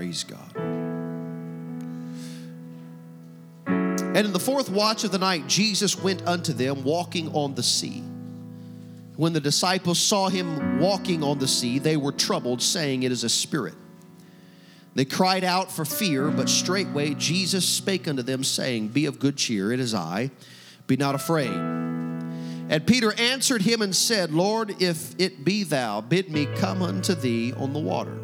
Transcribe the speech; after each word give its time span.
Praise 0.00 0.24
God. 0.24 0.56
And 3.66 4.16
in 4.16 4.32
the 4.32 4.40
fourth 4.40 4.70
watch 4.70 5.04
of 5.04 5.12
the 5.12 5.18
night, 5.18 5.46
Jesus 5.46 6.02
went 6.02 6.26
unto 6.26 6.54
them 6.54 6.84
walking 6.84 7.28
on 7.34 7.54
the 7.54 7.62
sea. 7.62 8.02
When 9.16 9.34
the 9.34 9.42
disciples 9.42 9.98
saw 9.98 10.30
him 10.30 10.78
walking 10.78 11.22
on 11.22 11.38
the 11.38 11.46
sea, 11.46 11.78
they 11.78 11.98
were 11.98 12.12
troubled, 12.12 12.62
saying, 12.62 13.02
It 13.02 13.12
is 13.12 13.24
a 13.24 13.28
spirit. 13.28 13.74
They 14.94 15.04
cried 15.04 15.44
out 15.44 15.70
for 15.70 15.84
fear, 15.84 16.30
but 16.30 16.48
straightway 16.48 17.12
Jesus 17.12 17.68
spake 17.68 18.08
unto 18.08 18.22
them, 18.22 18.42
saying, 18.42 18.88
Be 18.88 19.04
of 19.04 19.18
good 19.18 19.36
cheer, 19.36 19.70
it 19.70 19.80
is 19.80 19.92
I, 19.92 20.30
be 20.86 20.96
not 20.96 21.14
afraid. 21.14 21.50
And 21.50 22.86
Peter 22.86 23.12
answered 23.20 23.60
him 23.60 23.82
and 23.82 23.94
said, 23.94 24.32
Lord, 24.32 24.80
if 24.80 25.14
it 25.18 25.44
be 25.44 25.62
thou, 25.62 26.00
bid 26.00 26.30
me 26.30 26.46
come 26.56 26.80
unto 26.80 27.14
thee 27.14 27.52
on 27.52 27.74
the 27.74 27.80
water. 27.80 28.16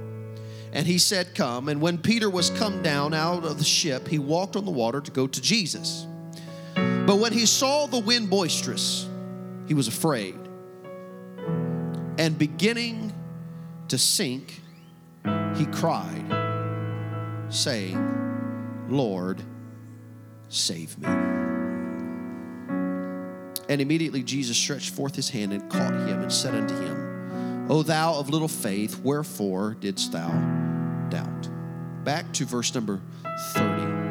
And 0.77 0.87
he 0.87 0.99
said, 0.99 1.35
Come. 1.35 1.71
And 1.71 1.81
when 1.81 1.97
Peter 1.97 2.29
was 2.29 2.51
come 2.51 2.83
down 2.83 3.15
out 3.15 3.47
of 3.47 3.57
the 3.57 3.65
ship, 3.65 4.07
he 4.07 4.19
walked 4.19 4.57
on 4.57 4.67
the 4.67 4.71
water 4.71 5.01
to 5.01 5.11
go 5.11 5.27
to 5.27 5.41
Jesus. 5.41 6.07
But 6.75 7.17
when 7.17 7.33
he 7.33 7.47
saw 7.47 7.87
the 7.87 7.99
wind 7.99 8.29
boisterous, 8.29 9.09
he 9.67 9.73
was 9.73 9.89
afraid. 9.89 10.37
And 12.19 12.37
beginning 12.39 13.15
to 13.89 13.97
sink, 13.97 14.61
he 15.55 15.65
cried, 15.65 16.27
saying, 17.49 17.97
Lord, 18.91 19.41
save 20.51 20.99
me. 20.99 21.09
And 23.71 23.81
immediately 23.81 24.23
Jesus 24.23 24.59
stretched 24.59 24.91
forth 24.91 25.17
his 25.17 25.31
hand 25.31 25.55
and 25.55 25.71
caught 25.71 25.95
him 25.95 26.21
and 26.21 26.31
said 26.31 26.55
unto 26.55 26.79
him, 26.79 27.71
O 27.71 27.83
thou 27.83 28.17
of 28.17 28.29
little 28.29 28.47
faith, 28.47 29.01
wherefore 29.03 29.75
didst 29.81 30.13
thou 30.13 30.66
doubt? 31.11 31.49
Back 32.05 32.33
to 32.35 32.45
verse 32.45 32.75
number 32.75 33.01
30. 33.55 34.07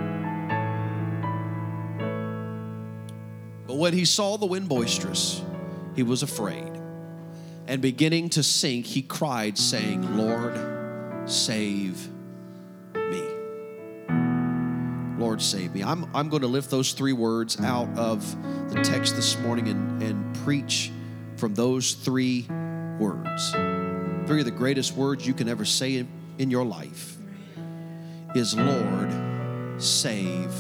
But 3.68 3.78
when 3.78 3.94
he 3.94 4.06
saw 4.06 4.38
the 4.38 4.46
wind 4.46 4.70
boisterous, 4.70 5.42
he 5.96 6.04
was 6.04 6.24
afraid. 6.24 6.72
And 7.68 7.82
beginning 7.82 8.30
to 8.32 8.44
sink, 8.44 8.86
he 8.86 9.02
cried, 9.02 9.58
saying, 9.58 10.18
Lord, 10.18 10.56
save 11.30 12.08
me. 12.94 13.24
Lord, 15.18 15.42
save 15.42 15.74
me. 15.74 15.84
I'm, 15.84 16.06
I'm 16.14 16.30
going 16.30 16.44
to 16.44 16.48
lift 16.48 16.70
those 16.70 16.94
three 16.94 17.14
words 17.14 17.60
out 17.60 17.90
of 17.98 18.24
the 18.72 18.82
text 18.82 19.16
this 19.16 19.38
morning 19.40 19.68
and, 19.68 20.04
and 20.04 20.36
preach 20.44 20.92
from 21.38 21.56
those 21.56 21.94
three 21.94 22.46
words. 23.00 23.52
Three 24.28 24.40
of 24.40 24.46
the 24.46 24.54
greatest 24.56 24.96
words 24.96 25.26
you 25.26 25.34
can 25.34 25.50
ever 25.50 25.66
say 25.66 25.96
in, 26.38 26.52
your 26.52 26.66
life 26.66 27.18
is 28.36 28.58
Lord, 28.58 29.12
save. 29.82 30.54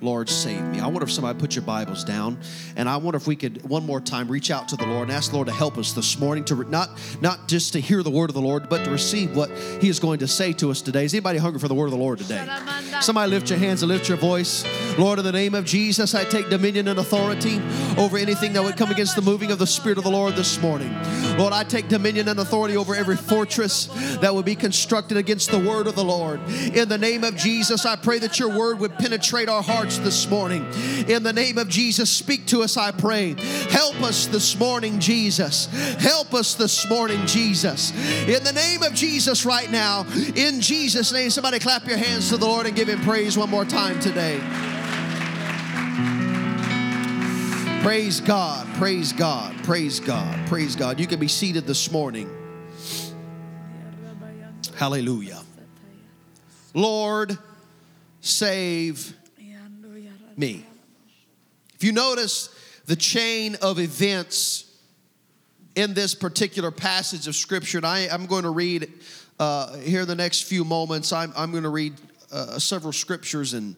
Lord, 0.00 0.28
save 0.28 0.62
me. 0.62 0.80
I 0.80 0.86
wonder 0.86 1.04
if 1.04 1.12
somebody 1.12 1.38
put 1.38 1.54
your 1.54 1.64
Bibles 1.64 2.04
down, 2.04 2.38
and 2.76 2.88
I 2.88 2.96
wonder 2.96 3.16
if 3.16 3.26
we 3.26 3.36
could 3.36 3.68
one 3.68 3.86
more 3.86 4.00
time 4.00 4.28
reach 4.28 4.50
out 4.50 4.68
to 4.68 4.76
the 4.76 4.86
Lord 4.86 5.08
and 5.08 5.12
ask 5.12 5.30
the 5.30 5.36
Lord 5.36 5.48
to 5.48 5.54
help 5.54 5.78
us 5.78 5.92
this 5.92 6.18
morning 6.18 6.44
to 6.44 6.54
re- 6.54 6.66
not 6.68 6.90
not 7.20 7.48
just 7.48 7.72
to 7.72 7.80
hear 7.80 8.02
the 8.02 8.10
word 8.10 8.30
of 8.30 8.34
the 8.34 8.42
Lord, 8.42 8.68
but 8.68 8.84
to 8.84 8.90
receive 8.90 9.34
what 9.36 9.50
He 9.80 9.88
is 9.88 9.98
going 9.98 10.18
to 10.18 10.28
say 10.28 10.52
to 10.54 10.70
us 10.70 10.82
today. 10.82 11.04
Is 11.04 11.14
anybody 11.14 11.38
hungry 11.38 11.60
for 11.60 11.68
the 11.68 11.74
word 11.74 11.86
of 11.86 11.92
the 11.92 11.98
Lord 11.98 12.18
today? 12.18 12.46
Somebody 13.00 13.30
lift 13.30 13.50
your 13.50 13.58
hands 13.58 13.82
and 13.82 13.90
lift 13.90 14.08
your 14.08 14.18
voice. 14.18 14.64
Lord, 14.98 15.18
in 15.18 15.24
the 15.24 15.32
name 15.32 15.54
of 15.54 15.64
Jesus, 15.64 16.14
I 16.14 16.24
take 16.24 16.50
dominion 16.50 16.88
and 16.88 16.98
authority 16.98 17.60
over 17.96 18.18
anything 18.18 18.52
that 18.52 18.62
would 18.62 18.76
come 18.76 18.90
against 18.90 19.16
the 19.16 19.22
moving 19.22 19.50
of 19.50 19.58
the 19.58 19.66
Spirit 19.66 19.98
of 19.98 20.04
the 20.04 20.10
Lord 20.10 20.34
this 20.36 20.60
morning. 20.60 20.92
Lord, 21.38 21.52
I 21.52 21.64
take 21.64 21.88
dominion 21.88 22.28
and 22.28 22.38
authority 22.38 22.76
over 22.76 22.94
every 22.94 23.16
fortress 23.16 23.86
that 24.20 24.34
would 24.34 24.44
be 24.44 24.54
constructed 24.54 25.16
against 25.16 25.50
the 25.50 25.58
word 25.58 25.86
of 25.86 25.94
the 25.94 26.04
Lord. 26.04 26.40
In 26.74 26.88
the 26.88 26.98
name 26.98 27.24
of 27.24 27.36
Jesus, 27.36 27.86
I 27.86 27.96
pray 27.96 28.18
that 28.20 28.38
your 28.38 28.56
word 28.56 28.78
would 28.80 28.94
penetrate 28.98 29.48
our 29.48 29.62
hearts 29.62 29.93
this 29.98 30.28
morning. 30.28 30.64
In 31.08 31.22
the 31.22 31.32
name 31.32 31.58
of 31.58 31.68
Jesus, 31.68 32.10
speak 32.10 32.46
to 32.46 32.62
us, 32.62 32.76
I 32.76 32.90
pray. 32.90 33.34
Help 33.70 34.00
us 34.02 34.26
this 34.26 34.58
morning, 34.58 34.98
Jesus. 35.00 35.66
Help 36.00 36.34
us 36.34 36.54
this 36.54 36.88
morning, 36.88 37.24
Jesus. 37.26 37.92
In 38.28 38.42
the 38.44 38.52
name 38.52 38.82
of 38.82 38.94
Jesus, 38.94 39.44
right 39.44 39.70
now, 39.70 40.06
in 40.34 40.60
Jesus' 40.60 41.12
name, 41.12 41.30
somebody 41.30 41.58
clap 41.58 41.86
your 41.86 41.98
hands 41.98 42.28
to 42.30 42.36
the 42.36 42.46
Lord 42.46 42.66
and 42.66 42.74
give 42.74 42.88
him 42.88 43.00
praise 43.00 43.36
one 43.36 43.50
more 43.50 43.64
time 43.64 43.98
today. 44.00 44.40
Praise 47.82 48.20
God, 48.20 48.66
praise 48.76 49.12
God, 49.12 49.54
praise 49.62 50.00
God, 50.00 50.46
praise 50.48 50.74
God. 50.74 50.98
You 50.98 51.06
can 51.06 51.20
be 51.20 51.28
seated 51.28 51.66
this 51.66 51.92
morning. 51.92 52.30
Hallelujah. 54.76 55.42
Lord, 56.72 57.38
save 58.20 59.14
me. 60.36 60.66
If 61.74 61.84
you 61.84 61.92
notice 61.92 62.54
the 62.86 62.96
chain 62.96 63.56
of 63.62 63.78
events 63.78 64.70
in 65.74 65.94
this 65.94 66.14
particular 66.14 66.70
passage 66.70 67.26
of 67.26 67.34
Scripture, 67.34 67.78
and 67.78 67.86
I, 67.86 68.00
am 68.00 68.26
going 68.26 68.44
to 68.44 68.50
read 68.50 68.92
uh, 69.38 69.76
here 69.78 70.02
in 70.02 70.08
the 70.08 70.14
next 70.14 70.42
few 70.42 70.64
moments, 70.64 71.12
I'm, 71.12 71.32
I'm 71.36 71.50
going 71.50 71.64
to 71.64 71.70
read 71.70 71.94
uh, 72.32 72.58
several 72.58 72.92
scriptures 72.92 73.54
and 73.54 73.76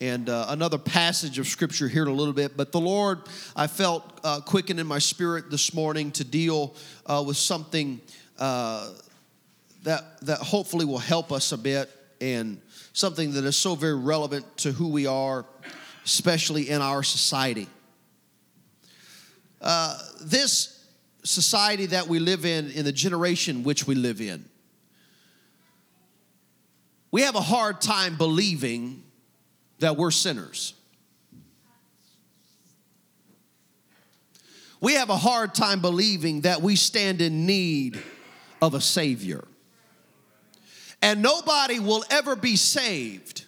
and 0.00 0.28
uh, 0.28 0.46
another 0.50 0.78
passage 0.78 1.38
of 1.38 1.48
scripture 1.48 1.88
here 1.88 2.02
in 2.02 2.08
a 2.08 2.12
little 2.12 2.32
bit. 2.32 2.56
But 2.56 2.70
the 2.70 2.80
Lord, 2.80 3.22
I 3.56 3.66
felt 3.66 4.20
uh, 4.22 4.40
quickened 4.40 4.78
in 4.78 4.86
my 4.86 5.00
spirit 5.00 5.50
this 5.50 5.74
morning 5.74 6.12
to 6.12 6.24
deal 6.24 6.76
uh, 7.06 7.24
with 7.26 7.36
something 7.36 8.00
uh, 8.38 8.92
that 9.82 10.20
that 10.20 10.38
hopefully 10.38 10.84
will 10.84 10.98
help 10.98 11.32
us 11.32 11.52
a 11.52 11.58
bit, 11.58 11.90
and 12.20 12.60
something 12.92 13.32
that 13.32 13.44
is 13.44 13.56
so 13.56 13.74
very 13.74 13.96
relevant 13.96 14.56
to 14.58 14.72
who 14.72 14.88
we 14.88 15.06
are, 15.06 15.44
especially 16.08 16.70
in 16.70 16.80
our 16.80 17.02
society. 17.02 17.68
Uh, 19.60 19.98
this 20.22 20.86
society 21.22 21.84
that 21.84 22.08
we 22.08 22.18
live 22.18 22.46
in, 22.46 22.70
in 22.70 22.86
the 22.86 22.92
generation 22.92 23.62
which 23.62 23.86
we 23.86 23.94
live 23.94 24.22
in, 24.22 24.42
we 27.10 27.20
have 27.20 27.34
a 27.34 27.42
hard 27.42 27.82
time 27.82 28.16
believing 28.16 29.02
that 29.80 29.98
we're 29.98 30.10
sinners. 30.10 30.72
We 34.80 34.94
have 34.94 35.10
a 35.10 35.16
hard 35.16 35.54
time 35.54 35.82
believing 35.82 36.40
that 36.42 36.62
we 36.62 36.76
stand 36.76 37.20
in 37.20 37.44
need 37.44 37.98
of 38.62 38.72
a 38.72 38.80
Savior. 38.80 39.46
And 41.02 41.20
nobody 41.20 41.78
will 41.78 42.02
ever 42.08 42.34
be 42.34 42.56
saved 42.56 43.44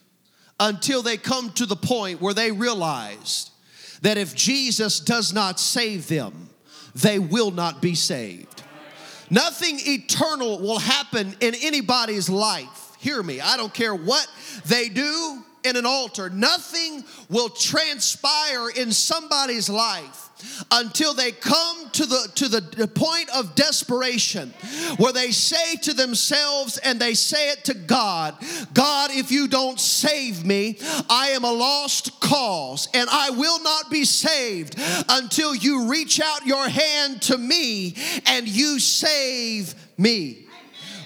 until 0.60 1.02
they 1.02 1.16
come 1.16 1.50
to 1.52 1.66
the 1.66 1.74
point 1.74 2.20
where 2.20 2.34
they 2.34 2.52
realize 2.52 3.50
that 4.02 4.18
if 4.18 4.34
Jesus 4.34 5.00
does 5.00 5.32
not 5.32 5.58
save 5.58 6.06
them, 6.06 6.50
they 6.94 7.18
will 7.18 7.50
not 7.50 7.82
be 7.82 7.94
saved. 7.94 8.62
Nothing 9.30 9.78
eternal 9.80 10.58
will 10.58 10.78
happen 10.78 11.34
in 11.40 11.54
anybody's 11.62 12.28
life. 12.28 12.96
Hear 12.98 13.22
me, 13.22 13.40
I 13.40 13.56
don't 13.56 13.72
care 13.72 13.94
what 13.94 14.26
they 14.66 14.88
do 14.88 15.42
in 15.64 15.76
an 15.76 15.86
altar, 15.86 16.30
nothing 16.30 17.04
will 17.28 17.50
transpire 17.50 18.70
in 18.70 18.92
somebody's 18.92 19.68
life 19.68 20.29
until 20.70 21.14
they 21.14 21.32
come 21.32 21.90
to 21.90 22.06
the 22.06 22.30
to 22.34 22.48
the 22.48 22.88
point 22.88 23.28
of 23.30 23.54
desperation 23.54 24.52
where 24.96 25.12
they 25.12 25.30
say 25.30 25.76
to 25.76 25.92
themselves 25.92 26.78
and 26.78 27.00
they 27.00 27.14
say 27.14 27.50
it 27.50 27.64
to 27.64 27.74
God 27.74 28.36
God 28.74 29.10
if 29.12 29.30
you 29.30 29.48
don't 29.48 29.80
save 29.80 30.44
me 30.44 30.78
I 31.08 31.28
am 31.28 31.44
a 31.44 31.52
lost 31.52 32.20
cause 32.20 32.88
and 32.94 33.08
I 33.10 33.30
will 33.30 33.62
not 33.62 33.90
be 33.90 34.04
saved 34.04 34.76
until 35.08 35.54
you 35.54 35.88
reach 35.88 36.20
out 36.20 36.46
your 36.46 36.68
hand 36.68 37.22
to 37.22 37.38
me 37.38 37.96
and 38.26 38.46
you 38.46 38.78
save 38.78 39.74
me 39.98 40.46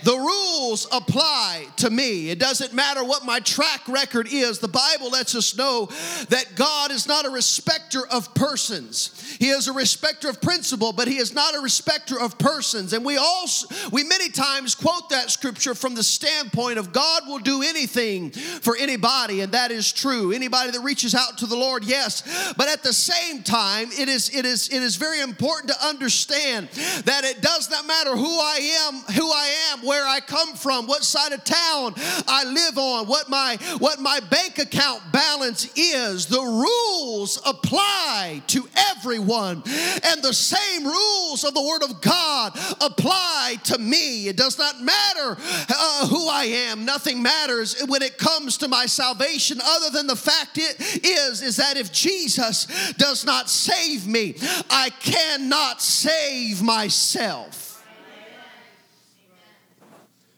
the 0.04 0.16
rules 0.16 0.86
apply 0.92 1.66
to 1.76 1.90
me. 1.90 2.30
It 2.30 2.38
doesn't 2.38 2.72
matter 2.74 3.02
what 3.02 3.24
my 3.24 3.40
track 3.40 3.80
record 3.88 4.28
is. 4.30 4.58
The 4.58 4.68
Bible 4.68 5.10
lets 5.10 5.34
us 5.34 5.56
know 5.56 5.86
that 6.28 6.54
God 6.54 6.90
is 6.90 7.08
not 7.08 7.24
a 7.24 7.30
respecter 7.30 8.06
of 8.06 8.34
persons. 8.34 9.36
He 9.38 9.48
is 9.48 9.66
a 9.66 9.72
respecter 9.72 10.28
of 10.28 10.40
principle, 10.40 10.92
but 10.92 11.08
he 11.08 11.16
is 11.16 11.34
not 11.34 11.54
a 11.54 11.60
respecter 11.60 12.20
of 12.20 12.38
persons. 12.38 12.92
And 12.92 13.04
we 13.04 13.16
also 13.16 13.66
we 13.90 14.04
many 14.04 14.30
times 14.30 14.74
quote 14.74 15.08
that 15.10 15.30
scripture 15.30 15.74
from 15.74 15.94
the 15.94 16.02
standpoint 16.02 16.78
of 16.78 16.92
God 16.92 17.22
will 17.26 17.38
do 17.38 17.62
anything 17.62 18.30
for 18.30 18.76
anybody, 18.76 19.40
and 19.40 19.52
that 19.52 19.70
is 19.70 19.92
true. 19.92 20.32
Anybody 20.32 20.70
that 20.72 20.80
reaches 20.80 21.14
out 21.14 21.38
to 21.38 21.46
the 21.46 21.56
Lord, 21.56 21.84
yes. 21.84 22.52
But 22.56 22.68
at 22.68 22.82
the 22.82 22.92
same 22.92 23.42
time, 23.42 23.88
it 23.92 24.08
is 24.08 24.34
it 24.34 24.44
is 24.44 24.68
it 24.68 24.82
is 24.82 24.96
very 24.96 25.20
important 25.20 25.72
to 25.72 25.86
understand 25.86 26.68
that 27.04 27.24
it 27.24 27.40
does 27.40 27.70
not 27.70 27.86
matter 27.86 28.16
who 28.16 28.38
I 28.38 28.86
am, 28.86 29.14
who 29.14 29.30
I 29.30 29.72
am, 29.72 29.86
where 29.94 30.06
I 30.08 30.18
come 30.18 30.54
from, 30.54 30.88
what 30.88 31.04
side 31.04 31.32
of 31.32 31.44
town 31.44 31.94
I 32.26 32.44
live 32.44 32.78
on, 32.78 33.06
what 33.06 33.28
my 33.28 33.56
what 33.78 34.00
my 34.00 34.18
bank 34.28 34.58
account 34.58 35.00
balance 35.12 35.70
is. 35.76 36.26
The 36.26 36.40
rules 36.40 37.40
apply 37.46 38.42
to 38.48 38.68
everyone. 38.90 39.62
And 40.02 40.20
the 40.22 40.32
same 40.32 40.84
rules 40.84 41.44
of 41.44 41.54
the 41.54 41.62
word 41.62 41.84
of 41.84 42.00
God 42.00 42.58
apply 42.80 43.56
to 43.64 43.78
me. 43.78 44.26
It 44.26 44.36
does 44.36 44.58
not 44.58 44.80
matter 44.80 45.36
uh, 45.38 46.08
who 46.08 46.28
I 46.28 46.44
am. 46.70 46.84
Nothing 46.84 47.22
matters 47.22 47.80
when 47.86 48.02
it 48.02 48.18
comes 48.18 48.58
to 48.58 48.68
my 48.68 48.86
salvation 48.86 49.60
other 49.62 49.90
than 49.90 50.08
the 50.08 50.16
fact 50.16 50.58
it 50.58 51.04
is 51.04 51.40
is 51.40 51.56
that 51.58 51.76
if 51.76 51.92
Jesus 51.92 52.66
does 52.94 53.24
not 53.24 53.48
save 53.48 54.08
me, 54.08 54.34
I 54.70 54.90
cannot 55.00 55.80
save 55.80 56.62
myself. 56.62 57.63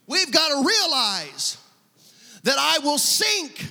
We've 0.07 0.31
got 0.31 0.49
to 0.49 0.67
realize 0.67 1.57
that 2.43 2.55
I 2.57 2.79
will 2.79 2.97
sink 2.97 3.69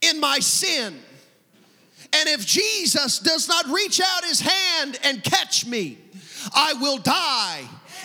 in 0.00 0.20
my 0.20 0.40
sin. 0.40 0.94
And 2.12 2.28
if 2.28 2.44
Jesus 2.46 3.18
does 3.20 3.48
not 3.48 3.66
reach 3.66 4.00
out 4.00 4.24
his 4.24 4.40
hand 4.40 4.98
and 5.04 5.22
catch 5.22 5.66
me, 5.66 5.98
I 6.54 6.74
will 6.74 6.98
die 6.98 7.62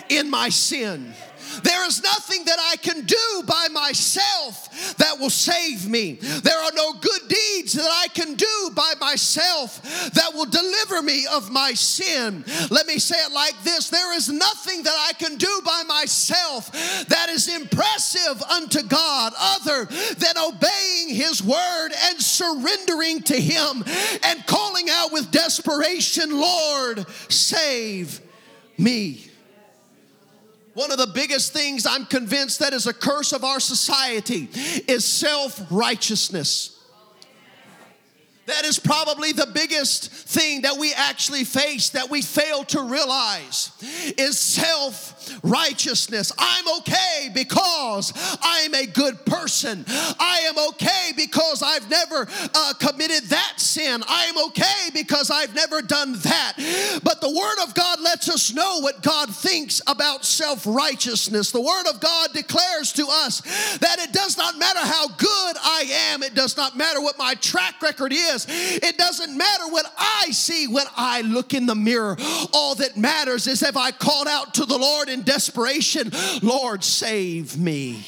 in 0.08 0.30
my 0.30 0.48
sin. 0.48 1.12
There 1.62 1.86
is 1.86 2.02
nothing 2.02 2.44
that 2.44 2.58
I 2.58 2.76
can 2.76 3.04
do 3.04 3.42
by 3.46 3.68
myself 3.72 4.96
that 4.96 5.18
will 5.18 5.30
save 5.30 5.88
me. 5.88 6.14
There 6.20 6.58
are 6.58 6.72
no 6.74 6.92
good 6.94 7.28
deeds 7.28 7.72
that 7.74 7.90
I 7.90 8.08
can 8.08 8.34
do 8.34 8.70
by 8.74 8.94
myself 9.00 9.82
that 10.12 10.32
will 10.34 10.46
deliver 10.46 11.02
me 11.02 11.26
of 11.32 11.50
my 11.50 11.72
sin. 11.72 12.44
Let 12.70 12.86
me 12.86 12.98
say 12.98 13.16
it 13.16 13.32
like 13.32 13.54
this 13.62 13.88
there 13.90 14.16
is 14.16 14.28
nothing 14.28 14.82
that 14.82 15.08
I 15.08 15.12
can 15.14 15.36
do 15.36 15.60
by 15.64 15.82
myself 15.86 16.70
that 17.08 17.28
is 17.30 17.48
impressive 17.48 18.42
unto 18.42 18.82
God 18.82 19.32
other 19.38 19.84
than 19.84 20.38
obeying 20.38 21.14
His 21.14 21.42
word 21.42 21.90
and 22.04 22.20
surrendering 22.20 23.22
to 23.22 23.40
Him 23.40 23.84
and 24.24 24.46
calling 24.46 24.88
out 24.90 25.12
with 25.12 25.30
desperation, 25.30 26.38
Lord, 26.38 27.06
save 27.28 28.20
me. 28.78 29.29
One 30.74 30.92
of 30.92 30.98
the 30.98 31.08
biggest 31.08 31.52
things 31.52 31.84
I'm 31.86 32.06
convinced 32.06 32.60
that 32.60 32.72
is 32.72 32.86
a 32.86 32.94
curse 32.94 33.32
of 33.32 33.44
our 33.44 33.60
society 33.60 34.48
is 34.86 35.04
self 35.04 35.60
righteousness. 35.70 36.79
That 38.50 38.64
is 38.64 38.80
probably 38.80 39.30
the 39.30 39.46
biggest 39.46 40.10
thing 40.10 40.62
that 40.62 40.76
we 40.76 40.92
actually 40.92 41.44
face 41.44 41.90
that 41.90 42.10
we 42.10 42.20
fail 42.20 42.64
to 42.64 42.82
realize 42.82 43.70
is 44.18 44.38
self 44.38 45.38
righteousness. 45.44 46.32
I'm 46.36 46.64
okay 46.78 47.30
because 47.32 48.12
I'm 48.42 48.74
a 48.74 48.86
good 48.86 49.24
person. 49.24 49.84
I 49.86 50.42
am 50.48 50.58
okay 50.70 51.12
because 51.16 51.62
I've 51.62 51.88
never 51.88 52.28
uh, 52.54 52.72
committed 52.80 53.30
that 53.30 53.54
sin. 53.58 54.02
I 54.08 54.24
am 54.24 54.38
okay 54.48 54.90
because 54.92 55.30
I've 55.30 55.54
never 55.54 55.80
done 55.80 56.14
that. 56.14 56.54
But 57.04 57.20
the 57.20 57.30
Word 57.30 57.68
of 57.68 57.74
God 57.74 58.00
lets 58.00 58.28
us 58.28 58.52
know 58.52 58.80
what 58.80 59.02
God 59.02 59.34
thinks 59.34 59.80
about 59.86 60.24
self 60.24 60.66
righteousness. 60.66 61.52
The 61.52 61.60
Word 61.60 61.86
of 61.88 62.00
God 62.00 62.32
declares 62.32 62.92
to 62.94 63.06
us 63.08 63.40
that 63.78 63.98
it 64.00 64.12
does 64.12 64.36
not 64.36 64.58
matter 64.58 64.80
how 64.80 65.08
good 65.08 65.56
I 65.62 65.84
am, 66.12 66.22
it 66.22 66.34
does 66.34 66.56
not 66.56 66.76
matter 66.76 67.00
what 67.00 67.18
my 67.18 67.34
track 67.34 67.80
record 67.80 68.12
is, 68.12 68.39
it 68.48 68.96
doesn't 68.98 69.36
matter 69.36 69.68
what 69.68 69.92
I 69.98 70.30
see 70.30 70.66
when 70.66 70.86
I 70.96 71.22
look 71.22 71.54
in 71.54 71.66
the 71.66 71.74
mirror. 71.74 72.16
All 72.52 72.74
that 72.76 72.96
matters 72.96 73.46
is 73.46 73.62
if 73.62 73.76
I 73.76 73.90
called 73.90 74.28
out 74.28 74.54
to 74.54 74.64
the 74.64 74.78
Lord 74.78 75.08
in 75.08 75.22
desperation, 75.22 76.10
Lord, 76.42 76.84
save 76.84 77.58
me. 77.58 78.04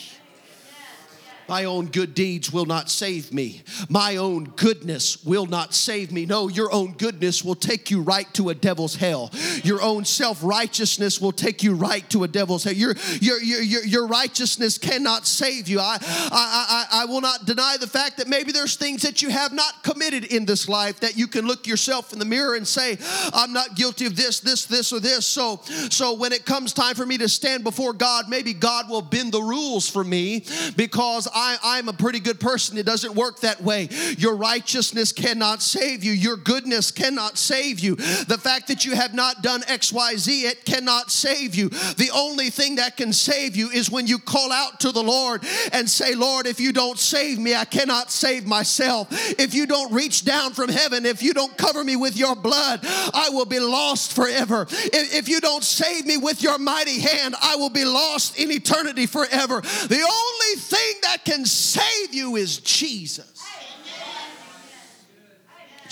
My 1.49 1.65
own 1.65 1.87
good 1.87 2.15
deeds 2.15 2.53
will 2.53 2.67
not 2.67 2.91
save 2.91 3.33
me. 3.33 3.63
My 3.89 4.17
own 4.17 4.45
goodness 4.45 5.25
will 5.25 5.47
not 5.47 5.75
save 5.75 6.13
me. 6.13 6.27
No, 6.27 6.49
your 6.49 6.73
own 6.73 6.93
goodness 6.93 7.45
will 7.45 7.55
take 7.55 7.91
you 7.91 8.01
right 8.01 8.33
to 8.35 8.51
a 8.51 8.55
devil's 8.55 8.97
hell. 8.97 9.31
Your 9.63 9.83
own 9.83 10.05
self 10.05 10.43
righteousness 10.43 11.21
will 11.21 11.33
take 11.33 11.63
you 11.63 11.75
right 11.75 12.09
to 12.11 12.25
a 12.25 12.29
devil's 12.29 12.65
hell. 12.65 12.73
Your, 12.73 12.95
your, 13.21 13.41
your, 13.43 13.85
your, 13.85 14.07
righteousness 14.07 14.79
cannot 14.79 15.27
save 15.27 15.69
you. 15.69 15.81
I, 15.81 15.99
I, 16.01 16.87
I, 16.93 17.03
I 17.03 17.05
will 17.07 17.21
not 17.21 17.47
deny 17.47 17.77
the 17.79 17.87
fact 17.87 18.19
that 18.19 18.29
maybe 18.29 18.53
there's 18.53 18.77
things 18.77 19.03
that 19.03 19.23
you 19.23 19.31
have 19.31 19.53
not 19.53 19.83
committed 19.83 20.25
in 20.25 20.45
this 20.45 20.69
life 20.69 21.01
that 21.01 21.17
you 21.17 21.27
can 21.27 21.47
look 21.47 21.67
yourself 21.67 22.13
in 22.13 22.19
the 22.19 22.25
mirror 22.25 22.55
and 22.55 22.67
say, 22.67 22.99
I'm 23.33 23.53
not 23.53 23.75
guilty 23.75 24.07
of 24.07 24.17
this, 24.17 24.41
this, 24.41 24.67
this, 24.67 24.93
or 24.93 25.01
this. 25.01 25.27
So, 25.27 25.61
so 25.91 26.15
when 26.15 26.33
it 26.33 26.45
comes 26.45 26.73
time 26.73 26.95
for 26.95 27.07
me 27.07 27.19
to 27.19 27.29
stand 27.29 27.65
before 27.65 27.93
God, 27.93 28.29
maybe 28.29 28.53
God 28.53 28.91
will 28.91 29.03
bend 29.03 29.33
the 29.33 29.43
rules 29.43 29.89
for 29.89 30.05
me 30.05 30.45
because 30.77 31.29
I, 31.35 31.57
I'm 31.63 31.89
a 31.89 31.93
pretty 31.93 32.21
good 32.21 32.41
person. 32.41 32.79
It 32.79 32.87
doesn't 32.87 33.15
work 33.15 33.41
that 33.41 33.63
way. 33.63 33.89
Your 34.19 34.37
righteousness 34.37 35.13
cannot 35.13 35.63
save 35.63 36.05
you, 36.05 36.13
your 36.13 36.37
goodness 36.37 36.91
cannot 36.91 37.39
save 37.39 37.81
you. 37.81 37.97
The 37.97 38.39
fact 38.41 38.69
that 38.69 38.85
you 38.85 38.95
have 38.95 39.15
not 39.15 39.43
done 39.43 39.63
XYZ, 39.63 40.45
it 40.45 40.65
cannot 40.65 41.11
save 41.11 41.55
you. 41.55 41.69
The 41.69 42.11
only 42.15 42.51
thing 42.51 42.77
that 42.77 42.97
can 42.97 43.13
save 43.13 43.57
you 43.57 43.71
is 43.71 43.91
when 43.91 44.07
you 44.07 44.19
call 44.19 44.53
out 44.53 44.81
to 44.81 44.93
the 44.93 45.03
Lord 45.03 45.45
and 45.73 45.89
say, 45.89 46.15
Lord, 46.15 46.47
if 46.47 46.61
you 46.61 46.73
don't 46.73 46.99
save 46.99 47.39
me, 47.39 47.55
I 47.55 47.65
cannot 47.65 48.11
save 48.11 48.47
myself. 48.47 49.09
If 49.39 49.55
you 49.55 49.67
don't 49.67 49.93
reach 49.93 50.25
down 50.25 50.53
from 50.53 50.69
heaven, 50.69 51.07
if 51.07 51.23
you 51.23 51.33
don't 51.35 51.57
cover 51.57 51.83
me 51.83 51.97
with 51.97 52.17
your 52.17 52.37
blood, 52.37 52.81
I 52.83 53.29
will 53.31 53.47
be 53.47 53.61
lost 53.61 54.15
forever. 54.15 54.67
If, 54.71 55.29
you 55.29 55.41
don't 55.41 55.65
save 55.65 56.07
me 56.07 56.17
with 56.17 56.43
your 56.43 56.59
mighty 56.59 57.01
hand, 57.01 57.35
I 57.41 57.57
will 57.57 57.71
be 57.71 57.85
lost 57.85 58.39
in 58.39 58.51
eternity 58.51 59.07
forever. 59.07 59.61
The 59.61 60.03
only 60.03 60.61
thing 60.61 60.95
that 61.03 61.22
can 61.25 61.45
save 61.45 62.15
you 62.15 62.37
is 62.37 62.59
Jesus. 62.59 63.33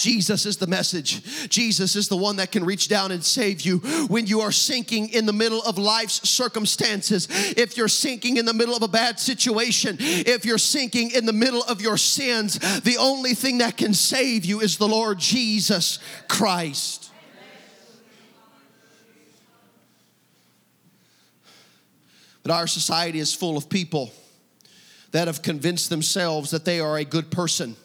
Jesus 0.00 0.47
is 0.47 0.56
the 0.56 0.67
message. 0.67 1.49
Jesus 1.49 1.94
is 1.94 2.09
the 2.09 2.17
one 2.17 2.37
that 2.37 2.50
can 2.50 2.65
reach 2.65 2.88
down 2.88 3.12
and 3.12 3.23
save 3.23 3.61
you 3.61 3.79
when 4.09 4.27
you 4.27 4.41
are 4.41 4.53
sinking 4.53 5.11
in 5.11 5.27
the 5.27 5.32
middle 5.32 5.62
of 5.62 5.77
life's 5.77 6.29
circumstances. 6.29 7.29
If 7.31 7.77
you're 7.77 7.88
sinking 7.88 8.38
in 8.38 8.47
the 8.47 8.55
middle 8.55 8.75
of 8.75 8.82
a 8.82 8.88
bad 8.88 9.21
situation, 9.21 9.97
if 10.00 10.47
you're 10.47 10.59
sinking 10.59 11.11
in 11.11 11.27
the 11.27 11.35
middle 11.35 11.62
of 11.65 11.83
your 11.83 11.99
sins, 11.99 12.59
the 12.81 12.97
only 12.99 13.35
thing 13.35 13.59
that 13.59 13.76
can 13.76 13.93
save 13.93 14.44
you 14.47 14.61
is 14.61 14.79
the 14.79 14.88
Lord 14.88 15.19
Jesus 15.19 15.99
Christ. 16.29 17.11
But 22.43 22.53
our 22.53 22.67
society 22.67 23.19
is 23.19 23.35
full 23.35 23.59
of 23.59 23.69
people 23.69 24.12
that 25.12 25.27
have 25.27 25.43
convinced 25.43 25.91
themselves 25.91 26.51
that 26.51 26.65
they 26.65 26.81
are 26.81 26.97
a 26.97 27.05
good 27.05 27.31
person. 27.31 27.77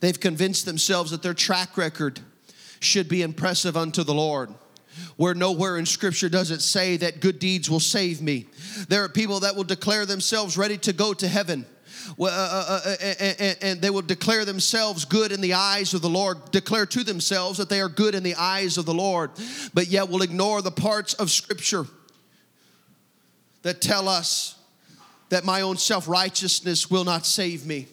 They've 0.00 0.18
convinced 0.18 0.66
themselves 0.66 1.10
that 1.10 1.22
their 1.22 1.34
track 1.34 1.76
record 1.76 2.20
should 2.80 3.08
be 3.08 3.22
impressive 3.22 3.76
unto 3.76 4.04
the 4.04 4.14
Lord. 4.14 4.50
Where 5.16 5.34
nowhere 5.34 5.76
in 5.76 5.86
Scripture 5.86 6.28
does 6.28 6.50
it 6.50 6.62
say 6.62 6.96
that 6.98 7.20
good 7.20 7.38
deeds 7.38 7.68
will 7.70 7.80
save 7.80 8.22
me. 8.22 8.46
There 8.88 9.04
are 9.04 9.08
people 9.08 9.40
that 9.40 9.56
will 9.56 9.64
declare 9.64 10.06
themselves 10.06 10.56
ready 10.56 10.78
to 10.78 10.92
go 10.92 11.12
to 11.14 11.28
heaven. 11.28 11.66
Uh, 12.18 12.24
uh, 12.24 12.80
uh, 12.84 12.96
and, 13.10 13.56
and 13.60 13.82
they 13.82 13.90
will 13.90 14.02
declare 14.02 14.44
themselves 14.44 15.04
good 15.04 15.32
in 15.32 15.40
the 15.40 15.54
eyes 15.54 15.92
of 15.92 16.02
the 16.02 16.08
Lord, 16.08 16.50
declare 16.50 16.86
to 16.86 17.02
themselves 17.02 17.58
that 17.58 17.68
they 17.68 17.80
are 17.80 17.88
good 17.88 18.14
in 18.14 18.22
the 18.22 18.36
eyes 18.36 18.78
of 18.78 18.86
the 18.86 18.94
Lord, 18.94 19.32
but 19.74 19.88
yet 19.88 20.08
will 20.08 20.22
ignore 20.22 20.62
the 20.62 20.70
parts 20.70 21.14
of 21.14 21.30
Scripture 21.30 21.86
that 23.62 23.80
tell 23.80 24.08
us 24.08 24.55
that 25.28 25.44
my 25.44 25.60
own 25.60 25.76
self 25.76 26.08
righteousness 26.08 26.90
will 26.90 27.04
not 27.04 27.26
save 27.26 27.66
me 27.66 27.86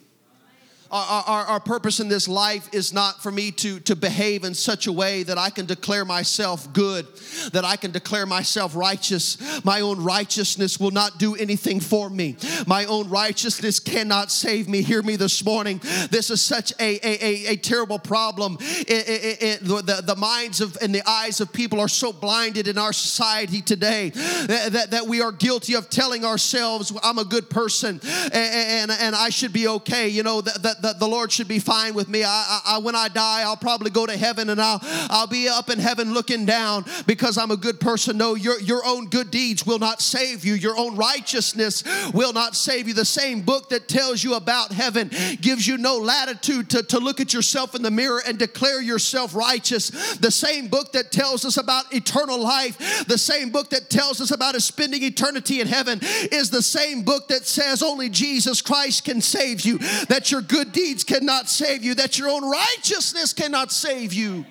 our, 0.94 1.24
our, 1.26 1.46
our, 1.46 1.60
purpose 1.60 2.00
in 2.00 2.08
this 2.08 2.28
life 2.28 2.70
is 2.72 2.94
not 2.94 3.24
for 3.24 3.32
me 3.32 3.50
to, 3.50 3.80
to 3.80 3.96
behave 3.96 4.44
in 4.44 4.54
such 4.54 4.86
a 4.86 4.92
way 4.92 5.24
that 5.24 5.40
I 5.40 5.50
can 5.50 5.66
declare 5.66 6.06
myself 6.06 6.72
good, 6.72 7.08
that 7.52 7.66
I 7.66 7.78
can 7.78 7.90
declare 7.90 8.28
myself 8.28 8.76
righteous. 8.76 9.64
My 9.66 9.82
own 9.82 10.04
righteousness 10.04 10.80
will 10.80 10.92
not 10.92 11.18
do 11.18 11.36
anything 11.36 11.80
for 11.80 12.12
me. 12.12 12.38
My 12.68 12.86
own 12.86 13.10
righteousness 13.10 13.80
cannot 13.80 14.30
save 14.32 14.70
me. 14.70 14.84
Hear 14.84 15.02
me 15.02 15.16
this 15.16 15.44
morning. 15.44 15.80
This 16.12 16.30
is 16.30 16.44
such 16.44 16.74
a, 16.80 17.00
a, 17.04 17.26
a, 17.26 17.54
a 17.54 17.56
terrible 17.56 17.98
problem. 17.98 18.58
It, 18.60 19.10
it, 19.10 19.44
it, 19.44 19.60
the, 19.64 20.04
the 20.06 20.16
minds 20.16 20.62
of 20.62 20.78
and 20.80 20.94
the 20.94 21.08
eyes 21.10 21.42
of 21.42 21.52
people 21.52 21.80
are 21.80 21.88
so 21.88 22.14
blinded 22.14 22.68
in 22.68 22.78
our 22.78 22.94
society 22.94 23.62
today 23.62 24.10
that, 24.12 24.70
that, 24.74 24.92
that 24.92 25.08
we 25.08 25.22
are 25.22 25.32
guilty 25.32 25.74
of 25.74 25.90
telling 25.90 26.24
ourselves, 26.24 26.94
I'm 27.02 27.18
a 27.18 27.26
good 27.26 27.50
person 27.50 28.00
and, 28.04 28.34
and, 28.34 28.92
and 28.92 29.16
I 29.16 29.30
should 29.30 29.54
be 29.54 29.68
okay. 29.68 30.10
You 30.10 30.22
know, 30.22 30.42
that, 30.42 30.62
that 30.62 30.83
that 30.84 31.00
the 31.00 31.08
Lord 31.08 31.32
should 31.32 31.48
be 31.48 31.60
fine 31.60 31.94
with 31.94 32.08
me. 32.08 32.24
I, 32.24 32.28
I, 32.30 32.76
I, 32.76 32.78
when 32.80 32.96
I 32.96 33.08
die, 33.08 33.42
I'll 33.42 33.58
probably 33.58 33.90
go 33.90 34.06
to 34.06 34.16
heaven 34.16 34.50
and 34.50 34.62
I'll, 34.62 34.80
I'll 34.84 35.28
be 35.28 35.48
up 35.48 35.70
in 35.70 35.80
heaven 35.80 36.14
looking 36.14 36.46
down 36.46 36.86
because 37.08 37.38
I'm 37.38 37.52
a 37.52 37.58
good 37.58 37.80
person. 37.80 38.18
No, 38.18 38.36
your, 38.36 38.60
your 38.60 38.86
own 38.86 39.08
good 39.08 39.32
deeds 39.32 39.66
will 39.66 39.80
not 39.80 40.02
save 40.02 40.46
you. 40.46 40.54
Your 40.54 40.78
own 40.78 40.96
righteousness 40.96 41.84
will 42.14 42.34
not 42.34 42.56
save 42.56 42.88
you. 42.88 42.94
The 42.94 43.06
same 43.06 43.42
book 43.42 43.70
that 43.70 43.88
tells 43.88 44.24
you 44.24 44.36
about 44.36 44.72
heaven 44.72 45.10
gives 45.42 45.66
you 45.66 45.78
no 45.78 45.98
latitude 45.98 46.70
to, 46.72 46.84
to 46.84 47.00
look 47.00 47.20
at 47.22 47.34
yourself 47.34 47.76
in 47.76 47.82
the 47.82 47.92
mirror 47.92 48.22
and 48.26 48.38
declare 48.38 48.82
yourself 48.82 49.34
righteous. 49.34 50.18
The 50.18 50.32
same 50.32 50.68
book 50.68 50.92
that 50.92 51.12
tells 51.12 51.46
us 51.46 51.58
about 51.58 51.94
eternal 51.94 52.40
life, 52.40 53.06
the 53.08 53.18
same 53.18 53.50
book 53.50 53.70
that 53.70 53.90
tells 53.90 54.20
us 54.20 54.32
about 54.32 54.54
spending 54.62 55.04
eternity 55.04 55.62
in 55.62 55.68
heaven 55.68 56.00
is 56.02 56.50
the 56.50 56.62
same 56.62 57.04
book 57.04 57.30
that 57.30 57.46
says 57.46 57.82
only 57.82 58.10
Jesus 58.10 58.62
Christ 58.62 59.06
can 59.06 59.22
save 59.22 59.62
you, 59.62 59.78
that 60.10 60.30
your 60.30 60.42
good 60.42 60.73
deeds 60.74 61.04
cannot 61.04 61.48
save 61.50 61.84
you, 61.84 61.96
that 61.96 62.20
your 62.20 62.30
own 62.30 62.50
righteousness 62.50 63.34
cannot 63.34 63.72
save 63.72 64.12
you. 64.12 64.46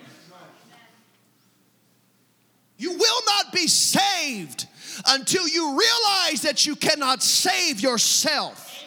You 2.79 2.93
will 2.93 3.23
not 3.27 3.53
be 3.53 3.67
saved 3.67 4.67
until 5.07 5.47
you 5.47 5.79
realize 5.79 6.43
that 6.43 6.67
you 6.67 6.75
cannot 6.75 7.23
save 7.23 7.81
yourself. 7.81 8.85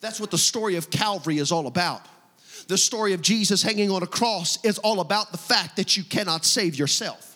That's 0.00 0.20
what 0.20 0.30
the 0.30 0.38
story 0.38 0.76
of 0.76 0.90
Calvary 0.90 1.38
is 1.38 1.52
all 1.52 1.66
about. 1.66 2.02
The 2.68 2.78
story 2.78 3.12
of 3.12 3.22
Jesus 3.22 3.62
hanging 3.62 3.90
on 3.90 4.02
a 4.02 4.06
cross 4.06 4.62
is 4.64 4.78
all 4.78 5.00
about 5.00 5.32
the 5.32 5.38
fact 5.38 5.76
that 5.76 5.96
you 5.96 6.04
cannot 6.04 6.44
save 6.44 6.76
yourself 6.76 7.27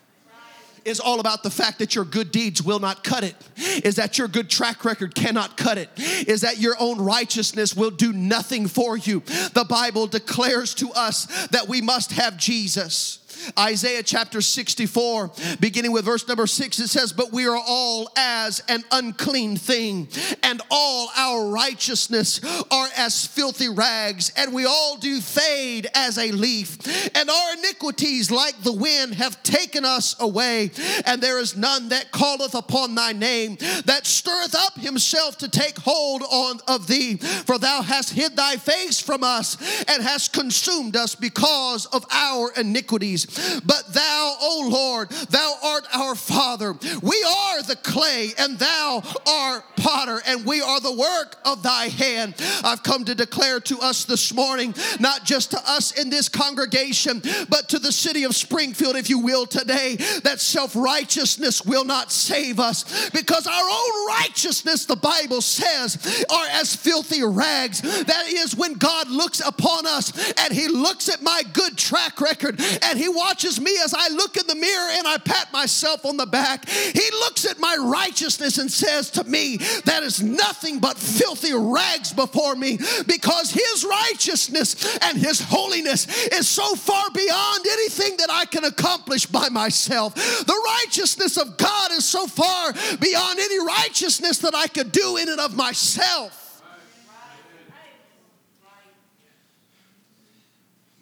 is 0.84 1.00
all 1.00 1.20
about 1.20 1.42
the 1.42 1.50
fact 1.50 1.78
that 1.78 1.94
your 1.94 2.04
good 2.04 2.30
deeds 2.30 2.62
will 2.62 2.78
not 2.78 3.04
cut 3.04 3.24
it, 3.24 3.36
is 3.84 3.96
that 3.96 4.18
your 4.18 4.28
good 4.28 4.50
track 4.50 4.84
record 4.84 5.14
cannot 5.14 5.56
cut 5.56 5.78
it, 5.78 5.88
is 5.96 6.42
that 6.42 6.58
your 6.58 6.74
own 6.78 7.00
righteousness 7.00 7.74
will 7.74 7.90
do 7.90 8.12
nothing 8.12 8.66
for 8.66 8.96
you. 8.96 9.20
The 9.54 9.66
Bible 9.68 10.06
declares 10.06 10.74
to 10.76 10.90
us 10.92 11.26
that 11.48 11.68
we 11.68 11.80
must 11.80 12.12
have 12.12 12.36
Jesus. 12.36 13.18
Isaiah 13.58 14.02
chapter 14.02 14.40
64, 14.40 15.30
beginning 15.60 15.92
with 15.92 16.04
verse 16.04 16.26
number 16.26 16.46
6, 16.46 16.78
it 16.78 16.88
says, 16.88 17.12
But 17.12 17.32
we 17.32 17.46
are 17.46 17.56
all 17.56 18.10
as 18.16 18.62
an 18.68 18.84
unclean 18.90 19.56
thing, 19.56 20.08
and 20.42 20.60
all 20.70 21.10
our 21.16 21.48
righteousness 21.48 22.40
are 22.70 22.88
as 22.96 23.26
filthy 23.26 23.68
rags, 23.68 24.32
and 24.36 24.52
we 24.52 24.64
all 24.64 24.96
do 24.96 25.20
fade 25.20 25.86
as 25.94 26.18
a 26.18 26.30
leaf, 26.32 26.78
and 27.16 27.30
our 27.30 27.52
iniquities, 27.54 28.30
like 28.30 28.60
the 28.62 28.72
wind, 28.72 29.14
have 29.14 29.42
taken 29.42 29.84
us 29.84 30.16
away. 30.20 30.70
And 31.06 31.20
there 31.20 31.38
is 31.38 31.56
none 31.56 31.88
that 31.88 32.12
calleth 32.12 32.54
upon 32.54 32.94
thy 32.94 33.12
name, 33.12 33.56
that 33.86 34.06
stirreth 34.06 34.54
up 34.54 34.78
himself 34.78 35.38
to 35.38 35.48
take 35.48 35.78
hold 35.78 36.22
on 36.22 36.60
of 36.68 36.86
thee. 36.86 37.16
For 37.16 37.58
thou 37.58 37.82
hast 37.82 38.10
hid 38.10 38.36
thy 38.36 38.56
face 38.56 39.00
from 39.00 39.22
us, 39.22 39.56
and 39.88 40.02
hast 40.02 40.32
consumed 40.32 40.96
us 40.96 41.14
because 41.14 41.86
of 41.86 42.04
our 42.10 42.52
iniquities. 42.56 43.26
But 43.64 43.92
thou, 43.92 44.36
O 44.40 44.68
Lord, 44.70 45.10
thou 45.30 45.54
art 45.64 45.86
our 45.94 46.14
Father. 46.14 46.72
We 47.02 47.24
are 47.28 47.62
the 47.62 47.78
clay, 47.82 48.32
and 48.38 48.58
thou 48.58 49.02
art 49.26 49.64
potter, 49.76 50.20
and 50.26 50.44
we 50.44 50.60
are 50.60 50.80
the 50.80 50.92
work 50.92 51.36
of 51.44 51.62
thy 51.62 51.88
hand. 51.88 52.34
I've 52.64 52.82
come 52.82 53.04
to 53.04 53.14
declare 53.14 53.60
to 53.60 53.78
us 53.80 54.04
this 54.04 54.32
morning, 54.34 54.74
not 55.00 55.24
just 55.24 55.50
to 55.52 55.60
us 55.66 55.92
in 55.98 56.10
this 56.10 56.28
congregation, 56.28 57.22
but 57.48 57.68
to 57.70 57.78
the 57.78 57.92
city 57.92 58.24
of 58.24 58.34
Springfield, 58.34 58.96
if 58.96 59.10
you 59.10 59.18
will, 59.18 59.46
today, 59.46 59.96
that 60.22 60.40
self 60.40 60.76
righteousness 60.76 61.64
will 61.64 61.84
not 61.84 62.12
save 62.12 62.60
us 62.60 63.10
because 63.10 63.46
our 63.46 63.64
own 63.70 64.06
righteousness, 64.08 64.84
the 64.86 64.96
Bible 64.96 65.40
says, 65.40 66.24
are 66.30 66.46
as 66.52 66.74
filthy 66.74 67.22
rags. 67.22 67.80
That 68.04 68.26
is 68.28 68.56
when 68.56 68.74
God 68.74 69.08
looks 69.08 69.40
upon 69.40 69.86
us 69.86 70.32
and 70.38 70.52
he 70.52 70.68
looks 70.68 71.08
at 71.08 71.22
my 71.22 71.42
good 71.52 71.76
track 71.76 72.20
record 72.20 72.60
and 72.82 72.98
he 72.98 73.08
watches 73.12 73.60
me 73.60 73.76
as 73.84 73.94
I 73.94 74.08
look 74.08 74.36
in 74.36 74.46
the 74.46 74.54
mirror 74.54 74.90
and 74.92 75.06
I 75.06 75.18
pat 75.18 75.52
myself 75.52 76.04
on 76.04 76.16
the 76.16 76.26
back. 76.26 76.68
He 76.68 77.10
looks 77.12 77.44
at 77.44 77.58
my 77.58 77.76
righteousness 77.80 78.58
and 78.58 78.70
says 78.70 79.10
to 79.12 79.24
me, 79.24 79.58
That 79.84 80.02
is 80.02 80.22
nothing 80.22 80.78
but 80.78 80.98
filthy 80.98 81.54
rags 81.54 82.12
before 82.12 82.54
me 82.54 82.78
because 83.06 83.50
his 83.50 83.84
righteousness 83.88 84.98
and 85.02 85.18
his 85.18 85.40
holiness 85.40 86.06
is 86.28 86.48
so 86.48 86.74
far 86.74 87.04
beyond 87.14 87.66
anything 87.66 88.16
that 88.18 88.30
I 88.30 88.44
can 88.46 88.64
accomplish 88.64 89.26
by 89.26 89.48
myself. 89.48 90.14
The 90.14 90.62
righteousness 90.82 91.36
of 91.36 91.56
God 91.56 91.92
is 91.92 92.04
so 92.04 92.26
far 92.26 92.72
beyond 93.00 93.38
any 93.38 93.64
righteousness 93.64 94.38
that 94.38 94.54
I 94.54 94.66
could 94.66 94.92
do 94.92 95.16
in 95.16 95.28
and 95.28 95.40
of 95.40 95.56
myself. 95.56 96.62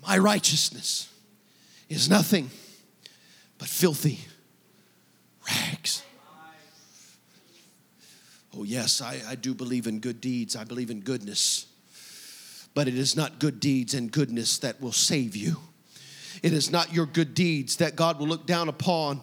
My 0.02 0.16
righteousness 0.16 1.09
is 1.90 2.08
nothing 2.08 2.48
but 3.58 3.68
filthy 3.68 4.20
rags. 5.46 6.02
Oh, 8.56 8.64
yes, 8.64 9.02
I, 9.02 9.20
I 9.28 9.34
do 9.34 9.54
believe 9.54 9.86
in 9.86 10.00
good 10.00 10.20
deeds. 10.20 10.56
I 10.56 10.64
believe 10.64 10.90
in 10.90 11.00
goodness. 11.00 11.66
But 12.74 12.88
it 12.88 12.96
is 12.96 13.16
not 13.16 13.38
good 13.38 13.60
deeds 13.60 13.94
and 13.94 14.10
goodness 14.10 14.58
that 14.58 14.80
will 14.80 14.92
save 14.92 15.36
you. 15.36 15.56
It 16.42 16.52
is 16.52 16.70
not 16.70 16.92
your 16.92 17.06
good 17.06 17.34
deeds 17.34 17.76
that 17.76 17.96
God 17.96 18.18
will 18.18 18.26
look 18.26 18.46
down 18.46 18.68
upon 18.68 19.20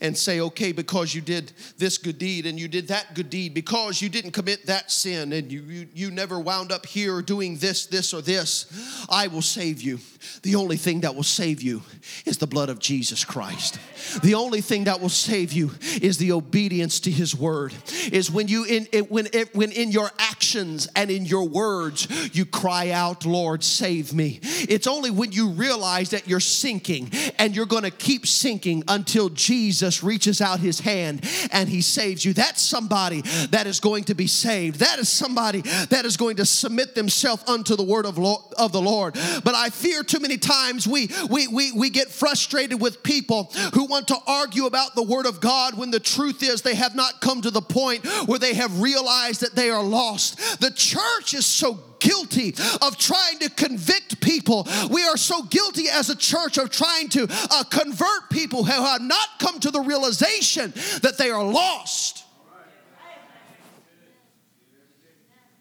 and 0.00 0.16
say, 0.16 0.40
okay, 0.40 0.72
because 0.72 1.14
you 1.14 1.20
did 1.20 1.52
this 1.78 1.98
good 1.98 2.18
deed 2.18 2.46
and 2.46 2.58
you 2.58 2.68
did 2.68 2.88
that 2.88 3.14
good 3.14 3.30
deed, 3.30 3.54
because 3.54 4.00
you 4.00 4.08
didn't 4.08 4.32
commit 4.32 4.66
that 4.66 4.90
sin 4.90 5.32
and 5.32 5.50
you, 5.50 5.62
you, 5.62 5.88
you 5.94 6.10
never 6.10 6.38
wound 6.40 6.72
up 6.72 6.86
here 6.86 7.22
doing 7.22 7.56
this, 7.56 7.86
this, 7.86 8.14
or 8.14 8.22
this, 8.22 8.66
I 9.08 9.26
will 9.26 9.42
save 9.42 9.82
you. 9.82 9.98
The 10.42 10.54
only 10.56 10.76
thing 10.76 11.00
that 11.00 11.14
will 11.14 11.22
save 11.22 11.62
you 11.62 11.82
is 12.24 12.38
the 12.38 12.46
blood 12.46 12.68
of 12.68 12.78
Jesus 12.78 13.24
Christ. 13.24 13.78
The 14.22 14.34
only 14.34 14.60
thing 14.60 14.84
that 14.84 15.00
will 15.00 15.08
save 15.08 15.52
you 15.52 15.70
is 16.00 16.18
the 16.18 16.32
obedience 16.32 17.00
to 17.00 17.10
His 17.10 17.34
word. 17.34 17.74
Is 18.12 18.30
when 18.30 18.48
you 18.48 18.64
in 18.64 18.86
it, 18.92 19.10
when 19.10 19.28
it, 19.32 19.54
when 19.54 19.72
in 19.72 19.90
your 19.90 20.10
actions 20.50 20.88
and 20.96 21.10
in 21.10 21.24
your 21.24 21.48
words 21.48 22.08
you 22.34 22.44
cry 22.44 22.90
out, 22.90 23.24
"Lord, 23.24 23.62
save 23.62 24.12
me." 24.12 24.40
It's 24.42 24.86
only 24.86 25.10
when 25.10 25.30
you 25.30 25.50
realize 25.50 26.10
that 26.10 26.26
you're 26.26 26.40
sinking 26.40 27.10
and 27.38 27.54
you're 27.54 27.66
going 27.66 27.84
to 27.84 27.90
keep 27.90 28.26
sinking 28.26 28.82
until 28.88 29.28
Jesus 29.28 30.02
reaches 30.02 30.40
out 30.40 30.58
His 30.58 30.80
hand 30.80 31.24
and 31.52 31.68
He 31.68 31.82
saves 31.82 32.24
you. 32.24 32.32
That's 32.32 32.60
somebody 32.60 33.20
that 33.50 33.66
is 33.66 33.78
going 33.78 34.04
to 34.04 34.14
be 34.14 34.26
saved. 34.26 34.80
That 34.80 34.98
is 34.98 35.08
somebody 35.08 35.60
that 35.90 36.04
is 36.04 36.16
going 36.16 36.36
to 36.36 36.44
submit 36.44 36.94
themselves 36.94 37.44
unto 37.46 37.76
the 37.76 37.84
word 37.84 38.06
of, 38.06 38.18
of 38.58 38.72
the 38.72 38.80
Lord. 38.80 39.14
But 39.44 39.54
I 39.54 39.70
fear 39.70 40.02
too 40.02 40.20
many 40.20 40.36
times 40.36 40.86
we, 40.88 41.10
we, 41.30 41.46
we, 41.46 41.72
we 41.72 41.90
get 41.90 42.08
frustrated 42.08 42.80
with 42.80 43.02
people 43.02 43.44
who 43.74 43.84
want 43.84 44.08
to 44.08 44.16
argue 44.26 44.66
about 44.66 44.94
the 44.94 45.02
Word 45.02 45.26
of 45.26 45.40
God 45.40 45.76
when 45.76 45.90
the 45.90 46.00
truth 46.00 46.42
is 46.42 46.62
they 46.62 46.74
have 46.74 46.96
not 46.96 47.20
come 47.20 47.40
to 47.42 47.50
the 47.50 47.62
point 47.62 48.04
where 48.26 48.38
they 48.38 48.54
have 48.54 48.80
realized 48.80 49.40
that 49.42 49.54
they 49.54 49.70
are 49.70 49.82
lost. 49.82 50.39
The 50.58 50.72
church 50.74 51.34
is 51.34 51.46
so 51.46 51.78
guilty 51.98 52.54
of 52.82 52.96
trying 52.96 53.38
to 53.40 53.50
convict 53.50 54.20
people. 54.20 54.66
We 54.90 55.04
are 55.04 55.16
so 55.16 55.42
guilty 55.42 55.88
as 55.88 56.10
a 56.10 56.16
church 56.16 56.58
of 56.58 56.70
trying 56.70 57.08
to 57.10 57.26
uh, 57.50 57.64
convert 57.64 58.30
people 58.30 58.64
who 58.64 58.72
have 58.72 59.02
not 59.02 59.28
come 59.38 59.60
to 59.60 59.70
the 59.70 59.80
realization 59.80 60.72
that 61.02 61.16
they 61.18 61.30
are 61.30 61.44
lost. 61.44 62.24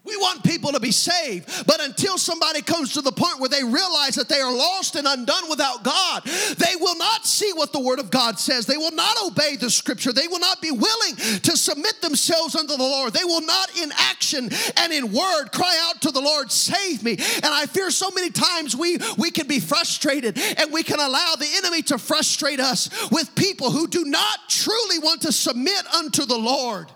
We 0.10 0.18
want 0.18 0.44
people 0.44 0.72
to 0.72 0.80
be 0.80 0.92
saved, 0.92 1.68
but 1.68 1.82
until 1.82 2.18
somebody 2.18 2.62
comes 2.62 2.94
to 2.94 3.02
the 3.02 3.12
point 3.12 3.40
where 3.40 3.50
they 3.50 3.64
realize 3.64 4.16
that 4.16 4.28
they 4.28 4.40
are 4.40 4.52
lost 4.52 4.96
and 4.96 5.08
undone 5.08 5.50
without 5.50 5.84
God, 5.84 6.24
they 6.24 6.76
will 6.80 6.98
not 6.98 7.26
see 7.26 7.52
what 7.54 7.72
the 7.72 7.80
Word 7.80 8.00
of 8.00 8.10
God 8.10 8.40
says. 8.40 8.66
They 8.66 8.78
will 8.78 8.92
not 8.92 9.16
obey 9.24 9.56
the 9.56 9.70
Scripture. 9.70 10.12
They 10.12 10.28
will 10.28 10.40
not 10.40 10.62
be 10.62 10.72
willing 10.72 11.16
to 11.16 11.56
submit 11.56 12.02
themselves 12.02 12.56
unto 12.56 12.76
the 12.76 12.84
Lord. 12.84 13.14
They 13.14 13.24
will 13.24 13.46
not, 13.46 13.78
in 13.78 13.92
action 13.98 14.50
and 14.78 14.92
in 14.92 15.14
word, 15.14 15.52
cry 15.52 15.80
out 15.88 16.02
to 16.02 16.12
the 16.12 16.22
Lord, 16.22 16.52
Save 16.52 17.04
me. 17.04 17.12
And 17.12 17.46
I 17.46 17.66
fear 17.68 17.92
so 17.92 18.10
many 18.12 18.32
times 18.32 18.76
we, 18.76 18.98
we 19.18 19.30
can 19.30 19.48
be 19.48 19.60
frustrated 19.60 20.40
and 20.58 20.74
we 20.74 20.84
can 20.84 21.00
allow 21.00 21.36
the 21.38 21.50
enemy 21.58 21.82
to 21.84 21.98
frustrate 21.98 22.60
us 22.60 22.90
with 23.12 23.34
people 23.36 23.70
who 23.72 23.88
do 23.88 24.06
not 24.06 24.40
truly 24.50 25.00
want 25.00 25.22
to 25.22 25.32
submit 25.32 25.86
unto 25.94 26.26
the 26.26 26.38
Lord 26.38 26.92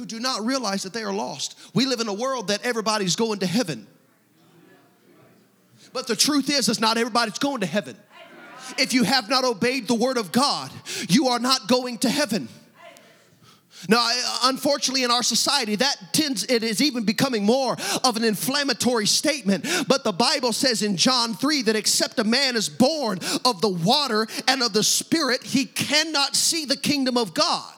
who 0.00 0.06
do 0.06 0.18
not 0.18 0.46
realize 0.46 0.82
that 0.84 0.94
they 0.94 1.02
are 1.02 1.12
lost. 1.12 1.58
We 1.74 1.84
live 1.84 2.00
in 2.00 2.08
a 2.08 2.12
world 2.14 2.48
that 2.48 2.64
everybody's 2.64 3.16
going 3.16 3.40
to 3.40 3.46
heaven. 3.46 3.86
But 5.92 6.06
the 6.06 6.16
truth 6.16 6.48
is, 6.48 6.70
is 6.70 6.80
not 6.80 6.96
everybody's 6.96 7.38
going 7.38 7.60
to 7.60 7.66
heaven. 7.66 7.96
If 8.78 8.94
you 8.94 9.02
have 9.02 9.28
not 9.28 9.44
obeyed 9.44 9.88
the 9.88 9.94
word 9.94 10.16
of 10.16 10.32
God, 10.32 10.70
you 11.10 11.28
are 11.28 11.38
not 11.38 11.68
going 11.68 11.98
to 11.98 12.08
heaven. 12.08 12.48
Now, 13.90 14.10
unfortunately, 14.44 15.04
in 15.04 15.10
our 15.10 15.22
society, 15.22 15.76
that 15.76 15.96
tends, 16.12 16.44
it 16.44 16.62
is 16.62 16.80
even 16.80 17.04
becoming 17.04 17.44
more 17.44 17.76
of 18.02 18.16
an 18.16 18.24
inflammatory 18.24 19.06
statement. 19.06 19.66
But 19.86 20.02
the 20.02 20.12
Bible 20.12 20.54
says 20.54 20.82
in 20.82 20.96
John 20.96 21.34
3 21.34 21.62
that 21.62 21.76
except 21.76 22.18
a 22.18 22.24
man 22.24 22.56
is 22.56 22.70
born 22.70 23.18
of 23.44 23.60
the 23.60 23.68
water 23.68 24.26
and 24.48 24.62
of 24.62 24.72
the 24.72 24.84
Spirit, 24.84 25.42
he 25.42 25.66
cannot 25.66 26.36
see 26.36 26.64
the 26.64 26.76
kingdom 26.76 27.18
of 27.18 27.34
God. 27.34 27.74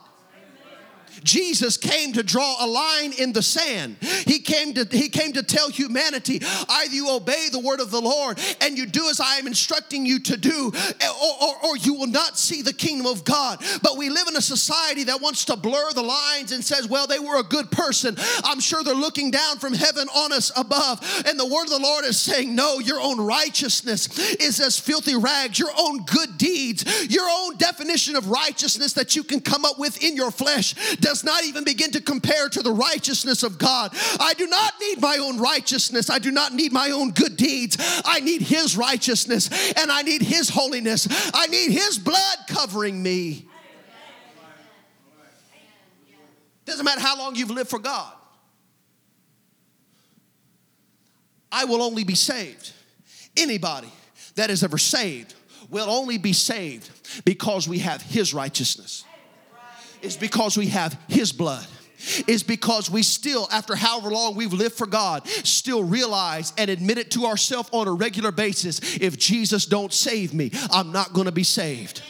Jesus 1.24 1.76
came 1.76 2.12
to 2.14 2.22
draw 2.22 2.64
a 2.64 2.66
line 2.66 3.12
in 3.12 3.32
the 3.32 3.42
sand. 3.42 3.96
He 4.00 4.38
came 4.38 4.74
to 4.74 4.86
he 4.90 5.08
came 5.08 5.32
to 5.34 5.42
tell 5.42 5.70
humanity, 5.70 6.40
either 6.68 6.94
you 6.94 7.10
obey 7.10 7.48
the 7.50 7.58
word 7.58 7.80
of 7.80 7.90
the 7.90 8.00
Lord 8.00 8.38
and 8.60 8.76
you 8.76 8.86
do 8.86 9.08
as 9.08 9.20
I 9.20 9.36
am 9.36 9.46
instructing 9.46 10.06
you 10.06 10.20
to 10.20 10.36
do, 10.36 10.72
or, 10.72 11.48
or, 11.48 11.66
or 11.66 11.76
you 11.76 11.94
will 11.94 12.06
not 12.06 12.38
see 12.38 12.62
the 12.62 12.72
kingdom 12.72 13.06
of 13.06 13.24
God. 13.24 13.62
But 13.82 13.96
we 13.96 14.08
live 14.08 14.28
in 14.28 14.36
a 14.36 14.42
society 14.42 15.04
that 15.04 15.20
wants 15.20 15.44
to 15.46 15.56
blur 15.56 15.92
the 15.92 16.02
lines 16.02 16.52
and 16.52 16.64
says, 16.64 16.88
well, 16.88 17.06
they 17.06 17.18
were 17.18 17.38
a 17.38 17.42
good 17.42 17.70
person. 17.70 18.16
I'm 18.44 18.60
sure 18.60 18.82
they're 18.82 18.94
looking 18.94 19.30
down 19.30 19.58
from 19.58 19.74
heaven 19.74 20.08
on 20.08 20.32
us 20.32 20.50
above. 20.56 21.00
And 21.26 21.38
the 21.38 21.46
word 21.46 21.64
of 21.64 21.70
the 21.70 21.78
Lord 21.78 22.04
is 22.04 22.18
saying, 22.18 22.54
no, 22.54 22.78
your 22.78 23.00
own 23.00 23.20
righteousness 23.20 24.18
is 24.34 24.60
as 24.60 24.78
filthy 24.78 25.16
rags, 25.16 25.58
your 25.58 25.72
own 25.78 26.04
good 26.04 26.38
deeds, 26.38 26.84
your 27.10 27.28
own 27.28 27.56
definition 27.56 28.16
of 28.16 28.28
righteousness 28.28 28.92
that 28.94 29.16
you 29.16 29.22
can 29.22 29.40
come 29.40 29.64
up 29.64 29.78
with 29.78 30.02
in 30.02 30.16
your 30.16 30.30
flesh 30.30 30.74
does 30.96 31.11
not 31.24 31.44
even 31.44 31.64
begin 31.64 31.90
to 31.92 32.00
compare 32.00 32.48
to 32.48 32.62
the 32.62 32.72
righteousness 32.72 33.42
of 33.42 33.58
God. 33.58 33.94
I 34.18 34.34
do 34.34 34.46
not 34.46 34.72
need 34.80 35.00
my 35.00 35.18
own 35.18 35.38
righteousness. 35.38 36.08
I 36.08 36.18
do 36.18 36.30
not 36.30 36.54
need 36.54 36.72
my 36.72 36.90
own 36.90 37.10
good 37.10 37.36
deeds. 37.36 37.76
I 38.04 38.20
need 38.20 38.40
His 38.42 38.76
righteousness 38.76 39.50
and 39.76 39.92
I 39.92 40.02
need 40.02 40.22
His 40.22 40.48
holiness. 40.48 41.06
I 41.34 41.46
need 41.48 41.70
His 41.70 41.98
blood 41.98 42.38
covering 42.48 43.02
me. 43.02 43.46
Doesn't 46.64 46.84
matter 46.84 47.00
how 47.00 47.18
long 47.18 47.36
you've 47.36 47.50
lived 47.50 47.70
for 47.70 47.78
God. 47.78 48.12
I 51.50 51.66
will 51.66 51.82
only 51.82 52.04
be 52.04 52.14
saved. 52.14 52.72
Anybody 53.36 53.92
that 54.36 54.48
is 54.50 54.64
ever 54.64 54.78
saved 54.78 55.34
will 55.68 55.90
only 55.90 56.18
be 56.18 56.32
saved 56.32 56.90
because 57.24 57.68
we 57.68 57.80
have 57.80 58.00
His 58.02 58.32
righteousness. 58.32 59.04
It's 60.02 60.16
because 60.16 60.56
we 60.56 60.66
have 60.68 60.98
His 61.08 61.32
blood 61.32 61.66
is 62.26 62.42
because 62.42 62.90
we 62.90 63.02
still, 63.02 63.48
after 63.50 63.74
however 63.74 64.10
long 64.10 64.34
we've 64.34 64.52
lived 64.52 64.74
for 64.74 64.86
God, 64.86 65.26
still 65.26 65.84
realize 65.84 66.52
and 66.58 66.70
admit 66.70 66.98
it 66.98 67.10
to 67.12 67.26
ourselves 67.26 67.68
on 67.72 67.88
a 67.88 67.92
regular 67.92 68.32
basis 68.32 68.96
if 69.00 69.18
Jesus 69.18 69.66
don't 69.66 69.92
save 69.92 70.34
me, 70.34 70.50
I'm 70.70 70.92
not 70.92 71.12
going 71.12 71.26
to 71.26 71.32
be 71.32 71.44
saved. 71.44 72.02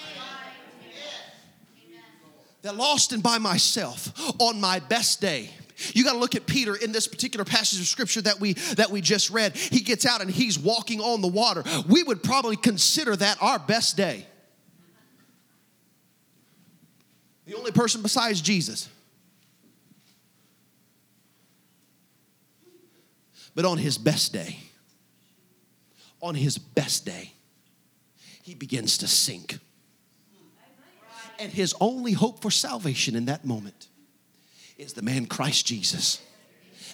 That 2.62 2.76
lost 2.76 3.12
and 3.12 3.22
by 3.22 3.38
myself 3.38 4.12
on 4.40 4.60
my 4.60 4.78
best 4.78 5.20
day. 5.20 5.50
You 5.94 6.04
got 6.04 6.12
to 6.12 6.18
look 6.18 6.36
at 6.36 6.46
Peter 6.46 6.76
in 6.76 6.92
this 6.92 7.08
particular 7.08 7.44
passage 7.44 7.80
of 7.80 7.86
scripture 7.86 8.22
that 8.22 8.38
we 8.38 8.52
that 8.76 8.90
we 8.90 9.00
just 9.00 9.30
read. 9.30 9.56
He 9.56 9.80
gets 9.80 10.06
out 10.06 10.20
and 10.20 10.30
he's 10.30 10.56
walking 10.56 11.00
on 11.00 11.22
the 11.22 11.28
water. 11.28 11.64
We 11.88 12.04
would 12.04 12.22
probably 12.22 12.54
consider 12.54 13.16
that 13.16 13.38
our 13.42 13.58
best 13.58 13.96
day. 13.96 14.26
The 17.46 17.54
only 17.56 17.72
person 17.72 18.02
besides 18.02 18.40
Jesus. 18.40 18.88
But 23.54 23.64
on 23.64 23.78
his 23.78 23.98
best 23.98 24.32
day, 24.32 24.58
on 26.20 26.34
his 26.34 26.56
best 26.56 27.04
day, 27.04 27.32
he 28.42 28.54
begins 28.54 28.98
to 28.98 29.08
sink. 29.08 29.58
And 31.38 31.52
his 31.52 31.74
only 31.80 32.12
hope 32.12 32.40
for 32.40 32.50
salvation 32.50 33.16
in 33.16 33.26
that 33.26 33.44
moment 33.44 33.88
is 34.78 34.92
the 34.92 35.02
man 35.02 35.26
Christ 35.26 35.66
Jesus. 35.66 36.20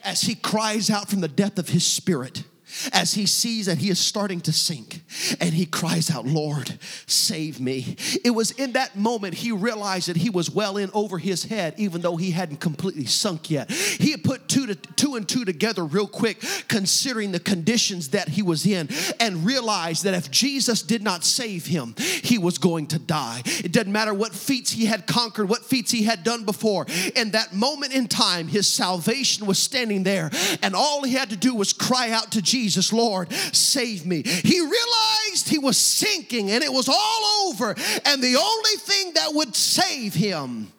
As 0.04 0.22
he 0.22 0.34
cries 0.34 0.90
out 0.90 1.08
from 1.08 1.20
the 1.20 1.28
depth 1.28 1.58
of 1.58 1.68
his 1.68 1.86
spirit, 1.86 2.44
as 2.92 3.14
he 3.14 3.26
sees 3.26 3.66
that 3.66 3.78
he 3.78 3.90
is 3.90 3.98
starting 3.98 4.40
to 4.42 4.52
sink 4.52 5.02
and 5.40 5.54
he 5.54 5.66
cries 5.66 6.10
out, 6.10 6.26
Lord, 6.26 6.78
save 7.06 7.60
me. 7.60 7.96
It 8.24 8.30
was 8.30 8.50
in 8.52 8.72
that 8.72 8.96
moment 8.96 9.34
he 9.34 9.52
realized 9.52 10.08
that 10.08 10.16
he 10.16 10.30
was 10.30 10.50
well 10.50 10.76
in 10.76 10.90
over 10.92 11.18
his 11.18 11.44
head, 11.44 11.74
even 11.76 12.00
though 12.00 12.16
he 12.16 12.30
hadn't 12.30 12.60
completely 12.60 13.06
sunk 13.06 13.50
yet. 13.50 13.70
He 13.70 14.10
had 14.10 14.22
put 14.22 14.48
two, 14.48 14.66
to, 14.66 14.74
two 14.74 15.16
and 15.16 15.28
two 15.28 15.44
together 15.44 15.84
real 15.84 16.06
quick, 16.06 16.42
considering 16.68 17.32
the 17.32 17.40
conditions 17.40 18.08
that 18.10 18.28
he 18.28 18.42
was 18.42 18.66
in, 18.66 18.88
and 19.20 19.44
realized 19.46 20.04
that 20.04 20.14
if 20.14 20.30
Jesus 20.30 20.82
did 20.82 21.02
not 21.02 21.24
save 21.24 21.66
him, 21.66 21.94
he 22.22 22.38
was 22.38 22.58
going 22.58 22.86
to 22.88 22.98
die. 22.98 23.42
It 23.44 23.72
doesn't 23.72 23.92
matter 23.92 24.14
what 24.14 24.34
feats 24.34 24.70
he 24.70 24.86
had 24.86 25.06
conquered, 25.06 25.48
what 25.48 25.64
feats 25.64 25.90
he 25.90 26.04
had 26.04 26.22
done 26.22 26.44
before. 26.44 26.86
In 27.16 27.30
that 27.32 27.54
moment 27.54 27.94
in 27.94 28.08
time, 28.08 28.48
his 28.48 28.66
salvation 28.66 29.46
was 29.46 29.58
standing 29.58 30.02
there, 30.02 30.30
and 30.62 30.74
all 30.74 31.02
he 31.02 31.14
had 31.14 31.30
to 31.30 31.36
do 31.36 31.54
was 31.54 31.72
cry 31.72 32.10
out 32.10 32.32
to 32.32 32.42
Jesus 32.42 32.57
Jesus, 32.58 32.92
Lord, 32.92 33.32
save 33.52 34.04
me. 34.04 34.22
He 34.24 34.60
realized 34.60 35.48
he 35.48 35.58
was 35.58 35.76
sinking 35.76 36.50
and 36.50 36.64
it 36.64 36.72
was 36.72 36.88
all 36.88 37.48
over, 37.48 37.68
and 38.04 38.20
the 38.20 38.36
only 38.36 38.76
thing 38.78 39.12
that 39.14 39.32
would 39.32 39.54
save 39.54 40.12
him 40.12 40.72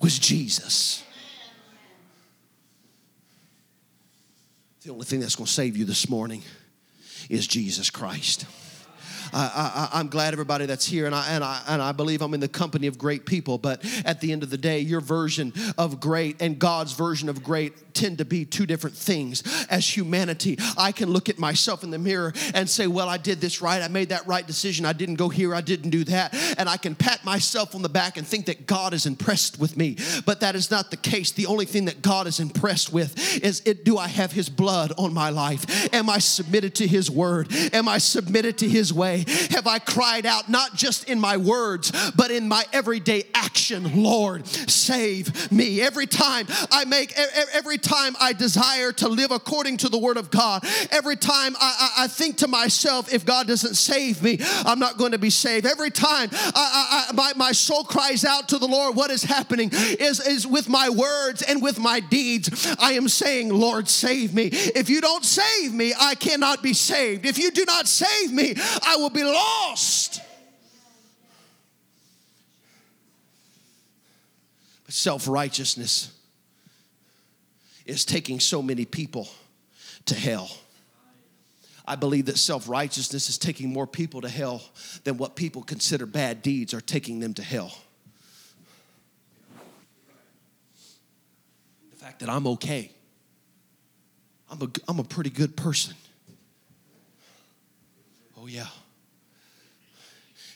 was 0.00 0.18
Jesus. 0.18 1.04
The 4.82 4.90
only 4.90 5.04
thing 5.04 5.20
that's 5.20 5.36
going 5.36 5.46
to 5.46 5.52
save 5.52 5.76
you 5.76 5.84
this 5.84 6.08
morning 6.10 6.42
is 7.30 7.46
Jesus 7.46 7.90
Christ. 7.90 8.44
I, 9.34 10.00
am 10.00 10.08
glad 10.08 10.32
everybody 10.32 10.66
that's 10.66 10.86
here, 10.86 11.06
and 11.06 11.14
I, 11.14 11.26
and, 11.30 11.42
I, 11.42 11.60
and 11.68 11.82
I 11.82 11.92
believe 11.92 12.22
I'm 12.22 12.34
in 12.34 12.40
the 12.40 12.48
company 12.48 12.86
of 12.86 12.98
great 12.98 13.26
people. 13.26 13.58
But 13.58 13.84
at 14.04 14.20
the 14.20 14.32
end 14.32 14.42
of 14.42 14.50
the 14.50 14.58
day, 14.58 14.78
your 14.78 15.00
version 15.00 15.52
of 15.76 16.00
great 16.00 16.40
and 16.40 16.58
God's 16.58 16.92
version 16.92 17.28
of 17.28 17.42
great 17.42 17.94
tend 17.94 18.18
to 18.18 18.24
be 18.24 18.44
two 18.44 18.66
different 18.66 18.96
things. 18.96 19.42
As 19.70 19.96
humanity, 19.96 20.58
I 20.76 20.92
can 20.92 21.10
look 21.10 21.28
at 21.28 21.38
myself 21.38 21.82
in 21.82 21.90
the 21.90 21.98
mirror 21.98 22.32
and 22.54 22.68
say, 22.68 22.86
Well, 22.86 23.08
I 23.08 23.16
did 23.16 23.40
this 23.40 23.62
right. 23.62 23.82
I 23.82 23.88
made 23.88 24.10
that 24.10 24.26
right 24.26 24.46
decision. 24.46 24.84
I 24.84 24.92
didn't 24.92 25.16
go 25.16 25.28
here. 25.28 25.54
I 25.54 25.60
didn't 25.60 25.90
do 25.90 26.04
that. 26.04 26.34
And 26.58 26.68
I 26.68 26.76
can 26.76 26.94
pat 26.94 27.24
myself 27.24 27.74
on 27.74 27.82
the 27.82 27.88
back 27.88 28.16
and 28.16 28.26
think 28.26 28.46
that 28.46 28.66
God 28.66 28.94
is 28.94 29.06
impressed 29.06 29.58
with 29.58 29.76
me. 29.76 29.96
But 30.26 30.40
that 30.40 30.54
is 30.54 30.70
not 30.70 30.90
the 30.90 30.96
case. 30.96 31.32
The 31.32 31.46
only 31.46 31.64
thing 31.64 31.86
that 31.86 32.02
God 32.02 32.26
is 32.26 32.40
impressed 32.40 32.92
with 32.92 33.42
is 33.42 33.62
it, 33.64 33.84
do 33.84 33.98
I 33.98 34.08
have 34.08 34.32
His 34.32 34.48
blood 34.48 34.92
on 34.98 35.12
my 35.12 35.30
life? 35.30 35.92
Am 35.92 36.08
I 36.08 36.18
submitted 36.18 36.74
to 36.76 36.86
His 36.86 37.10
word? 37.10 37.52
Am 37.72 37.88
I 37.88 37.98
submitted 37.98 38.58
to 38.58 38.68
His 38.68 38.92
have 39.50 39.66
I 39.66 39.78
cried 39.78 40.26
out, 40.26 40.48
not 40.48 40.74
just 40.74 41.08
in 41.08 41.20
my 41.20 41.36
words, 41.36 41.92
but 42.16 42.30
in 42.30 42.48
my 42.48 42.64
everyday 42.72 43.24
action, 43.34 44.02
Lord, 44.02 44.46
save 44.46 45.50
me. 45.52 45.80
Every 45.80 46.06
time 46.06 46.46
I 46.70 46.84
make, 46.84 47.12
every 47.52 47.78
time 47.78 48.16
I 48.20 48.32
desire 48.32 48.92
to 48.92 49.08
live 49.08 49.30
according 49.30 49.78
to 49.78 49.88
the 49.88 49.98
word 49.98 50.16
of 50.16 50.30
God, 50.30 50.64
every 50.90 51.16
time 51.16 51.56
I, 51.60 51.92
I, 51.96 52.04
I 52.04 52.06
think 52.08 52.38
to 52.38 52.48
myself, 52.48 53.12
if 53.12 53.24
God 53.24 53.46
doesn't 53.46 53.74
save 53.74 54.22
me, 54.22 54.38
I'm 54.64 54.78
not 54.78 54.98
going 54.98 55.12
to 55.12 55.18
be 55.18 55.30
saved. 55.30 55.66
Every 55.66 55.90
time 55.90 56.28
I, 56.32 57.10
my, 57.14 57.32
my 57.36 57.52
soul 57.52 57.84
cries 57.84 58.24
out 58.24 58.48
to 58.50 58.58
the 58.58 58.66
Lord, 58.66 58.96
what 58.96 59.10
is 59.10 59.22
happening 59.22 59.70
is, 59.72 60.24
is 60.26 60.46
with 60.46 60.68
my 60.68 60.88
words 60.88 61.42
and 61.42 61.62
with 61.62 61.78
my 61.78 62.00
deeds. 62.00 62.74
I 62.78 62.92
am 62.92 63.08
saying, 63.08 63.48
Lord, 63.50 63.88
save 63.88 64.34
me. 64.34 64.44
If 64.52 64.88
you 64.90 65.00
don't 65.00 65.24
save 65.24 65.72
me, 65.72 65.94
I 65.98 66.14
cannot 66.14 66.62
be 66.62 66.72
saved. 66.72 67.26
If 67.26 67.38
you 67.38 67.50
do 67.50 67.64
not 67.66 67.86
save 67.86 68.32
me, 68.32 68.54
I 68.82 68.96
will 68.96 69.10
be 69.14 69.24
lost. 69.24 70.20
But 74.84 74.94
self 74.94 75.26
righteousness 75.26 76.12
is 77.86 78.04
taking 78.04 78.40
so 78.40 78.60
many 78.60 78.84
people 78.84 79.28
to 80.06 80.14
hell. 80.14 80.50
I 81.86 81.96
believe 81.96 82.26
that 82.26 82.38
self 82.38 82.68
righteousness 82.68 83.28
is 83.28 83.38
taking 83.38 83.72
more 83.72 83.86
people 83.86 84.20
to 84.22 84.28
hell 84.28 84.62
than 85.04 85.16
what 85.16 85.36
people 85.36 85.62
consider 85.62 86.06
bad 86.06 86.42
deeds 86.42 86.74
are 86.74 86.80
taking 86.80 87.20
them 87.20 87.34
to 87.34 87.42
hell. 87.42 87.74
The 91.90 91.96
fact 91.96 92.20
that 92.20 92.28
I'm 92.28 92.46
okay, 92.48 92.90
I'm 94.50 94.62
a, 94.62 94.68
I'm 94.88 94.98
a 94.98 95.04
pretty 95.04 95.30
good 95.30 95.56
person. 95.56 95.94
Oh, 98.38 98.46
yeah. 98.46 98.66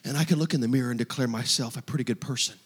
And 0.04 0.16
I 0.16 0.24
can 0.24 0.38
look 0.38 0.54
in 0.54 0.60
the 0.60 0.68
mirror 0.68 0.90
and 0.90 0.98
declare 0.98 1.28
myself 1.28 1.76
a 1.76 1.82
pretty 1.82 2.04
good 2.04 2.20
person. 2.20 2.56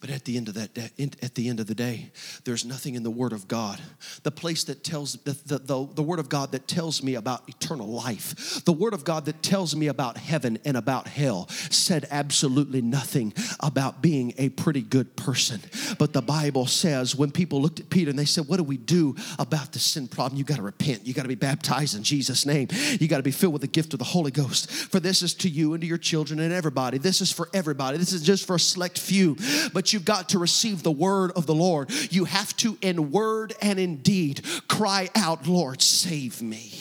But 0.00 0.10
at 0.10 0.24
the 0.24 0.36
end 0.36 0.48
of 0.48 0.54
that 0.54 0.74
day, 0.74 0.90
at 1.22 1.34
the 1.34 1.48
end 1.48 1.58
of 1.58 1.66
the 1.66 1.74
day, 1.74 2.10
there's 2.44 2.64
nothing 2.64 2.94
in 2.94 3.02
the 3.02 3.10
Word 3.10 3.32
of 3.32 3.48
God. 3.48 3.80
The 4.24 4.30
place 4.30 4.64
that 4.64 4.84
tells 4.84 5.14
the, 5.14 5.32
the, 5.46 5.58
the, 5.58 5.88
the, 5.94 6.02
Word 6.02 6.18
of 6.18 6.28
God 6.28 6.52
that 6.52 6.68
tells 6.68 7.02
me 7.02 7.14
about 7.14 7.48
eternal 7.48 7.88
life, 7.88 8.64
the 8.64 8.72
Word 8.72 8.92
of 8.92 9.04
God 9.04 9.24
that 9.24 9.42
tells 9.42 9.74
me 9.74 9.86
about 9.86 10.18
heaven 10.18 10.58
and 10.64 10.76
about 10.76 11.08
hell, 11.08 11.48
said 11.48 12.06
absolutely 12.10 12.82
nothing 12.82 13.32
about 13.60 14.02
being 14.02 14.34
a 14.36 14.50
pretty 14.50 14.82
good 14.82 15.16
person. 15.16 15.60
But 15.98 16.12
the 16.12 16.22
Bible 16.22 16.66
says 16.66 17.16
when 17.16 17.30
people 17.30 17.62
looked 17.62 17.80
at 17.80 17.88
Peter 17.88 18.10
and 18.10 18.18
they 18.18 18.26
said, 18.26 18.48
What 18.48 18.58
do 18.58 18.64
we 18.64 18.76
do 18.76 19.16
about 19.38 19.72
the 19.72 19.78
sin 19.78 20.08
problem? 20.08 20.38
You 20.38 20.44
got 20.44 20.56
to 20.56 20.62
repent. 20.62 21.06
You 21.06 21.14
got 21.14 21.22
to 21.22 21.28
be 21.28 21.34
baptized 21.34 21.96
in 21.96 22.02
Jesus' 22.02 22.44
name. 22.44 22.68
You 23.00 23.08
got 23.08 23.18
to 23.18 23.22
be 23.22 23.30
filled 23.30 23.54
with 23.54 23.62
the 23.62 23.68
gift 23.68 23.94
of 23.94 23.98
the 23.98 24.04
Holy 24.04 24.30
Ghost. 24.30 24.70
For 24.70 25.00
this 25.00 25.22
is 25.22 25.34
to 25.34 25.48
you 25.48 25.72
and 25.72 25.80
to 25.80 25.86
your 25.86 25.98
children 25.98 26.38
and 26.40 26.52
everybody. 26.52 26.98
This 26.98 27.20
is 27.20 27.32
for 27.32 27.48
everybody. 27.54 27.96
This 27.98 28.12
is 28.12 28.22
just 28.22 28.46
for 28.46 28.56
a 28.56 28.60
select 28.60 28.98
few. 28.98 29.36
But 29.72 29.85
but 29.86 29.92
you've 29.92 30.04
got 30.04 30.30
to 30.30 30.40
receive 30.40 30.82
the 30.82 30.90
word 30.90 31.30
of 31.36 31.46
the 31.46 31.54
Lord. 31.54 31.92
You 32.10 32.24
have 32.24 32.56
to, 32.56 32.76
in 32.82 33.12
word 33.12 33.54
and 33.62 33.78
in 33.78 33.98
deed, 33.98 34.44
cry 34.66 35.10
out, 35.14 35.46
Lord, 35.46 35.80
save 35.80 36.42
me. 36.42 36.72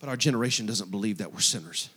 But 0.00 0.10
our 0.10 0.18
generation 0.18 0.66
doesn't 0.66 0.90
believe 0.90 1.16
that 1.16 1.32
we're 1.32 1.40
sinners. 1.40 1.88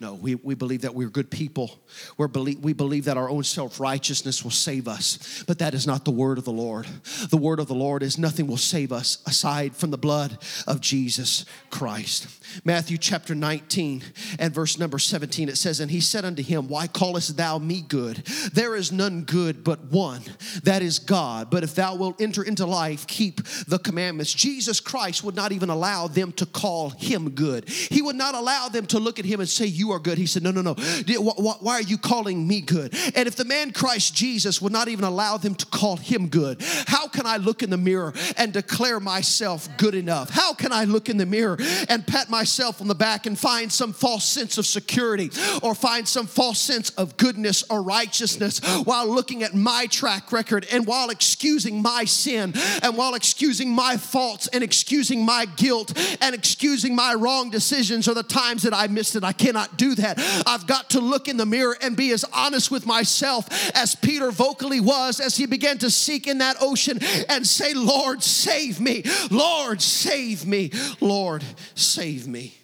No, 0.00 0.14
we, 0.14 0.34
we 0.34 0.54
believe 0.54 0.80
that 0.80 0.94
we're 0.94 1.10
good 1.10 1.30
people. 1.30 1.78
We're 2.16 2.26
believe, 2.26 2.60
we 2.60 2.72
believe 2.72 3.04
that 3.04 3.18
our 3.18 3.28
own 3.28 3.44
self 3.44 3.78
righteousness 3.78 4.42
will 4.42 4.50
save 4.50 4.88
us. 4.88 5.44
But 5.46 5.58
that 5.58 5.74
is 5.74 5.86
not 5.86 6.06
the 6.06 6.10
word 6.10 6.38
of 6.38 6.46
the 6.46 6.52
Lord. 6.52 6.86
The 7.28 7.36
word 7.36 7.60
of 7.60 7.68
the 7.68 7.74
Lord 7.74 8.02
is 8.02 8.16
nothing 8.16 8.46
will 8.46 8.56
save 8.56 8.92
us 8.92 9.18
aside 9.26 9.76
from 9.76 9.90
the 9.90 9.98
blood 9.98 10.38
of 10.66 10.80
Jesus 10.80 11.44
Christ. 11.68 12.28
Matthew 12.64 12.96
chapter 12.96 13.34
19 13.34 14.02
and 14.38 14.54
verse 14.54 14.78
number 14.78 14.98
17, 14.98 15.50
it 15.50 15.58
says, 15.58 15.80
And 15.80 15.90
he 15.90 16.00
said 16.00 16.24
unto 16.24 16.42
him, 16.42 16.68
Why 16.68 16.86
callest 16.86 17.36
thou 17.36 17.58
me 17.58 17.82
good? 17.82 18.16
There 18.54 18.76
is 18.76 18.90
none 18.90 19.24
good 19.24 19.62
but 19.62 19.84
one, 19.84 20.22
that 20.64 20.80
is 20.80 20.98
God. 20.98 21.50
But 21.50 21.62
if 21.62 21.74
thou 21.74 21.96
wilt 21.96 22.22
enter 22.22 22.42
into 22.42 22.64
life, 22.64 23.06
keep 23.06 23.44
the 23.68 23.78
commandments. 23.78 24.32
Jesus 24.32 24.80
Christ 24.80 25.22
would 25.24 25.36
not 25.36 25.52
even 25.52 25.68
allow 25.68 26.06
them 26.06 26.32
to 26.32 26.46
call 26.46 26.88
him 26.88 27.30
good. 27.32 27.68
He 27.68 28.00
would 28.00 28.16
not 28.16 28.34
allow 28.34 28.68
them 28.68 28.86
to 28.86 28.98
look 28.98 29.18
at 29.18 29.26
him 29.26 29.40
and 29.40 29.48
say, 29.48 29.66
You 29.66 29.89
are 29.92 29.98
good. 29.98 30.18
He 30.18 30.26
said, 30.26 30.42
No, 30.42 30.50
no, 30.50 30.62
no. 30.62 30.74
Why 30.74 31.74
are 31.74 31.82
you 31.82 31.98
calling 31.98 32.46
me 32.46 32.60
good? 32.60 32.94
And 33.14 33.26
if 33.26 33.36
the 33.36 33.44
man 33.44 33.72
Christ 33.72 34.14
Jesus 34.14 34.60
would 34.60 34.72
not 34.72 34.88
even 34.88 35.04
allow 35.04 35.36
them 35.36 35.54
to 35.54 35.66
call 35.66 35.96
him 35.96 36.28
good, 36.28 36.62
how 36.86 37.08
can 37.08 37.26
I 37.26 37.36
look 37.36 37.62
in 37.62 37.70
the 37.70 37.76
mirror 37.76 38.12
and 38.36 38.52
declare 38.52 39.00
myself 39.00 39.68
good 39.76 39.94
enough? 39.94 40.30
How 40.30 40.54
can 40.54 40.72
I 40.72 40.84
look 40.84 41.08
in 41.08 41.16
the 41.16 41.26
mirror 41.26 41.58
and 41.88 42.06
pat 42.06 42.30
myself 42.30 42.80
on 42.80 42.88
the 42.88 42.94
back 42.94 43.26
and 43.26 43.38
find 43.38 43.72
some 43.72 43.92
false 43.92 44.24
sense 44.24 44.58
of 44.58 44.66
security 44.66 45.30
or 45.62 45.74
find 45.74 46.06
some 46.06 46.26
false 46.26 46.58
sense 46.58 46.90
of 46.90 47.16
goodness 47.16 47.64
or 47.70 47.82
righteousness 47.82 48.60
while 48.84 49.06
looking 49.06 49.42
at 49.42 49.54
my 49.54 49.86
track 49.90 50.32
record 50.32 50.66
and 50.72 50.86
while 50.86 51.10
excusing 51.10 51.82
my 51.82 52.04
sin 52.04 52.52
and 52.82 52.96
while 52.96 53.14
excusing 53.14 53.70
my 53.70 53.96
faults 53.96 54.46
and 54.48 54.62
excusing 54.62 55.24
my 55.24 55.44
guilt 55.44 55.96
and 56.20 56.34
excusing 56.34 56.94
my 56.94 57.14
wrong 57.14 57.50
decisions 57.50 58.08
or 58.08 58.14
the 58.14 58.22
times 58.22 58.62
that 58.62 58.74
I 58.74 58.86
missed 58.86 59.16
it? 59.16 59.24
I 59.24 59.32
cannot 59.32 59.76
do 59.80 59.94
that. 59.94 60.18
I've 60.46 60.66
got 60.66 60.90
to 60.90 61.00
look 61.00 61.26
in 61.26 61.38
the 61.38 61.46
mirror 61.46 61.76
and 61.80 61.96
be 61.96 62.12
as 62.12 62.24
honest 62.32 62.70
with 62.70 62.84
myself 62.84 63.48
as 63.74 63.94
Peter 63.94 64.30
vocally 64.30 64.80
was 64.80 65.20
as 65.20 65.36
he 65.36 65.46
began 65.46 65.78
to 65.78 65.90
seek 65.90 66.26
in 66.26 66.38
that 66.38 66.56
ocean 66.60 66.98
and 67.28 67.46
say, 67.46 67.72
Lord, 67.72 68.22
save 68.22 68.78
me. 68.78 69.02
Lord, 69.30 69.80
save 69.80 70.46
me. 70.46 70.70
Lord, 71.00 71.42
save 71.74 72.28
me. 72.28 72.59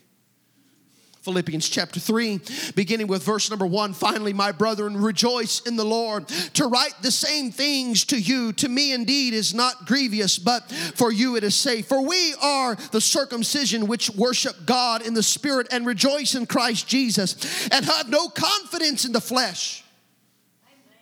Philippians 1.27 1.69
chapter 1.69 1.99
3, 1.99 2.41
beginning 2.77 3.09
with 3.09 3.25
verse 3.25 3.51
number 3.51 3.67
1. 3.67 3.95
Finally, 3.95 4.33
my 4.33 4.53
brethren, 4.53 4.97
rejoice 4.97 5.61
in 5.63 5.75
the 5.75 5.85
Lord. 5.85 6.29
To 6.29 6.69
write 6.69 6.95
the 7.03 7.11
same 7.11 7.51
things 7.51 8.05
to 8.05 8.17
you, 8.17 8.53
to 8.53 8.69
me 8.69 8.93
indeed 8.93 9.35
is 9.35 9.53
not 9.53 9.87
grievous, 9.87 10.39
but 10.39 10.71
for 10.95 11.11
you 11.11 11.35
it 11.35 11.43
is 11.43 11.57
safe. 11.57 11.89
For 11.89 12.07
we 12.07 12.33
are 12.41 12.77
the 12.93 13.01
circumcision 13.01 13.89
which 13.89 14.09
worship 14.11 14.55
God 14.67 15.05
in 15.05 15.15
the 15.15 15.23
Spirit 15.23 15.67
and 15.73 15.85
rejoice 15.85 16.37
in 16.37 16.47
Christ 16.47 16.87
Jesus, 16.87 17.69
and 17.73 17.85
have 17.85 18.09
no 18.09 18.29
confidence 18.29 19.05
in 19.05 19.11
the 19.11 19.21
flesh. 19.21 19.83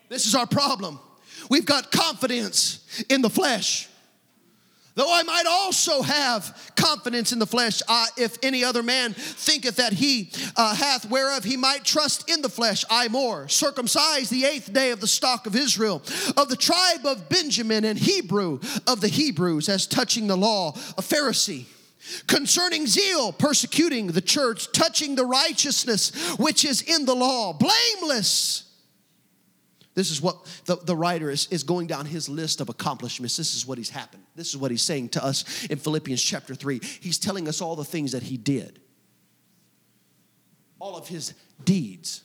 This 0.08 0.24
is 0.24 0.34
our 0.34 0.46
problem. 0.46 1.00
We've 1.50 1.66
got 1.66 1.92
confidence 1.92 3.04
in 3.10 3.20
the 3.20 3.28
flesh. 3.28 3.90
Though 4.96 5.12
I 5.12 5.24
might 5.24 5.46
also 5.48 6.02
have 6.02 6.72
confidence 6.76 7.33
in 7.33 7.40
the 7.40 7.46
flesh, 7.46 7.83
uh, 7.88 8.07
if 8.16 8.37
any 8.44 8.62
other 8.62 8.83
man 8.83 9.12
thinketh 9.12 9.76
that 9.76 9.92
he 9.92 10.30
uh, 10.57 10.74
hath 10.74 11.11
whereof 11.11 11.42
he 11.42 11.57
might 11.57 11.85
trust 11.85 12.30
in 12.30 12.42
the 12.42 12.48
flesh, 12.48 12.85
I 12.88 13.09
more. 13.09 13.48
Circumcised 13.48 14.30
the 14.30 14.44
eighth 14.44 14.72
day 14.72 14.92
of 14.92 15.00
the 15.00 15.09
stock 15.09 15.48
of 15.48 15.57
Israel, 15.57 16.00
of 16.37 16.48
the 16.48 16.57
tribe 16.57 17.07
of 17.07 17.28
Benjamin, 17.28 17.85
and 17.85 17.98
Hebrew 17.98 18.61
of 18.87 19.00
the 19.00 19.09
Hebrews, 19.09 19.68
as 19.68 19.88
touching 19.88 20.28
the 20.28 20.37
law, 20.37 20.72
a 20.96 21.02
Pharisee. 21.02 21.64
Concerning 22.26 22.87
zeal, 22.87 23.33
persecuting 23.33 24.09
the 24.09 24.20
church, 24.20 24.70
touching 24.72 25.14
the 25.16 25.24
righteousness 25.24 26.37
which 26.37 26.64
is 26.64 26.83
in 26.83 27.07
the 27.07 27.14
law, 27.14 27.52
blameless. 27.52 28.70
This 29.94 30.11
is 30.11 30.20
what 30.20 30.37
the, 30.66 30.76
the 30.76 30.94
writer 30.94 31.30
is, 31.30 31.48
is 31.50 31.62
going 31.62 31.87
down 31.87 32.04
his 32.04 32.28
list 32.28 32.61
of 32.61 32.68
accomplishments. 32.68 33.37
This 33.37 33.54
is 33.57 33.66
what 33.66 33.78
he's 33.78 33.90
happened. 33.90 34.23
This 34.35 34.49
is 34.49 34.57
what 34.57 34.70
he's 34.70 34.83
saying 34.83 35.11
to 35.11 35.25
us 35.25 35.64
in 35.66 35.79
Philippians 35.79 36.23
chapter 36.23 36.55
3. 36.55 36.81
He's 37.01 37.18
telling 37.18 37.49
us 37.49 37.61
all 37.61 37.77
the 37.77 37.85
things 37.85 38.12
that 38.12 38.25
he 38.25 38.37
did, 38.37 38.81
all 40.81 40.97
of 40.97 41.09
his 41.09 41.35
deeds. 41.64 42.23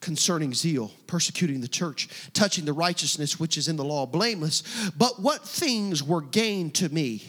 Concerning 0.00 0.54
zeal, 0.54 0.92
persecuting 1.08 1.60
the 1.60 1.66
church, 1.66 2.08
touching 2.32 2.64
the 2.64 2.72
righteousness 2.72 3.40
which 3.40 3.58
is 3.58 3.66
in 3.66 3.74
the 3.74 3.84
law, 3.84 4.06
blameless. 4.06 4.62
But 4.96 5.20
what 5.20 5.42
things 5.42 6.00
were 6.00 6.20
gained 6.20 6.76
to 6.76 6.88
me? 6.88 7.24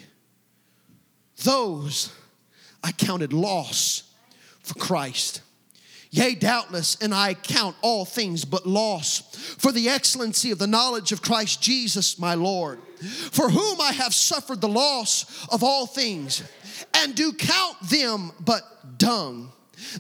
Those 1.44 2.14
I 2.84 2.92
counted 2.92 3.34
loss 3.34 4.04
for 4.62 4.76
Christ. 4.76 5.42
Yea, 6.18 6.34
doubtless, 6.34 6.98
and 7.00 7.14
I 7.14 7.36
count 7.36 7.76
all 7.84 8.04
things 8.04 8.44
but 8.44 8.66
loss 8.66 9.20
for 9.60 9.72
the 9.72 9.88
excellency 9.88 10.50
of 10.50 10.58
the 10.58 10.66
knowledge 10.66 11.12
of 11.12 11.22
Christ 11.22 11.62
Jesus 11.62 12.18
my 12.18 12.34
Lord, 12.34 12.80
for 13.30 13.52
whom 13.52 13.80
I 13.80 13.92
have 13.92 14.16
suffered 14.16 14.60
the 14.60 14.68
loss 14.68 15.48
of 15.50 15.64
all 15.64 15.86
things, 15.86 16.42
and 16.96 17.14
do 17.14 17.34
count 17.34 17.80
them 17.84 18.32
but 18.40 18.98
dung, 18.98 19.52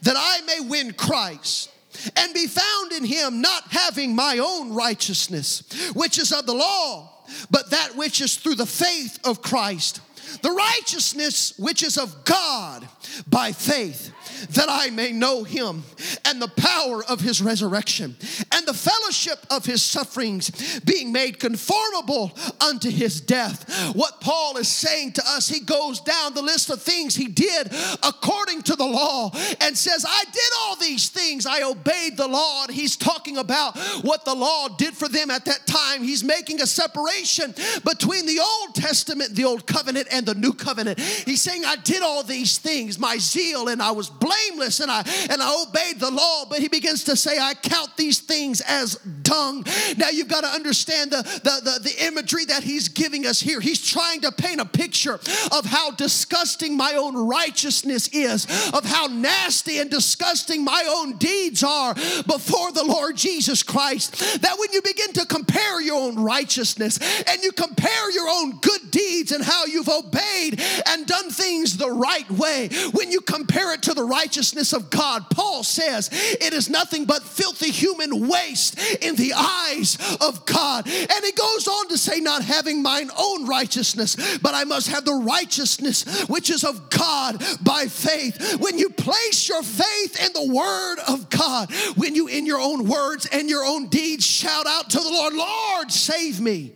that 0.02 0.16
I 0.18 0.42
may 0.48 0.68
win 0.68 0.94
Christ 0.94 1.70
and 2.16 2.34
be 2.34 2.48
found 2.48 2.94
in 2.94 3.06
him, 3.06 3.40
not 3.40 3.68
having 3.70 4.16
my 4.16 4.40
own 4.40 4.74
righteousness, 4.74 5.92
which 5.94 6.18
is 6.18 6.32
of 6.32 6.48
the 6.48 6.56
law, 6.56 7.14
but 7.52 7.70
that 7.70 7.96
which 7.96 8.22
is 8.22 8.38
through 8.38 8.56
the 8.56 8.66
faith 8.66 9.20
of 9.24 9.44
Christ 9.44 10.02
the 10.42 10.52
righteousness 10.52 11.54
which 11.58 11.84
is 11.84 11.98
of 11.98 12.26
God 12.26 12.88
by 13.26 13.52
faith, 13.52 14.14
that 14.52 14.68
I 14.70 14.90
may 14.90 15.12
know 15.12 15.44
him 15.44 15.84
and 16.26 16.42
the 16.42 16.48
power 16.48 17.04
of 17.06 17.22
his 17.22 17.42
resurrection 17.42 18.16
and 18.52 18.66
the 18.66 18.74
fellowship 18.74 19.40
of 19.50 19.66
his 19.66 19.82
sufferings, 19.82 20.80
being 20.82 21.12
made 21.12 21.40
conformable 21.40 22.38
unto 22.62 22.90
his 22.90 23.22
death. 23.22 23.94
What 23.96 24.22
Paul 24.22 24.58
is 24.58 24.68
saying 24.68 25.14
to 25.14 25.24
us, 25.28 25.48
he 25.48 25.60
goes 25.62 26.02
down 26.02 26.34
the 26.34 26.42
list 26.42 26.70
of 26.70 26.82
things 26.82 27.16
he 27.16 27.28
did 27.28 27.74
according 28.04 28.64
to 28.64 28.76
the 28.76 28.86
law 28.86 29.32
and 29.62 29.78
says, 29.78 30.06
I 30.08 30.24
did 30.26 30.52
all 30.62 30.76
these 30.76 31.10
things, 31.10 31.46
I 31.46 31.64
obeyed 31.64 32.18
the 32.18 32.28
law. 32.28 32.66
And 32.68 32.76
he's 32.76 32.98
talking 32.98 33.38
about 33.38 33.78
what 34.02 34.26
the 34.26 34.36
law 34.36 34.68
did 34.68 34.94
for 34.94 35.08
them 35.08 35.32
at 35.32 35.46
that 35.46 35.66
time. 35.66 36.04
He's 36.04 36.24
making 36.24 36.62
a 36.62 36.68
separation 36.68 37.54
between 37.84 38.26
the 38.26 38.40
Old 38.40 38.76
Testament, 38.76 39.36
the 39.36 39.46
Old 39.46 39.66
Covenant, 39.66 40.08
and 40.12 40.26
the 40.26 40.36
New 40.36 40.54
Covenant. 40.54 41.00
He's 41.00 41.42
saying, 41.42 41.64
I 41.66 41.78
did 41.78 42.02
all 42.02 42.24
these 42.24 42.58
things, 42.58 43.00
my 43.00 43.07
zeal, 43.15 43.70
and 43.70 43.82
I 43.82 43.91
was 43.91 44.10
blameless 44.10 44.82
and 44.82 44.91
I 44.91 45.00
and 45.30 45.41
I 45.41 45.65
obeyed 45.65 46.02
the 46.02 46.12
law. 46.12 46.46
But 46.50 46.60
he 46.60 46.67
begins 46.67 47.06
to 47.06 47.15
say, 47.15 47.39
I 47.39 47.54
count 47.54 47.96
these 47.96 48.20
things 48.20 48.62
as 48.62 48.96
dung. 49.22 49.63
Now 49.98 50.10
you've 50.10 50.28
got 50.28 50.41
to 50.41 50.50
understand 50.50 51.12
the, 51.12 51.22
the, 51.22 51.62
the, 51.63 51.89
the 51.89 52.06
imagery 52.06 52.46
that 52.46 52.63
he's 52.63 52.89
giving 52.89 53.26
us 53.26 53.39
here. 53.39 53.62
He's 53.62 53.86
trying 53.86 54.22
to 54.22 54.32
paint 54.32 54.60
a 54.60 54.65
picture 54.65 55.20
of 55.52 55.65
how 55.65 55.91
disgusting 55.91 56.76
my 56.76 56.93
own 56.93 57.15
righteousness 57.15 58.10
is, 58.10 58.46
of 58.74 58.84
how 58.84 59.08
nasty 59.08 59.80
and 59.80 59.89
disgusting 59.89 60.63
my 60.63 60.84
own 60.88 61.17
deeds 61.17 61.63
are 61.63 61.93
before 61.93 62.72
the 62.72 62.84
Lord 62.84 63.15
Jesus 63.15 63.63
Christ. 63.63 64.41
That 64.41 64.58
when 64.60 64.72
you 64.74 64.82
begin 64.82 65.13
to 65.13 65.26
compare 65.26 65.82
your 65.82 65.98
own 65.98 66.15
righteousness 66.15 67.00
and 67.28 67.43
you 67.43 67.52
compare 67.52 68.12
your 68.12 68.28
own 68.30 68.58
good 68.58 68.91
deeds 68.91 69.32
and 69.32 69.43
how 69.43 69.65
you've 69.65 69.89
obeyed 69.89 70.62
and 70.88 71.06
done 71.06 71.30
things 71.30 71.78
the 71.78 71.91
right 71.91 72.30
way, 72.32 72.70
when 72.98 73.12
you 73.12 73.22
compare 73.22 73.76
it 73.76 73.84
to 73.84 73.94
the 73.94 74.04
righteousness 74.04 74.74
of 74.74 74.90
God, 74.90 75.30
Paul 75.30 75.64
says 75.64 76.10
it 76.12 76.52
is 76.52 76.68
nothing 76.68 77.06
but 77.06 77.22
filthy 77.22 77.70
human 77.70 78.28
waste 78.28 78.80
in 79.04 79.16
the 79.16 79.34
eyes 79.36 80.18
of 80.20 80.48
God. 80.48 80.88
And 80.88 81.24
he 81.26 81.32
goes 81.32 81.68
on 81.68 81.90
to 81.90 81.98
say, 81.98 82.20
Not 82.20 82.44
having 82.44 82.82
mine 82.82 83.12
own 83.16 83.46
righteousness, 83.46 84.40
but 84.40 84.56
I 84.56 84.64
must 84.64 84.88
have 84.88 85.06
the 85.06 85.14
righteousness 85.14 86.28
which 86.28 86.50
is 86.50 86.64
of 86.64 86.90
God 86.90 87.44
by 87.62 87.86
faith. 87.86 88.58
When 88.60 88.80
you 88.80 88.90
place 88.90 89.48
your 89.48 89.62
faith 89.62 90.20
in 90.26 90.34
the 90.34 90.52
word 90.52 90.98
of 91.08 91.30
God, 91.30 91.72
when 91.98 92.16
you 92.16 92.28
in 92.28 92.48
your 92.48 92.60
own 92.60 92.88
words 92.88 93.28
and 93.32 93.48
your 93.48 93.64
own 93.64 93.90
deeds 93.90 94.26
shout 94.26 94.66
out 94.66 94.90
to 94.90 94.98
the 94.98 95.10
Lord, 95.10 95.36
Lord, 95.36 95.92
save 95.92 96.42
me. 96.42 96.74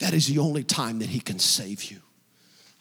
That 0.00 0.14
is 0.14 0.26
the 0.26 0.38
only 0.38 0.64
time 0.64 0.98
that 0.98 1.10
he 1.10 1.20
can 1.20 1.38
save 1.38 1.84
you. 1.84 2.00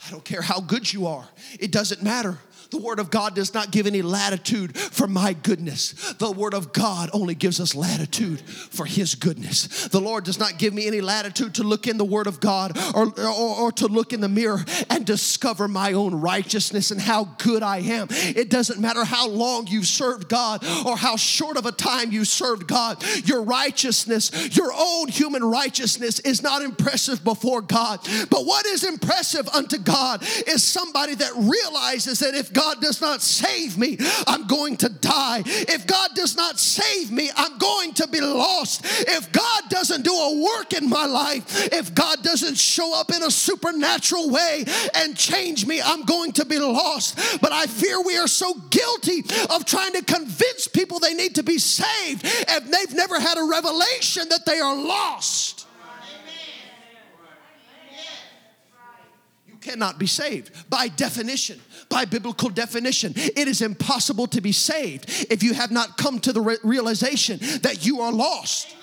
I 0.05 0.11
don't 0.11 0.23
care 0.23 0.41
how 0.41 0.61
good 0.61 0.91
you 0.91 1.07
are, 1.07 1.27
it 1.59 1.71
doesn't 1.71 2.01
matter. 2.03 2.37
The 2.71 2.77
Word 2.77 2.99
of 2.99 3.09
God 3.09 3.33
does 3.33 3.53
not 3.53 3.71
give 3.71 3.87
any 3.87 4.03
latitude 4.03 4.77
for 4.77 5.07
my 5.07 5.33
goodness. 5.33 6.13
The 6.13 6.31
Word 6.31 6.53
of 6.53 6.71
God 6.71 7.09
only 7.13 7.33
gives 7.33 7.59
us 7.59 7.73
latitude 7.73 8.41
for 8.41 8.85
His 8.85 9.15
goodness. 9.15 9.87
The 9.87 9.99
Lord 9.99 10.23
does 10.23 10.37
not 10.37 10.59
give 10.59 10.73
me 10.73 10.85
any 10.85 11.01
latitude 11.01 11.55
to 11.55 11.63
look 11.63 11.87
in 11.87 11.97
the 11.97 12.05
Word 12.05 12.27
of 12.27 12.39
God 12.39 12.77
or, 12.93 13.07
or, 13.19 13.59
or 13.59 13.71
to 13.73 13.87
look 13.87 14.13
in 14.13 14.21
the 14.21 14.29
mirror 14.29 14.63
and 14.89 15.03
discover 15.03 15.67
my 15.67 15.93
own 15.93 16.13
righteousness 16.13 16.91
and 16.91 17.01
how 17.01 17.35
good 17.39 17.63
I 17.63 17.77
am. 17.77 18.07
It 18.11 18.51
doesn't 18.51 18.79
matter 18.79 19.03
how 19.03 19.27
long 19.27 19.65
you've 19.65 19.87
served 19.87 20.29
God 20.29 20.63
or 20.85 20.95
how 20.95 21.15
short 21.15 21.57
of 21.57 21.65
a 21.65 21.71
time 21.71 22.11
you 22.11 22.23
served 22.23 22.67
God. 22.67 23.03
Your 23.25 23.41
righteousness, 23.41 24.55
your 24.55 24.71
own 24.77 25.07
human 25.07 25.43
righteousness, 25.43 26.19
is 26.19 26.43
not 26.43 26.61
impressive 26.61 27.23
before 27.23 27.61
God. 27.61 27.99
But 28.29 28.45
what 28.45 28.67
is 28.67 28.83
impressive 28.83 29.47
unto 29.49 29.79
God 29.79 30.21
is 30.47 30.63
somebody 30.63 31.15
that 31.15 31.31
realizes 31.35 32.19
that 32.19 32.35
if 32.35 32.53
God 32.53 32.58
does 32.81 33.01
not 33.01 33.21
save 33.21 33.77
me, 33.77 33.97
I'm 34.27 34.47
going 34.47 34.77
to 34.77 34.89
die. 34.89 35.43
If 35.45 35.87
God 35.87 36.11
does 36.15 36.35
not 36.35 36.59
save 36.59 37.11
me, 37.11 37.29
I'm 37.35 37.57
going 37.57 37.93
to 37.95 38.07
be 38.07 38.21
lost. 38.21 38.81
If 38.85 39.31
God 39.31 39.63
doesn't 39.69 40.03
do 40.03 40.13
a 40.13 40.43
work 40.43 40.73
in 40.73 40.89
my 40.89 41.05
life, 41.05 41.71
if 41.73 41.93
God 41.93 42.23
doesn't 42.23 42.57
show 42.57 42.99
up 42.99 43.11
in 43.11 43.23
a 43.23 43.31
supernatural 43.31 44.29
way 44.29 44.65
and 44.95 45.15
change 45.15 45.65
me, 45.65 45.81
I'm 45.81 46.03
going 46.03 46.31
to 46.33 46.45
be 46.45 46.59
lost. 46.59 47.39
But 47.41 47.51
I 47.51 47.65
fear 47.65 48.01
we 48.01 48.17
are 48.17 48.27
so 48.27 48.53
guilty 48.69 49.23
of 49.49 49.65
trying 49.65 49.93
to 49.93 50.03
convince 50.03 50.67
people 50.67 50.99
they 50.99 51.13
need 51.13 51.35
to 51.35 51.43
be 51.43 51.57
saved 51.57 52.25
and 52.47 52.73
they've 52.73 52.93
never 52.93 53.19
had 53.19 53.37
a 53.37 53.43
revelation 53.43 54.29
that 54.29 54.45
they 54.45 54.59
are 54.59 54.75
lost. 54.75 55.65
You 59.47 59.57
cannot 59.57 59.99
be 59.99 60.07
saved 60.07 60.69
by 60.69 60.87
definition, 60.87 61.59
by 61.89 62.05
biblical 62.05 62.49
definition. 62.49 63.13
It 63.15 63.47
is 63.47 63.61
impossible 63.61 64.27
to 64.27 64.41
be 64.41 64.51
saved 64.51 65.27
if 65.29 65.43
you 65.43 65.53
have 65.53 65.71
not 65.71 65.97
come 65.97 66.19
to 66.19 66.31
the 66.31 66.41
re- 66.41 66.57
realization 66.63 67.39
that 67.61 67.85
you 67.85 68.01
are 68.01 68.11
lost. 68.11 68.75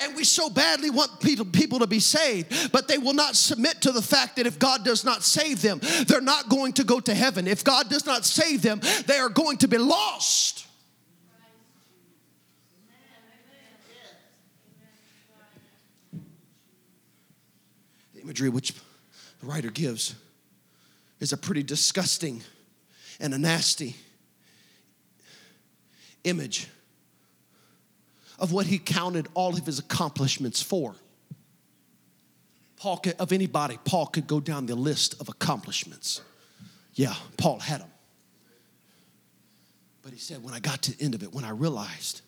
And 0.00 0.14
we 0.14 0.24
so 0.24 0.50
badly 0.50 0.90
want 0.90 1.20
people, 1.20 1.46
people 1.46 1.78
to 1.78 1.86
be 1.86 2.00
saved, 2.00 2.70
but 2.70 2.86
they 2.86 2.98
will 2.98 3.14
not 3.14 3.34
submit 3.34 3.80
to 3.82 3.92
the 3.92 4.02
fact 4.02 4.36
that 4.36 4.46
if 4.46 4.58
God 4.58 4.84
does 4.84 5.04
not 5.04 5.22
save 5.22 5.62
them, 5.62 5.80
they're 6.06 6.20
not 6.20 6.48
going 6.50 6.74
to 6.74 6.84
go 6.84 7.00
to 7.00 7.14
heaven. 7.14 7.46
If 7.46 7.64
God 7.64 7.88
does 7.88 8.04
not 8.04 8.26
save 8.26 8.60
them, 8.60 8.80
they 9.06 9.16
are 9.16 9.30
going 9.30 9.56
to 9.58 9.68
be 9.68 9.78
lost. 9.78 10.66
The 18.14 18.20
imagery 18.20 18.50
which 18.50 18.74
the 19.40 19.46
writer 19.46 19.70
gives 19.70 20.14
is 21.20 21.32
a 21.32 21.36
pretty 21.36 21.62
disgusting 21.62 22.42
and 23.20 23.32
a 23.32 23.38
nasty 23.38 23.96
image 26.24 26.68
of 28.38 28.52
what 28.52 28.66
he 28.66 28.78
counted 28.78 29.28
all 29.34 29.56
of 29.56 29.64
his 29.64 29.78
accomplishments 29.78 30.60
for. 30.60 30.94
Paul 32.76 32.98
could, 32.98 33.14
of 33.14 33.32
anybody, 33.32 33.78
Paul 33.84 34.06
could 34.06 34.26
go 34.26 34.40
down 34.40 34.66
the 34.66 34.74
list 34.74 35.18
of 35.20 35.28
accomplishments. 35.28 36.20
Yeah, 36.94 37.14
Paul 37.38 37.58
had 37.58 37.80
them. 37.80 37.90
But 40.02 40.12
he 40.12 40.18
said, 40.18 40.42
when 40.42 40.52
I 40.52 40.60
got 40.60 40.82
to 40.82 40.96
the 40.96 41.02
end 41.02 41.14
of 41.14 41.22
it, 41.22 41.32
when 41.32 41.44
I 41.44 41.50
realized 41.50 42.20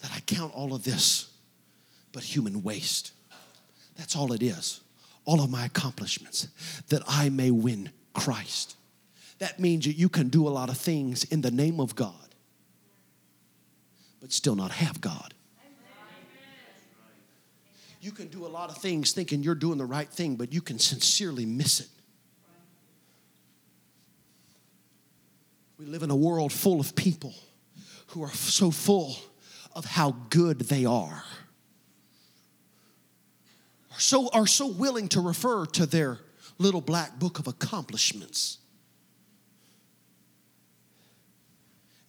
that 0.00 0.10
I 0.14 0.20
count 0.20 0.54
all 0.54 0.74
of 0.74 0.82
this 0.82 1.30
but 2.12 2.22
human 2.22 2.62
waste, 2.62 3.12
that's 3.96 4.16
all 4.16 4.32
it 4.32 4.42
is 4.42 4.80
all 5.30 5.40
of 5.40 5.48
my 5.48 5.64
accomplishments 5.64 6.48
that 6.88 7.02
I 7.06 7.28
may 7.28 7.52
win 7.52 7.90
Christ. 8.14 8.74
That 9.38 9.60
means 9.60 9.86
that 9.86 9.92
you 9.92 10.08
can 10.08 10.28
do 10.28 10.48
a 10.48 10.50
lot 10.50 10.68
of 10.68 10.76
things 10.76 11.22
in 11.22 11.40
the 11.40 11.52
name 11.52 11.78
of 11.78 11.94
God, 11.94 12.34
but 14.20 14.32
still 14.32 14.56
not 14.56 14.72
have 14.72 15.00
God. 15.00 15.32
You 18.00 18.10
can 18.10 18.26
do 18.26 18.44
a 18.44 18.48
lot 18.48 18.70
of 18.70 18.78
things 18.78 19.12
thinking 19.12 19.44
you're 19.44 19.54
doing 19.54 19.78
the 19.78 19.86
right 19.86 20.08
thing, 20.08 20.34
but 20.34 20.52
you 20.52 20.60
can 20.60 20.80
sincerely 20.80 21.46
miss 21.46 21.78
it. 21.78 21.88
We 25.78 25.86
live 25.86 26.02
in 26.02 26.10
a 26.10 26.16
world 26.16 26.52
full 26.52 26.80
of 26.80 26.96
people 26.96 27.34
who 28.08 28.24
are 28.24 28.32
so 28.32 28.72
full 28.72 29.16
of 29.76 29.84
how 29.84 30.16
good 30.28 30.62
they 30.62 30.84
are 30.86 31.22
so, 34.00 34.28
are 34.32 34.46
so 34.46 34.66
willing 34.66 35.08
to 35.08 35.20
refer 35.20 35.66
to 35.66 35.86
their 35.86 36.18
little 36.58 36.80
black 36.80 37.18
book 37.18 37.38
of 37.38 37.46
accomplishments 37.46 38.58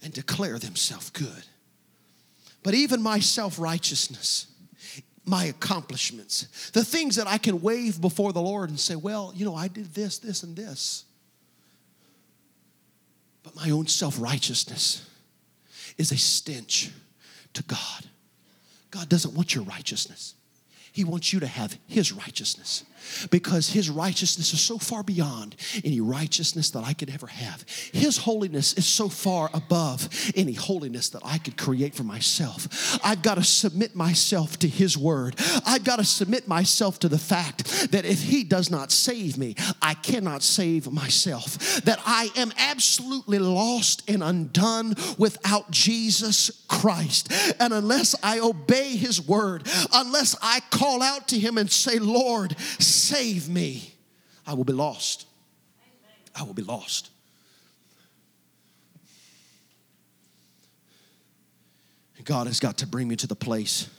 and 0.03 0.13
declare 0.13 0.57
themselves 0.57 1.09
good. 1.09 1.45
But 2.63 2.73
even 2.73 3.01
my 3.01 3.19
self 3.19 3.59
righteousness, 3.59 4.47
my 5.25 5.45
accomplishments, 5.45 6.71
the 6.71 6.83
things 6.83 7.15
that 7.15 7.27
I 7.27 7.37
can 7.37 7.61
wave 7.61 7.99
before 7.99 8.33
the 8.33 8.41
Lord 8.41 8.69
and 8.69 8.79
say, 8.79 8.95
well, 8.95 9.33
you 9.35 9.45
know, 9.45 9.55
I 9.55 9.67
did 9.67 9.93
this, 9.93 10.17
this, 10.19 10.43
and 10.43 10.55
this. 10.55 11.05
But 13.43 13.55
my 13.55 13.69
own 13.69 13.87
self 13.87 14.19
righteousness 14.19 15.07
is 15.97 16.11
a 16.11 16.17
stench 16.17 16.91
to 17.53 17.63
God. 17.63 18.05
God 18.91 19.09
doesn't 19.09 19.33
want 19.33 19.55
your 19.55 19.63
righteousness. 19.63 20.35
He 20.91 21.03
wants 21.03 21.31
you 21.31 21.39
to 21.39 21.47
have 21.47 21.77
His 21.87 22.11
righteousness 22.11 22.83
because 23.29 23.69
His 23.69 23.89
righteousness 23.89 24.53
is 24.53 24.61
so 24.61 24.77
far 24.77 25.03
beyond 25.03 25.55
any 25.83 26.01
righteousness 26.01 26.69
that 26.71 26.83
I 26.83 26.93
could 26.93 27.09
ever 27.09 27.27
have. 27.27 27.65
His 27.93 28.17
holiness 28.17 28.73
is 28.73 28.85
so 28.87 29.09
far 29.09 29.49
above 29.53 30.09
any 30.35 30.53
holiness 30.53 31.09
that 31.09 31.21
I 31.25 31.37
could 31.37 31.57
create 31.57 31.95
for 31.95 32.03
myself. 32.03 32.99
I've 33.03 33.21
got 33.21 33.35
to 33.35 33.43
submit 33.43 33.95
myself 33.95 34.57
to 34.59 34.67
His 34.67 34.97
word. 34.97 35.35
I've 35.65 35.83
got 35.83 35.97
to 35.97 36.05
submit 36.05 36.47
myself 36.47 36.99
to 36.99 37.09
the 37.09 37.17
fact 37.17 37.91
that 37.91 38.05
if 38.05 38.23
He 38.23 38.43
does 38.43 38.69
not 38.69 38.91
save 38.91 39.37
me, 39.37 39.55
I 39.81 39.93
cannot 39.93 40.43
save 40.43 40.91
myself. 40.91 41.81
That 41.83 41.99
I 42.05 42.29
am 42.35 42.51
absolutely 42.57 43.39
lost 43.39 44.09
and 44.09 44.23
undone 44.23 44.95
without 45.17 45.71
Jesus 45.71 46.63
Christ. 46.67 47.31
And 47.59 47.73
unless 47.73 48.15
I 48.23 48.39
obey 48.39 48.95
His 48.95 49.25
word, 49.25 49.67
unless 49.93 50.35
I 50.41 50.61
call 50.71 51.01
out 51.01 51.27
to 51.29 51.39
Him 51.39 51.57
and 51.57 51.71
say, 51.71 51.99
Lord, 51.99 52.55
save 52.91 53.49
me, 53.49 53.93
I 54.45 54.53
will 54.53 54.63
be 54.63 54.73
lost. 54.73 55.25
I 56.35 56.43
will 56.43 56.53
be 56.53 56.63
lost. 56.63 57.09
God 62.23 62.47
has 62.47 62.59
got 62.59 62.77
to 62.77 62.87
bring 62.87 63.07
me 63.07 63.15
to 63.15 63.27
the 63.27 63.35
place 63.35 63.89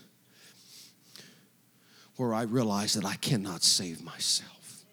where 2.17 2.35
I 2.35 2.43
realize 2.43 2.95
that 2.95 3.05
I 3.05 3.15
cannot 3.17 3.65
save 3.65 4.03
myself. 4.03 4.85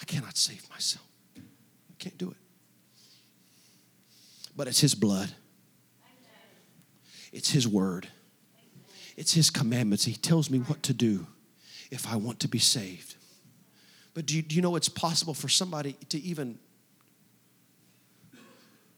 I 0.00 0.04
cannot 0.04 0.36
save 0.36 0.68
myself. 0.68 1.06
I 1.36 1.94
can't 1.98 2.18
do 2.18 2.30
it. 2.30 2.36
But 4.54 4.68
it's 4.68 4.80
His 4.80 4.94
blood, 4.94 5.32
it's 7.32 7.50
His 7.50 7.66
word, 7.66 8.08
it's 9.16 9.32
His 9.32 9.50
commandments. 9.50 10.04
He 10.04 10.14
tells 10.14 10.50
me 10.50 10.58
what 10.58 10.82
to 10.84 10.92
do 10.92 11.26
if 11.90 12.06
I 12.10 12.16
want 12.16 12.40
to 12.40 12.48
be 12.48 12.58
saved. 12.58 13.16
But 14.14 14.26
do 14.26 14.36
you, 14.36 14.42
do 14.42 14.56
you 14.56 14.62
know 14.62 14.76
it's 14.76 14.88
possible 14.88 15.34
for 15.34 15.48
somebody 15.48 15.92
to 16.08 16.18
even. 16.18 16.58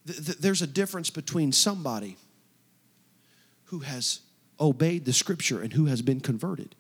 Th- 0.06 0.24
th- 0.24 0.38
there's 0.38 0.62
a 0.62 0.66
difference 0.66 1.10
between 1.10 1.52
somebody 1.52 2.16
who 3.64 3.80
has 3.80 4.20
obeyed 4.60 5.04
the 5.04 5.12
scripture 5.12 5.60
and 5.60 5.72
who 5.72 5.86
has 5.86 6.02
been 6.02 6.20
converted. 6.20 6.74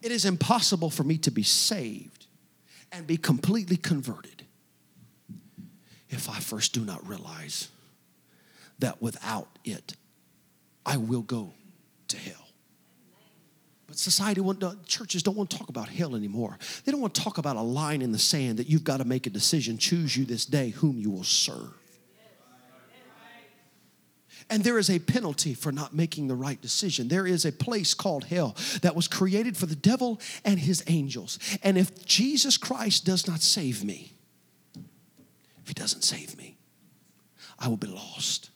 It 0.00 0.12
is 0.12 0.24
impossible 0.24 0.90
for 0.90 1.02
me 1.02 1.18
to 1.18 1.30
be 1.30 1.42
saved 1.42 2.26
and 2.92 3.06
be 3.06 3.16
completely 3.16 3.76
converted 3.76 4.44
if 6.08 6.28
I 6.30 6.38
first 6.38 6.72
do 6.72 6.84
not 6.84 7.06
realize 7.06 7.68
that 8.78 9.02
without 9.02 9.48
it, 9.64 9.94
I 10.88 10.96
will 10.96 11.20
go 11.20 11.52
to 12.08 12.16
hell. 12.16 12.48
But 13.86 13.98
society, 13.98 14.40
churches 14.86 15.22
don't 15.22 15.36
want 15.36 15.50
to 15.50 15.58
talk 15.58 15.68
about 15.68 15.90
hell 15.90 16.16
anymore. 16.16 16.58
They 16.84 16.92
don't 16.92 17.02
want 17.02 17.14
to 17.14 17.20
talk 17.20 17.36
about 17.36 17.56
a 17.56 17.60
line 17.60 18.00
in 18.00 18.10
the 18.10 18.18
sand 18.18 18.58
that 18.58 18.68
you've 18.68 18.84
got 18.84 18.96
to 18.96 19.04
make 19.04 19.26
a 19.26 19.30
decision. 19.30 19.76
Choose 19.76 20.16
you 20.16 20.24
this 20.24 20.46
day 20.46 20.70
whom 20.70 20.98
you 20.98 21.10
will 21.10 21.24
serve. 21.24 21.74
And 24.48 24.64
there 24.64 24.78
is 24.78 24.88
a 24.88 24.98
penalty 24.98 25.52
for 25.52 25.70
not 25.70 25.94
making 25.94 26.28
the 26.28 26.34
right 26.34 26.58
decision. 26.58 27.08
There 27.08 27.26
is 27.26 27.44
a 27.44 27.52
place 27.52 27.92
called 27.92 28.24
hell 28.24 28.56
that 28.80 28.96
was 28.96 29.06
created 29.06 29.58
for 29.58 29.66
the 29.66 29.76
devil 29.76 30.18
and 30.42 30.58
his 30.58 30.82
angels. 30.86 31.38
And 31.62 31.76
if 31.76 32.06
Jesus 32.06 32.56
Christ 32.56 33.04
does 33.04 33.28
not 33.28 33.42
save 33.42 33.84
me, 33.84 34.14
if 34.74 35.68
he 35.68 35.74
doesn't 35.74 36.00
save 36.00 36.38
me, 36.38 36.56
I 37.58 37.68
will 37.68 37.76
be 37.76 37.88
lost. 37.88 38.48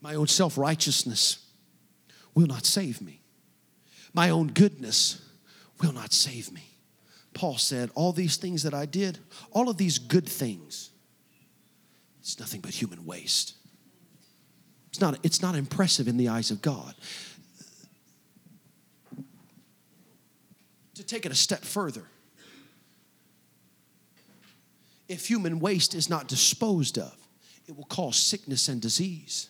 My 0.00 0.14
own 0.14 0.26
self 0.26 0.56
righteousness 0.56 1.46
will 2.34 2.46
not 2.46 2.64
save 2.64 3.00
me. 3.00 3.20
My 4.12 4.30
own 4.30 4.48
goodness 4.48 5.22
will 5.80 5.92
not 5.92 6.12
save 6.12 6.52
me. 6.52 6.62
Paul 7.34 7.58
said, 7.58 7.90
All 7.94 8.12
these 8.12 8.36
things 8.36 8.62
that 8.62 8.74
I 8.74 8.86
did, 8.86 9.18
all 9.52 9.68
of 9.68 9.76
these 9.76 9.98
good 9.98 10.28
things, 10.28 10.90
it's 12.20 12.38
nothing 12.38 12.60
but 12.60 12.70
human 12.70 13.04
waste. 13.06 13.54
It's 14.88 15.00
not, 15.00 15.18
it's 15.22 15.40
not 15.40 15.54
impressive 15.54 16.08
in 16.08 16.16
the 16.16 16.28
eyes 16.28 16.50
of 16.50 16.60
God. 16.60 16.94
To 20.94 21.04
take 21.04 21.24
it 21.24 21.32
a 21.32 21.36
step 21.36 21.60
further, 21.64 22.02
if 25.08 25.26
human 25.26 25.60
waste 25.60 25.94
is 25.94 26.10
not 26.10 26.28
disposed 26.28 26.98
of, 26.98 27.16
it 27.66 27.76
will 27.76 27.84
cause 27.84 28.16
sickness 28.16 28.68
and 28.68 28.82
disease. 28.82 29.48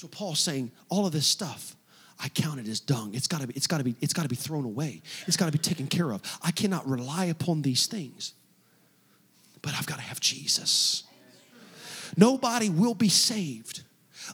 So 0.00 0.08
Paul's 0.08 0.40
saying 0.40 0.72
all 0.88 1.04
of 1.04 1.12
this 1.12 1.26
stuff, 1.26 1.76
I 2.18 2.30
count 2.30 2.58
it 2.58 2.66
as 2.66 2.80
dung. 2.80 3.10
It's 3.12 3.26
gotta 3.26 3.46
be, 3.46 3.52
it's 3.54 3.66
gotta 3.66 3.84
be, 3.84 3.94
it's 4.00 4.14
gotta 4.14 4.30
be 4.30 4.34
thrown 4.34 4.64
away. 4.64 5.02
It's 5.26 5.36
gotta 5.36 5.52
be 5.52 5.58
taken 5.58 5.86
care 5.88 6.10
of. 6.10 6.22
I 6.40 6.52
cannot 6.52 6.88
rely 6.88 7.26
upon 7.26 7.60
these 7.60 7.86
things. 7.86 8.32
But 9.60 9.74
I've 9.74 9.84
got 9.84 9.96
to 9.96 10.00
have 10.00 10.18
Jesus. 10.18 11.02
Nobody 12.16 12.70
will 12.70 12.94
be 12.94 13.10
saved 13.10 13.82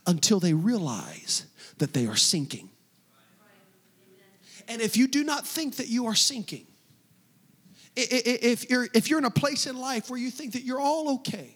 until 0.07 0.38
they 0.38 0.55
realize 0.55 1.46
that 1.79 1.94
they 1.94 2.07
are 2.07 2.14
sinking. 2.14 2.68
And 4.68 4.81
if 4.81 4.96
you 4.96 5.09
do 5.09 5.24
not 5.24 5.44
think 5.44 5.79
that 5.79 5.88
you 5.88 6.07
are 6.07 6.14
sinking, 6.14 6.68
if 7.96 8.70
you're, 8.70 8.87
if 8.94 9.11
you're 9.11 9.18
in 9.18 9.24
a 9.24 9.31
place 9.31 9.66
in 9.66 9.76
life 9.76 10.11
where 10.11 10.20
you 10.20 10.31
think 10.31 10.52
that 10.52 10.62
you're 10.62 10.79
all 10.79 11.14
okay, 11.16 11.56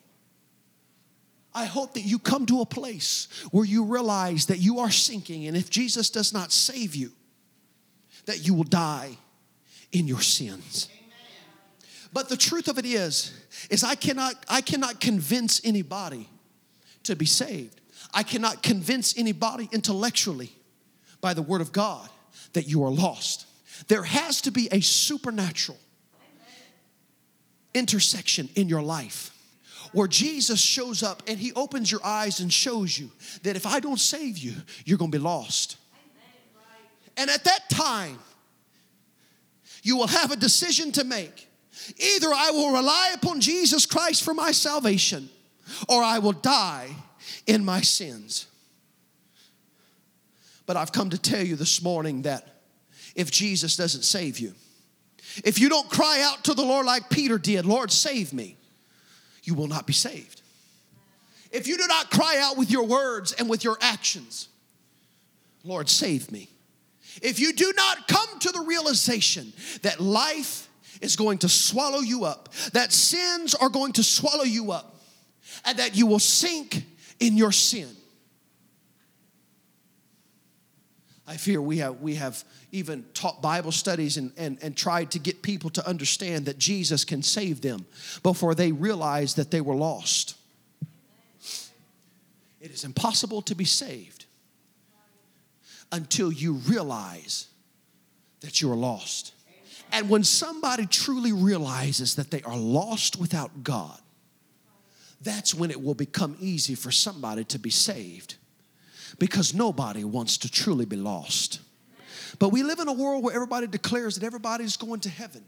I 1.55 1.65
hope 1.65 1.95
that 1.95 2.03
you 2.03 2.19
come 2.19 2.47
to 2.47 2.61
a 2.61 2.67
place 2.67 3.29
where 3.51 3.65
you 3.65 3.85
realize 3.85 4.47
that 4.47 4.59
you 4.59 4.79
are 4.81 4.91
sinking, 4.91 5.47
and 5.47 5.57
if 5.57 5.69
Jesus 5.69 6.11
does 6.11 6.33
not 6.33 6.53
save 6.53 6.95
you, 6.95 7.11
that 8.27 8.47
you 8.47 8.55
will 8.55 8.65
die 8.65 9.17
in 9.93 10.07
your 10.07 10.21
sins. 10.21 10.89
But 12.13 12.29
the 12.29 12.37
truth 12.37 12.69
of 12.69 12.79
it 12.79 12.87
is, 12.87 13.33
is 13.69 13.85
I 13.85 13.95
cannot, 13.95 14.35
I 14.49 14.61
cannot 14.61 15.01
convince 15.01 15.61
anybody 15.65 16.29
to 17.05 17.17
be 17.17 17.27
saved. 17.27 17.81
I 18.13 18.23
cannot 18.23 18.63
convince 18.63 19.17
anybody 19.19 19.69
intellectually 19.73 20.53
by 21.21 21.35
the 21.35 21.43
word 21.43 21.61
of 21.61 21.73
God 21.73 22.09
that 22.53 22.69
you 22.69 22.85
are 22.85 22.91
lost. 22.91 23.47
There 23.89 24.03
has 24.03 24.41
to 24.43 24.51
be 24.51 24.69
a 24.73 24.81
supernatural 24.81 25.79
intersection 27.75 28.49
in 28.57 28.69
your 28.69 28.83
life 28.83 29.37
where 29.93 30.09
Jesus 30.09 30.61
shows 30.61 31.03
up 31.03 31.23
and 31.27 31.39
he 31.39 31.53
opens 31.55 31.91
your 31.91 32.05
eyes 32.05 32.41
and 32.41 32.53
shows 32.53 32.99
you 32.99 33.11
that 33.43 33.57
if 33.57 33.67
I 33.67 33.81
don't 33.81 33.99
save 33.99 34.39
you, 34.39 34.55
you're 34.85 34.99
going 34.99 35.11
to 35.11 35.19
be 35.19 35.23
lost. 35.23 35.77
And 37.17 37.29
at 37.29 37.45
that 37.45 37.69
time, 37.71 38.19
you 39.83 39.97
will 39.97 40.07
have 40.07 40.31
a 40.31 40.37
decision 40.37 40.93
to 40.93 41.05
make. 41.05 41.49
Either 41.99 42.29
I 42.29 42.51
will 42.51 42.73
rely 42.73 43.13
upon 43.15 43.41
Jesus 43.41 43.87
Christ 43.87 44.23
for 44.23 44.35
my 44.35 44.53
salvation, 44.53 45.29
or 45.89 46.03
I 46.03 46.19
will 46.19 46.33
die 46.33 46.89
in 47.47 47.65
my 47.65 47.81
sins. 47.81 48.47
But 50.67 50.77
I've 50.77 50.93
come 50.93 51.11
to 51.11 51.19
tell 51.19 51.45
you 51.45 51.57
this 51.57 51.83
morning 51.83 52.23
that 52.23 52.63
if 53.15 53.31
Jesus 53.31 53.77
doesn't 53.77 54.03
save 54.03 54.39
you, 54.39 54.55
if 55.45 55.59
you 55.59 55.69
don't 55.69 55.89
cry 55.89 56.23
out 56.23 56.45
to 56.45 56.55
the 56.55 56.63
Lord 56.63 56.87
like 56.87 57.09
Peter 57.09 57.39
did, 57.39 57.67
Lord, 57.67 57.91
save 57.91 58.33
me, 58.33 58.57
you 59.45 59.55
will 59.55 59.69
not 59.69 59.87
be 59.87 59.93
saved. 59.93 60.43
If 61.53 61.67
you 61.67 61.77
do 61.77 61.87
not 61.87 62.11
cry 62.11 62.39
out 62.41 62.57
with 62.57 62.71
your 62.71 62.85
words 62.87 63.33
and 63.33 63.49
with 63.49 63.65
your 63.65 63.77
actions, 63.81 64.49
Lord, 65.65 65.89
save 65.89 66.31
me. 66.31 66.49
If 67.23 67.41
you 67.41 67.53
do 67.53 67.73
not 67.77 68.07
come 68.09 68.39
to 68.41 68.53
the 68.53 68.61
realization 68.61 69.53
that 69.83 70.01
life 70.01 70.69
is 71.01 71.17
going 71.17 71.39
to 71.39 71.49
swallow 71.49 72.01
you 72.01 72.25
up, 72.25 72.53
that 72.73 72.93
sins 72.93 73.55
are 73.55 73.69
going 73.69 73.93
to 73.95 74.03
swallow 74.03 74.45
you 74.45 74.71
up, 74.71 75.01
and 75.65 75.79
that 75.79 75.97
you 75.97 76.07
will 76.07 76.19
sink 76.19 76.85
in 77.19 77.37
your 77.37 77.53
sin. 77.53 77.89
I 81.31 81.37
fear 81.37 81.63
we 81.63 81.79
have, 81.79 82.01
we 82.01 82.17
have 82.17 82.43
even 82.73 83.05
taught 83.15 83.41
Bible 83.41 83.71
studies 83.71 84.17
and, 84.17 84.33
and, 84.37 84.59
and 84.63 84.77
tried 84.77 85.13
to 85.13 85.21
get 85.21 85.43
people 85.43 85.71
to 85.71 85.87
understand 85.87 86.47
that 86.47 86.59
Jesus 86.59 87.05
can 87.05 87.23
save 87.23 87.61
them 87.61 87.87
before 88.25 88.53
they 88.53 88.73
realize 88.73 89.35
that 89.35 89.53
they 89.53 89.61
were 89.61 89.77
lost. 89.77 90.37
It 92.61 92.73
is 92.73 92.83
impossible 92.83 93.43
to 93.43 93.55
be 93.55 93.65
saved 93.65 94.25
until 95.93 96.33
you 96.33 96.55
realize 96.55 97.47
that 98.41 98.61
you 98.61 98.69
are 98.73 98.77
lost. 98.77 99.33
And 99.93 100.11
when 100.11 100.25
somebody 100.25 100.85
truly 100.85 101.33
realizes 101.33 102.17
that 102.17 102.33
they 102.33 102.43
are 102.43 102.57
lost 102.57 103.21
without 103.21 103.63
God, 103.63 104.01
that's 105.21 105.55
when 105.55 105.71
it 105.71 105.81
will 105.81 105.95
become 105.95 106.37
easy 106.41 106.75
for 106.75 106.91
somebody 106.91 107.45
to 107.45 107.59
be 107.61 107.71
saved 107.71 108.35
because 109.21 109.53
nobody 109.53 110.03
wants 110.03 110.39
to 110.39 110.51
truly 110.51 110.87
be 110.87 110.97
lost. 110.97 111.61
But 112.39 112.49
we 112.49 112.63
live 112.63 112.81
in 112.81 112.89
a 112.89 112.93
world 112.93 113.23
where 113.23 113.35
everybody 113.35 113.67
declares 113.67 114.17
that 114.17 114.25
everybody's 114.25 114.79
going 114.79 115.01
to 115.01 115.11
heaven. 115.11 115.45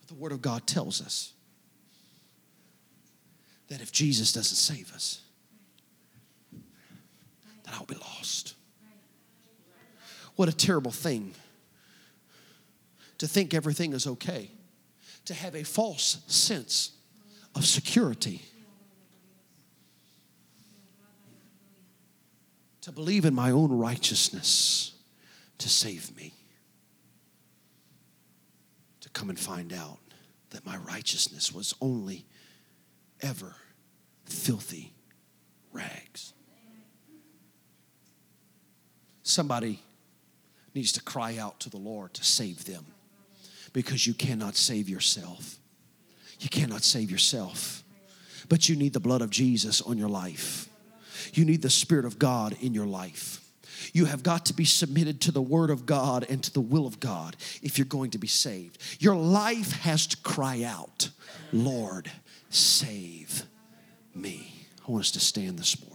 But 0.00 0.08
the 0.08 0.14
Word 0.14 0.32
of 0.32 0.42
God 0.42 0.66
tells 0.66 1.00
us 1.00 1.32
that 3.68 3.80
if 3.80 3.92
Jesus 3.92 4.32
doesn't 4.32 4.56
save 4.56 4.92
us, 4.92 5.22
then 6.50 7.74
I'll 7.74 7.84
be 7.84 7.94
lost. 7.94 8.54
What 10.34 10.48
a 10.48 10.52
terrible 10.52 10.90
thing 10.90 11.32
to 13.18 13.28
think 13.28 13.54
everything 13.54 13.92
is 13.92 14.08
okay, 14.08 14.50
to 15.24 15.34
have 15.34 15.54
a 15.54 15.62
false 15.62 16.18
sense 16.26 16.92
of 17.54 17.66
security, 17.66 18.42
to 22.80 22.92
believe 22.92 23.24
in 23.24 23.34
my 23.34 23.50
own 23.50 23.70
righteousness 23.70 24.92
to 25.58 25.68
save 25.68 26.16
me, 26.16 26.32
to 29.00 29.08
come 29.10 29.28
and 29.28 29.38
find 29.38 29.72
out 29.72 29.98
that 30.50 30.64
my 30.64 30.76
righteousness 30.78 31.52
was 31.52 31.74
only 31.80 32.24
ever 33.20 33.54
filthy 34.24 34.92
rags. 35.72 36.32
Somebody 39.22 39.80
needs 40.74 40.92
to 40.92 41.02
cry 41.02 41.36
out 41.36 41.60
to 41.60 41.70
the 41.70 41.76
Lord 41.76 42.14
to 42.14 42.24
save 42.24 42.64
them 42.64 42.86
because 43.72 44.06
you 44.06 44.14
cannot 44.14 44.56
save 44.56 44.88
yourself. 44.88 45.58
You 46.40 46.48
cannot 46.48 46.82
save 46.82 47.10
yourself, 47.10 47.84
but 48.48 48.68
you 48.68 48.76
need 48.76 48.92
the 48.92 49.00
blood 49.00 49.22
of 49.22 49.30
Jesus 49.30 49.80
on 49.82 49.98
your 49.98 50.08
life. 50.08 50.68
You 51.34 51.44
need 51.44 51.62
the 51.62 51.70
Spirit 51.70 52.06
of 52.06 52.18
God 52.18 52.56
in 52.60 52.72
your 52.72 52.86
life. 52.86 53.40
You 53.92 54.06
have 54.06 54.22
got 54.22 54.46
to 54.46 54.54
be 54.54 54.64
submitted 54.64 55.20
to 55.22 55.32
the 55.32 55.42
Word 55.42 55.70
of 55.70 55.86
God 55.86 56.24
and 56.28 56.42
to 56.42 56.52
the 56.52 56.60
will 56.60 56.86
of 56.86 57.00
God 57.00 57.36
if 57.62 57.78
you're 57.78 57.84
going 57.86 58.10
to 58.12 58.18
be 58.18 58.26
saved. 58.26 58.78
Your 59.00 59.16
life 59.16 59.72
has 59.80 60.06
to 60.08 60.16
cry 60.18 60.62
out, 60.62 61.10
Lord, 61.52 62.10
save 62.48 63.42
me. 64.14 64.54
I 64.86 64.90
want 64.90 65.04
us 65.04 65.10
to 65.12 65.20
stand 65.20 65.58
this 65.58 65.80
morning. 65.80 65.89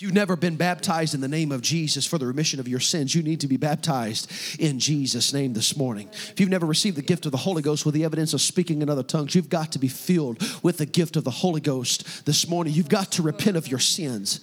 You've 0.00 0.14
never 0.14 0.34
been 0.34 0.56
baptized 0.56 1.12
in 1.14 1.20
the 1.20 1.28
name 1.28 1.52
of 1.52 1.60
Jesus 1.60 2.06
for 2.06 2.16
the 2.16 2.26
remission 2.26 2.58
of 2.58 2.66
your 2.66 2.80
sins, 2.80 3.14
you 3.14 3.22
need 3.22 3.40
to 3.40 3.46
be 3.46 3.58
baptized 3.58 4.30
in 4.58 4.78
Jesus' 4.78 5.34
name 5.34 5.52
this 5.52 5.76
morning. 5.76 6.08
If 6.12 6.40
you've 6.40 6.48
never 6.48 6.64
received 6.64 6.96
the 6.96 7.02
gift 7.02 7.26
of 7.26 7.32
the 7.32 7.38
Holy 7.38 7.60
Ghost 7.60 7.84
with 7.84 7.94
the 7.94 8.04
evidence 8.04 8.32
of 8.32 8.40
speaking 8.40 8.80
in 8.80 8.88
other 8.88 9.02
tongues, 9.02 9.34
you've 9.34 9.50
got 9.50 9.72
to 9.72 9.78
be 9.78 9.88
filled 9.88 10.42
with 10.62 10.78
the 10.78 10.86
gift 10.86 11.16
of 11.16 11.24
the 11.24 11.30
Holy 11.30 11.60
Ghost 11.60 12.24
this 12.24 12.48
morning. 12.48 12.72
You've 12.72 12.88
got 12.88 13.12
to 13.12 13.22
repent 13.22 13.58
of 13.58 13.68
your 13.68 13.78
sins. 13.78 14.40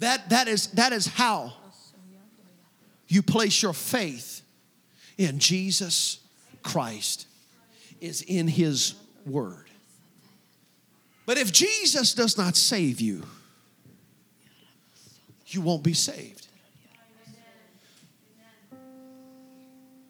That, 0.00 0.28
that, 0.28 0.48
is, 0.48 0.66
that 0.72 0.92
is 0.92 1.06
how 1.06 1.54
you 3.08 3.22
place 3.22 3.62
your 3.62 3.72
faith 3.72 4.42
in 5.16 5.38
Jesus 5.38 6.18
Christ, 6.62 7.26
is 8.02 8.20
in 8.20 8.48
His 8.48 8.96
Word. 9.24 9.70
But 11.24 11.38
if 11.38 11.52
Jesus 11.52 12.12
does 12.12 12.36
not 12.36 12.54
save 12.54 13.00
you, 13.00 13.22
you 15.46 15.60
won't 15.60 15.82
be 15.82 15.92
saved. 15.92 16.48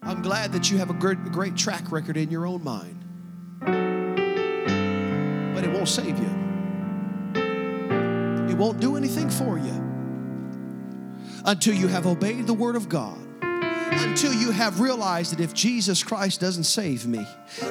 I'm 0.01 0.21
glad 0.21 0.51
that 0.53 0.69
you 0.69 0.77
have 0.77 0.89
a 0.91 0.93
great, 0.93 1.17
great 1.31 1.55
track 1.57 1.91
record 1.91 2.15
in 2.15 2.29
your 2.29 2.45
own 2.45 2.63
mind. 2.63 3.01
But 5.55 5.63
it 5.63 5.71
won't 5.71 5.87
save 5.87 6.19
you. 6.19 6.29
It 8.49 8.55
won't 8.55 8.79
do 8.79 8.95
anything 8.95 9.29
for 9.29 9.57
you 9.57 9.83
until 11.45 11.73
you 11.73 11.87
have 11.87 12.05
obeyed 12.05 12.45
the 12.47 12.53
word 12.53 12.75
of 12.75 12.87
God. 12.87 13.19
Until 13.41 14.33
you 14.33 14.51
have 14.51 14.79
realized 14.79 15.31
that 15.31 15.39
if 15.39 15.53
Jesus 15.53 16.03
Christ 16.03 16.39
doesn't 16.39 16.65
save 16.65 17.07
me, 17.07 17.25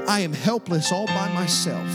I 0.09 0.21
am 0.21 0.33
helpless 0.33 0.91
all 0.91 1.07
by 1.07 1.33
myself. 1.33 1.89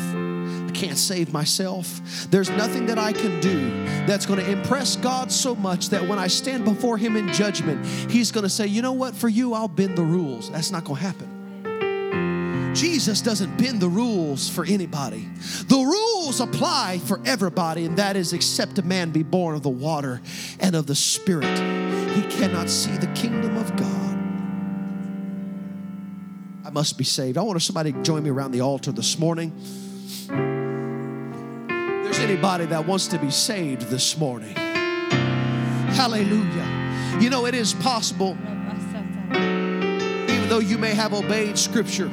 Can't 0.80 0.98
save 0.98 1.34
myself. 1.34 2.00
There's 2.32 2.50
nothing 2.50 2.86
that 2.86 2.98
I 2.98 3.12
can 3.12 3.42
do 3.42 3.70
that's 4.08 4.26
going 4.26 4.40
to 4.40 4.50
impress 4.50 4.96
God 4.96 5.30
so 5.30 5.54
much 5.54 5.90
that 5.90 6.08
when 6.08 6.18
I 6.18 6.28
stand 6.28 6.64
before 6.64 6.98
Him 6.98 7.18
in 7.18 7.34
judgment, 7.34 7.86
He's 8.10 8.32
going 8.32 8.46
to 8.46 8.50
say, 8.50 8.66
You 8.66 8.82
know 8.82 8.94
what? 8.94 9.14
For 9.14 9.28
you, 9.28 9.54
I'll 9.54 9.68
bend 9.68 9.98
the 9.98 10.04
rules. 10.04 10.50
That's 10.50 10.72
not 10.72 10.86
going 10.86 10.96
to 10.96 11.06
happen. 11.06 12.74
Jesus 12.74 13.20
doesn't 13.20 13.58
bend 13.58 13.82
the 13.82 13.90
rules 13.90 14.48
for 14.48 14.64
anybody. 14.64 15.28
The 15.68 15.76
rules 15.76 16.40
apply 16.40 17.00
for 17.00 17.20
everybody, 17.26 17.84
and 17.84 17.98
that 17.98 18.16
is 18.16 18.32
except 18.32 18.80
a 18.80 18.82
man 18.82 19.12
be 19.12 19.22
born 19.22 19.56
of 19.56 19.64
the 19.64 19.70
water 19.70 20.22
and 20.62 20.78
of 20.78 20.88
the 20.88 20.96
Spirit, 20.96 21.60
he 22.16 22.22
cannot 22.38 22.70
see 22.70 22.96
the 22.96 23.08
kingdom 23.08 23.58
of 23.58 23.76
God. 23.76 24.10
I 26.66 26.70
must 26.70 26.98
be 26.98 27.04
saved. 27.04 27.38
I 27.38 27.42
want 27.42 27.62
somebody 27.62 27.92
to 27.92 28.02
join 28.02 28.24
me 28.24 28.30
around 28.30 28.52
the 28.52 28.62
altar 28.62 28.94
this 28.94 29.20
morning. 29.20 29.52
Anybody 32.20 32.66
that 32.68 32.86
wants 32.86 33.08
to 33.08 33.18
be 33.18 33.32
saved 33.32 33.84
this 33.84 34.18
morning. 34.18 34.54
Hallelujah. 35.96 37.18
You 37.20 37.30
know, 37.30 37.46
it 37.46 37.56
is 37.56 37.74
possible, 37.74 38.38
even 39.32 40.48
though 40.48 40.60
you 40.60 40.78
may 40.78 40.94
have 40.94 41.14
obeyed 41.14 41.58
Scripture 41.58 42.10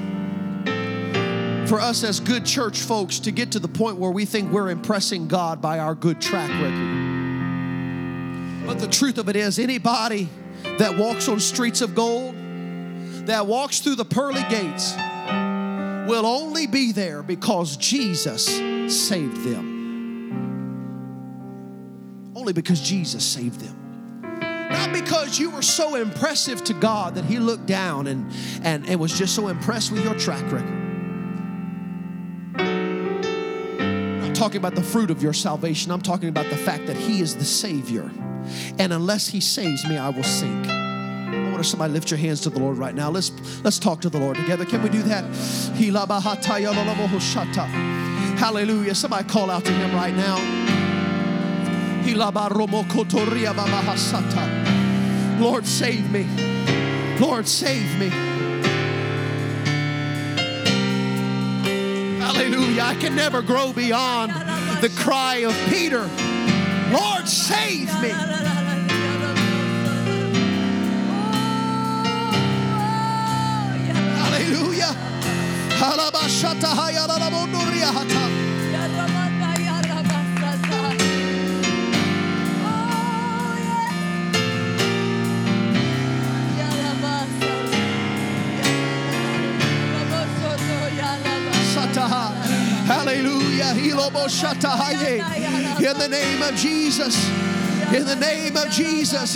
for 1.67 1.81
us 1.81 2.03
as 2.05 2.21
good 2.21 2.47
church 2.47 2.81
folks 2.81 3.19
to 3.21 3.31
get 3.31 3.53
to 3.53 3.59
the 3.59 3.69
point 3.69 3.99
where 3.99 4.11
we 4.11 4.25
think 4.25 4.51
we're 4.53 4.71
impressing 4.71 5.29
God 5.29 5.61
by 5.61 5.81
our 5.81 5.95
good 5.95 6.21
track 6.21 6.51
record. 6.51 6.97
But 8.67 8.79
the 8.79 8.89
truth 8.89 9.19
of 9.19 9.29
it 9.29 9.37
is, 9.37 9.59
anybody 9.59 10.29
that 10.79 10.97
walks 10.97 11.29
on 11.29 11.41
streets 11.41 11.81
of 11.83 11.95
gold, 11.95 12.35
that 13.27 13.47
walks 13.47 13.81
through 13.81 13.97
the 13.97 14.05
pearly 14.05 14.45
gates, 14.49 14.95
will 16.09 16.25
only 16.27 16.67
be 16.67 16.93
there 16.93 17.23
because 17.23 17.77
Jesus 17.77 18.47
saved 18.89 19.45
them. 19.45 19.76
Only 22.47 22.53
because 22.53 22.81
Jesus 22.81 23.25
saved 23.25 23.59
them 23.59 23.77
not 24.71 24.93
because 24.93 25.37
you 25.37 25.51
were 25.51 25.63
so 25.63 25.97
impressive 25.97 26.63
to 26.63 26.75
God 26.75 27.17
that 27.17 27.25
He 27.25 27.41
looked 27.41 27.67
down 27.67 28.07
and, 28.07 28.33
and, 28.63 28.87
and 28.89 29.01
was 29.01 29.19
just 29.19 29.35
so 29.35 29.49
impressed 29.49 29.91
with 29.91 30.05
your 30.05 30.15
track 30.15 30.45
record. 30.53 30.71
I'm 34.25 34.33
talking 34.33 34.59
about 34.59 34.77
the 34.77 34.83
fruit 34.83 35.11
of 35.11 35.25
your 35.25 35.33
salvation. 35.33 35.91
I'm 35.91 36.03
talking 36.03 36.29
about 36.29 36.49
the 36.51 36.57
fact 36.57 36.87
that 36.87 36.97
He 36.97 37.21
is 37.21 37.35
the 37.35 37.45
Savior. 37.45 38.09
And 38.79 38.93
unless 38.93 39.27
He 39.27 39.41
saves 39.41 39.85
me, 39.85 39.97
I 39.97 40.11
will 40.11 40.23
sink. 40.23 40.69
I 40.69 41.51
want 41.51 41.59
to 41.59 41.65
somebody 41.65 41.93
lift 41.93 42.13
your 42.13 42.19
hands 42.19 42.43
to 42.43 42.51
the 42.51 42.61
Lord 42.61 42.79
right 42.79 42.95
now. 42.95 43.11
Let's 43.11 43.33
let's 43.65 43.81
talk 43.81 44.01
to 44.03 44.09
the 44.09 44.21
Lord 44.21 44.37
together. 44.37 44.65
Can 44.65 44.83
we 44.83 44.89
do 44.89 45.03
that? 45.03 45.25
Hallelujah. 48.39 48.95
Somebody 48.95 49.29
call 49.29 49.51
out 49.51 49.65
to 49.65 49.73
Him 49.73 49.93
right 49.97 50.15
now. 50.15 50.76
Lord, 55.41 55.67
save 55.67 56.11
me. 56.11 56.27
Lord, 57.19 57.47
save 57.47 57.99
me. 57.99 58.09
Hallelujah. 62.19 62.83
I 62.83 62.97
can 63.01 63.15
never 63.17 63.43
grow 63.43 63.73
beyond 63.73 64.33
the 64.83 64.91
cry 64.97 65.37
of 65.37 65.55
Peter 65.69 66.09
Lord, 66.93 67.27
save 67.27 67.89
me. 68.01 68.11
Hallelujah. 74.11 74.95
In 95.85 95.99
the 95.99 96.09
name 96.09 96.43
of 96.43 96.55
Jesus. 96.55 97.29
In 97.95 98.05
the 98.05 98.17
name 98.17 98.57
of 98.57 98.71
Jesus. 98.71 99.35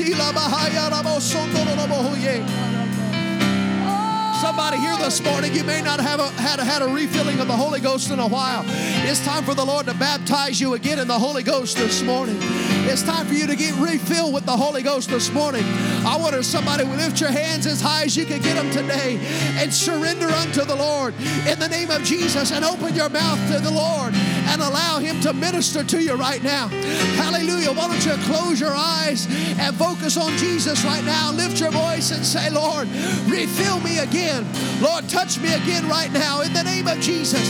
Somebody 4.41 4.79
here 4.79 4.97
this 4.97 5.23
morning, 5.23 5.55
you 5.55 5.65
may 5.65 5.83
not 5.83 6.01
have 6.01 6.19
a, 6.19 6.29
had, 6.41 6.61
a, 6.61 6.65
had 6.65 6.81
a 6.81 6.89
refilling 6.89 7.39
of 7.41 7.47
the 7.47 7.57
Holy 7.57 7.79
Ghost 7.79 8.11
in 8.11 8.19
a 8.19 8.27
while. 8.27 8.65
It's 8.67 9.23
time 9.23 9.45
for 9.45 9.55
the 9.55 9.65
Lord 9.65 9.85
to 9.87 9.95
baptize 9.95 10.59
you 10.59 10.73
again 10.75 10.99
in 10.99 11.07
the 11.07 11.19
Holy 11.19 11.43
Ghost 11.43 11.77
this 11.77 12.03
morning. 12.03 12.39
It's 12.41 13.03
time 13.03 13.27
for 13.27 13.35
you 13.35 13.47
to 13.47 13.55
get 13.55 13.75
refilled 13.77 14.33
with 14.33 14.47
the 14.47 14.57
Holy 14.57 14.83
Ghost 14.83 15.11
this 15.11 15.31
morning. 15.31 15.63
I 16.07 16.17
wonder 16.19 16.43
somebody 16.43 16.85
would 16.85 16.97
lift 16.97 17.21
your 17.21 17.31
hands 17.31 17.67
as 17.67 17.83
high 17.83 18.05
as 18.05 18.17
you 18.17 18.25
can 18.25 18.41
get 18.41 18.55
them 18.55 18.71
today 18.71 19.19
and 19.59 19.73
surrender 19.73 20.29
unto 20.29 20.65
the 20.65 20.75
Lord 20.75 21.15
in 21.47 21.59
the 21.59 21.69
name 21.69 21.91
of 21.91 22.03
Jesus 22.03 22.51
and 22.51 22.65
open 22.65 22.95
your 22.95 23.11
mouth 23.11 23.39
to 23.53 23.61
the 23.61 23.71
Lord 23.71 24.15
and 24.51 24.61
allow 24.61 24.99
Him 24.99 25.21
to 25.23 25.33
minister 25.33 25.85
to 25.85 26.03
you 26.03 26.15
right 26.15 26.43
now. 26.43 26.69
Hallelujah. 27.17 27.73
Why 27.73 27.89
don't 27.89 28.05
you 28.05 28.17
close 28.27 28.61
your 28.61 28.75
eyes 28.75 29.27
and 29.59 29.75
focus 29.77 30.17
on 30.17 30.37
Jesus 30.37 30.85
right 30.85 31.05
now? 31.05 31.33
Lift 31.33 31.61
your 31.61 31.71
voice 31.71 32.11
and 32.11 32.25
say, 32.25 32.51
Lord, 32.51 32.89
refill 33.27 33.81
me 33.81 33.99
again. 33.99 34.47
Lord, 34.81 35.09
touch 35.09 35.39
me 35.41 35.53
again 35.55 35.89
right 35.89 36.11
now 36.13 36.43
in 36.43 36.53
the 36.53 36.63
name 36.63 36.87
of 36.89 36.99
Jesus. 37.01 37.47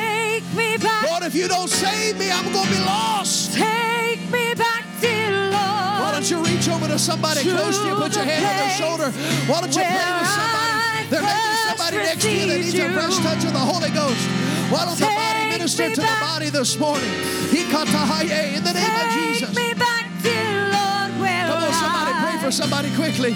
Take 0.00 0.44
me 0.56 0.76
back. 0.78 1.08
Lord, 1.08 1.22
if 1.22 1.34
you 1.34 1.48
don't 1.48 1.68
save 1.68 2.18
me, 2.18 2.30
I'm 2.30 2.50
going 2.52 2.64
to 2.66 2.70
be 2.72 2.80
lost. 2.84 3.54
Take 3.54 4.30
me 4.30 4.54
back, 4.54 4.84
dear 5.00 5.30
Lord. 5.30 6.00
Why 6.02 6.10
don't 6.12 6.28
you 6.30 6.42
reach 6.44 6.68
over 6.68 6.88
to 6.88 6.98
somebody 6.98 7.42
to 7.42 7.50
close 7.50 7.78
to 7.78 7.86
you, 7.88 7.94
put 7.94 8.14
your 8.14 8.24
hand 8.24 8.44
on 8.44 8.56
their 8.56 8.70
shoulder. 8.76 9.10
Why 9.50 9.60
don't 9.60 9.74
you 9.74 9.82
pray 9.82 10.12
with 10.18 10.28
somebody? 10.28 10.67
There 11.08 11.22
may 11.22 11.32
be 11.32 11.56
somebody 11.68 11.96
next 11.96 12.22
to 12.22 12.30
you 12.30 12.46
that 12.46 12.60
needs 12.60 12.74
a 12.74 12.92
fresh 12.92 13.16
touch 13.24 13.44
of 13.44 13.52
the 13.52 13.64
Holy 13.64 13.88
Ghost. 13.90 14.20
Why 14.68 14.84
don't 14.84 14.98
the 15.00 15.08
body 15.08 15.48
minister 15.48 15.88
to 15.88 16.00
the 16.00 16.16
body 16.20 16.50
this 16.50 16.78
morning? 16.78 17.08
He 17.48 17.64
caught 17.72 17.88
a 17.88 18.04
high 18.04 18.28
A 18.28 18.56
in 18.56 18.62
the 18.62 18.72
name 18.76 18.92
of 18.92 19.08
Jesus. 19.16 19.56
Me 19.56 19.72
back, 19.72 20.04
dear 20.20 20.68
Lord, 20.68 21.16
where 21.16 21.48
Come 21.48 21.64
on, 21.64 21.72
somebody 21.72 22.12
pray 22.20 22.36
for 22.44 22.52
somebody 22.52 22.90
quickly. 22.94 23.32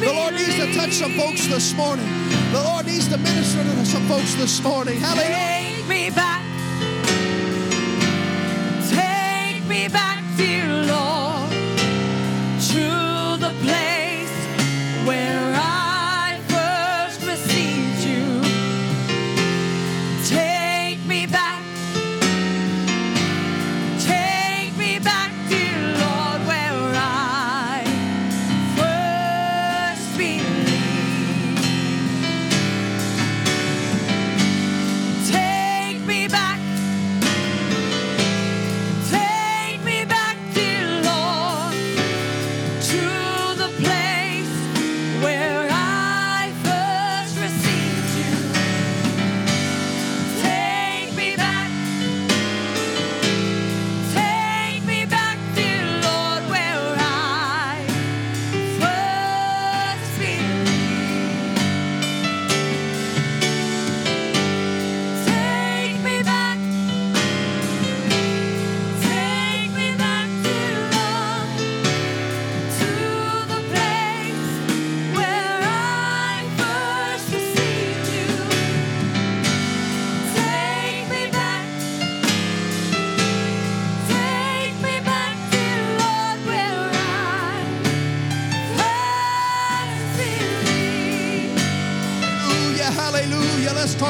The 0.00 0.12
Lord 0.14 0.32
needs 0.32 0.56
to 0.56 0.72
touch 0.72 0.92
some 0.94 1.12
folks 1.12 1.46
this 1.46 1.74
morning. 1.74 2.08
The 2.52 2.62
Lord 2.62 2.86
needs 2.86 3.08
to 3.08 3.18
minister 3.18 3.62
to 3.62 3.84
some 3.84 4.06
folks 4.08 4.32
this 4.36 4.62
morning. 4.62 5.00
Hallelujah. 5.00 5.28
Take 5.28 5.88
me 5.88 6.08
back. 6.08 6.42
Take 8.88 9.64
me 9.68 9.88
back, 9.88 10.24
dear 10.38 10.77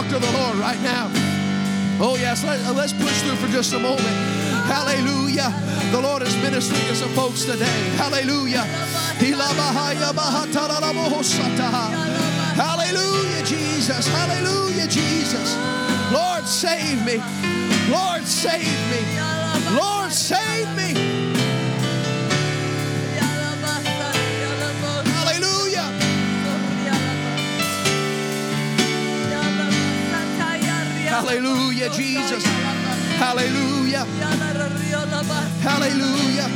talk 0.03 0.09
to 0.09 0.18
the 0.24 0.32
Lord 0.38 0.57
right 0.59 0.80
now. 0.80 1.11
Oh, 2.01 2.14
yes, 2.14 2.44
let, 2.44 2.61
uh, 2.64 2.72
let's 2.72 2.92
push 2.92 3.20
through 3.22 3.34
for 3.34 3.49
just 3.49 3.72
a 3.72 3.80
moment. 3.80 4.14
Hallelujah. 4.70 5.51
The 5.90 6.01
Lord 6.01 6.22
is 6.22 6.36
ministering 6.36 6.86
to 6.86 6.94
some 6.94 7.11
folks 7.14 7.44
today. 7.44 7.64
Hallelujah. 7.96 8.62
Hallelujah, 12.55 13.42
Jesus. 13.44 14.07
Hallelujah, 14.07 14.86
Jesus. 14.86 15.57
Lord, 16.12 16.46
save 16.46 17.05
me. 17.05 17.18
Lord, 17.90 18.22
save 18.22 18.78
me. 18.92 19.03
Lord, 19.74 20.12
save 20.12 20.68
me. 20.76 21.07
Hallelujah, 31.18 31.90
Jesus. 31.90 32.44
Hallelujah. 33.18 34.06
Hallelujah. 35.66 36.46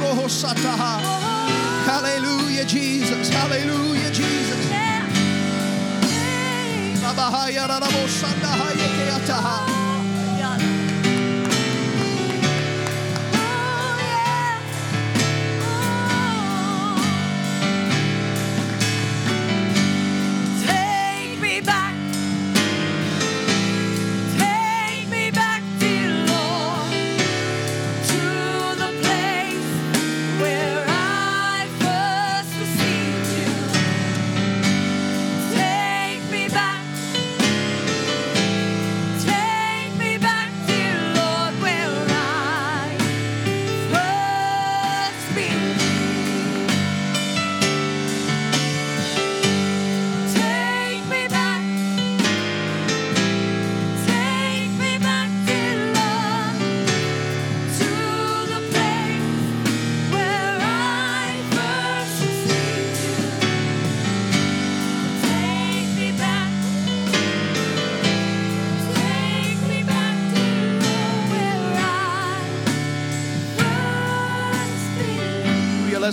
Roho 0.00 0.26
sataha. 0.26 1.00
Hallelujah, 1.84 2.64
Jesus. 2.64 3.28
Hallelujah, 3.28 4.10
Jesus. 4.10 4.72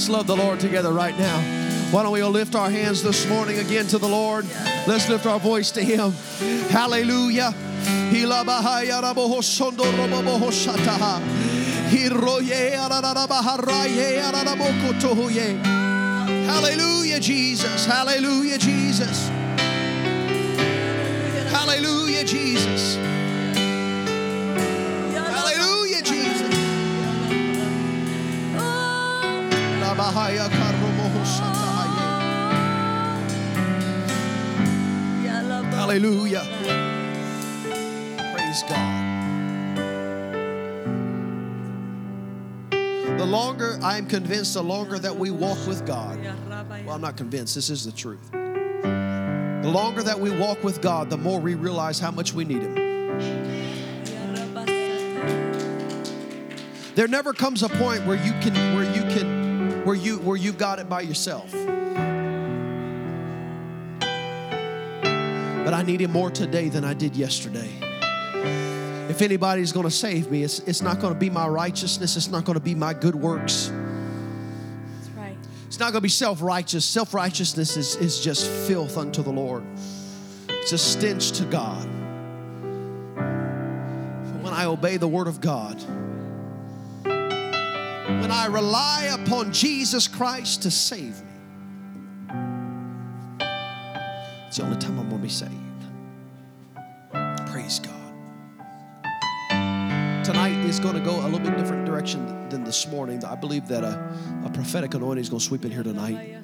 Love 0.10 0.26
the 0.26 0.36
Lord 0.36 0.60
together 0.60 0.92
right 0.92 1.16
now. 1.20 1.40
Why 1.92 2.02
don't 2.02 2.12
we 2.12 2.22
all 2.22 2.32
lift 2.32 2.56
our 2.56 2.70
hands 2.70 3.04
this 3.04 3.28
morning 3.30 3.60
again 3.60 3.86
to 3.88 4.00
the 4.00 4.08
Lord? 4.08 4.44
Let's 4.88 5.08
lift 5.08 5.28
our 5.28 5.40
voice 5.40 5.70
to 5.72 5.84
Him. 5.84 6.14
Hallelujah. 6.70 7.54
Hallelujah, 15.64 17.20
Jesus. 17.20 17.86
Hallelujah, 17.86 18.58
Jesus. 18.58 19.28
Hallelujah, 21.52 22.24
Jesus. 22.26 22.98
Hallelujah. 35.76 36.46
Praise 38.34 38.64
God. 38.64 38.96
The 43.20 43.26
longer 43.26 43.78
I'm 43.84 44.08
convinced, 44.08 44.54
the 44.54 44.64
longer 44.64 44.98
that 44.98 45.16
we 45.16 45.30
walk 45.32 45.58
with 45.68 45.86
God. 45.86 46.20
Well, 46.86 46.96
I'm 46.96 47.02
not 47.02 47.18
convinced, 47.18 47.56
this 47.56 47.70
is 47.70 47.86
the 47.86 47.92
truth. 47.92 48.32
The 48.32 49.70
longer 49.72 50.02
that 50.04 50.20
we 50.20 50.32
walk 50.32 50.64
with 50.64 50.82
God, 50.82 51.10
the 51.10 51.18
more 51.18 51.40
we 51.40 51.56
realize 51.56 52.00
how 52.00 52.12
much 52.12 52.34
we 52.34 52.46
need 52.46 52.62
Him. 52.62 52.76
There 56.96 57.08
never 57.08 57.34
comes 57.34 57.64
a 57.64 57.70
point 57.70 58.06
where 58.06 58.18
you 58.26 58.32
can, 58.42 58.76
where 58.76 58.84
you 58.94 59.04
can, 59.04 59.39
where 59.86 59.96
you, 59.96 60.18
where 60.20 60.38
you've 60.38 60.58
got 60.58 60.80
it 60.80 60.90
by 60.90 61.02
yourself. 61.02 61.52
But 65.64 65.74
I 65.74 65.84
need 65.84 66.02
Him 66.02 66.12
more 66.12 66.32
today 66.32 66.70
than 66.70 66.84
I 66.84 66.94
did 66.94 67.16
yesterday. 67.16 67.70
If 69.10 69.22
anybody's 69.22 69.72
going 69.72 69.86
to 69.86 69.92
save 69.92 70.30
me, 70.32 70.44
it's, 70.44 70.60
it's 70.60 70.82
not 70.82 71.00
going 71.00 71.14
to 71.14 71.20
be 71.20 71.30
my 71.30 71.48
righteousness. 71.48 72.16
It's 72.16 72.30
not 72.30 72.46
going 72.46 72.58
to 72.58 72.64
be 72.64 72.76
my 72.76 72.94
good 72.94 73.16
works. 73.16 73.72
That's 74.96 75.10
right. 75.16 75.38
It's 75.68 75.80
not 75.80 75.92
going 75.92 76.00
to 76.00 76.02
be 76.02 76.10
self 76.10 76.42
righteous. 76.42 76.86
Self 76.86 77.14
righteousness 77.14 77.78
is, 77.78 77.96
is 77.98 78.20
just 78.20 78.50
filth 78.68 78.98
unto 78.98 79.22
the 79.24 79.32
Lord, 79.32 79.64
it's 80.48 80.72
a 80.72 80.78
stench 80.78 81.32
to 81.34 81.46
God. 81.46 81.88
But 83.16 84.44
when 84.44 84.54
I 84.54 84.66
obey 84.66 84.98
the 84.98 85.08
Word 85.08 85.28
of 85.28 85.42
God, 85.42 85.80
when 88.18 88.32
I 88.32 88.48
rely 88.48 89.16
upon 89.22 89.54
Jesus 89.54 90.08
Christ 90.08 90.64
to 90.64 90.72
save 90.72 91.22
me, 91.22 91.30
it's 94.48 94.58
the 94.58 94.64
only 94.64 94.78
time 94.78 94.98
I'm 95.00 95.10
going 95.10 95.22
to 95.22 95.24
be 95.24 95.30
saved. 95.30 95.54
Praise 97.52 97.80
God. 97.80 97.94
Tonight 100.26 100.58
is 100.66 100.80
going 100.80 100.96
to 100.96 101.02
go 101.02 101.20
a 101.22 101.28
little 101.28 101.40
bit 101.40 101.56
different 101.56 101.86
direction 101.86 102.50
than 102.50 102.64
this 102.64 102.88
morning. 102.88 103.24
I 103.24 103.36
believe 103.36 103.68
that 103.68 103.84
a, 103.84 104.12
a 104.44 104.50
prophetic 104.50 104.96
anointing 104.96 105.22
is 105.22 105.30
going 105.30 105.40
to 105.40 105.46
sweep 105.46 105.64
in 105.66 105.72
here 105.72 105.84
tonight. 105.84 106.44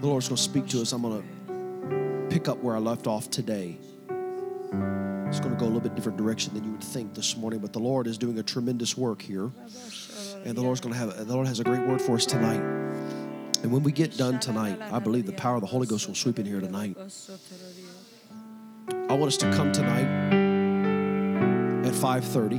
The 0.00 0.06
Lord's 0.06 0.28
going 0.28 0.36
to 0.36 0.42
speak 0.42 0.66
to 0.68 0.80
us. 0.80 0.92
I'm 0.92 1.02
going 1.02 1.22
to 1.22 2.26
pick 2.30 2.48
up 2.48 2.62
where 2.62 2.74
I 2.74 2.78
left 2.78 3.06
off 3.06 3.28
today. 3.30 3.76
It's 5.30 5.38
going 5.38 5.54
to 5.54 5.60
go 5.60 5.66
a 5.66 5.70
little 5.70 5.80
bit 5.80 5.94
different 5.94 6.18
direction 6.18 6.52
than 6.54 6.64
you 6.64 6.72
would 6.72 6.82
think 6.82 7.14
this 7.14 7.36
morning, 7.36 7.60
but 7.60 7.72
the 7.72 7.78
Lord 7.78 8.08
is 8.08 8.18
doing 8.18 8.36
a 8.40 8.42
tremendous 8.42 8.96
work 8.96 9.22
here, 9.22 9.52
and 10.44 10.56
the 10.56 10.60
Lord's 10.60 10.80
going 10.80 10.92
to 10.92 10.98
have 10.98 11.16
the 11.24 11.32
Lord 11.32 11.46
has 11.46 11.60
a 11.60 11.64
great 11.64 11.86
word 11.86 12.02
for 12.02 12.16
us 12.16 12.26
tonight. 12.26 12.60
And 13.62 13.70
when 13.70 13.84
we 13.84 13.92
get 13.92 14.16
done 14.16 14.40
tonight, 14.40 14.80
I 14.90 14.98
believe 14.98 15.26
the 15.26 15.32
power 15.32 15.54
of 15.54 15.60
the 15.60 15.68
Holy 15.68 15.86
Ghost 15.86 16.08
will 16.08 16.16
sweep 16.16 16.40
in 16.40 16.46
here 16.46 16.60
tonight. 16.60 16.96
I 19.08 19.12
want 19.14 19.28
us 19.28 19.36
to 19.36 19.52
come 19.52 19.70
tonight 19.70 20.08
at 21.86 21.94
5:30, 21.94 22.58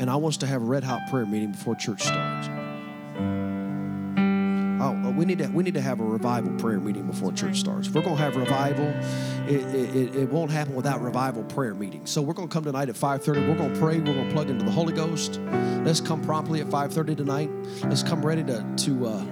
and 0.00 0.10
I 0.10 0.16
want 0.16 0.32
us 0.32 0.38
to 0.38 0.46
have 0.46 0.60
a 0.60 0.64
red 0.64 0.82
hot 0.82 1.02
prayer 1.08 1.24
meeting 1.24 1.52
before 1.52 1.76
church 1.76 2.02
starts. 2.02 2.48
We 5.16 5.24
need 5.24 5.38
to 5.38 5.46
we 5.48 5.62
need 5.62 5.74
to 5.74 5.80
have 5.80 6.00
a 6.00 6.04
revival 6.04 6.52
prayer 6.58 6.78
meeting 6.78 7.06
before 7.06 7.32
church 7.32 7.58
starts. 7.58 7.88
If 7.88 7.94
we're 7.94 8.02
going 8.02 8.16
to 8.16 8.22
have 8.22 8.36
revival, 8.36 8.86
it, 9.48 9.62
it, 9.74 10.16
it 10.16 10.28
won't 10.28 10.50
happen 10.50 10.74
without 10.74 11.00
revival 11.00 11.42
prayer 11.44 11.74
meeting. 11.74 12.04
So 12.06 12.20
we're 12.20 12.34
going 12.34 12.48
to 12.48 12.52
come 12.52 12.64
tonight 12.64 12.88
at 12.88 12.96
5:30. 12.96 13.48
We're 13.48 13.56
going 13.56 13.72
to 13.72 13.80
pray. 13.80 13.98
We're 13.98 14.14
going 14.14 14.28
to 14.28 14.34
plug 14.34 14.50
into 14.50 14.64
the 14.64 14.70
Holy 14.70 14.92
Ghost. 14.92 15.40
Let's 15.84 16.00
come 16.00 16.22
promptly 16.22 16.60
at 16.60 16.66
5:30 16.66 17.16
tonight. 17.16 17.50
Let's 17.84 18.02
come 18.02 18.24
ready 18.24 18.44
to 18.44 18.64
to 18.76 19.06
uh, 19.06 19.24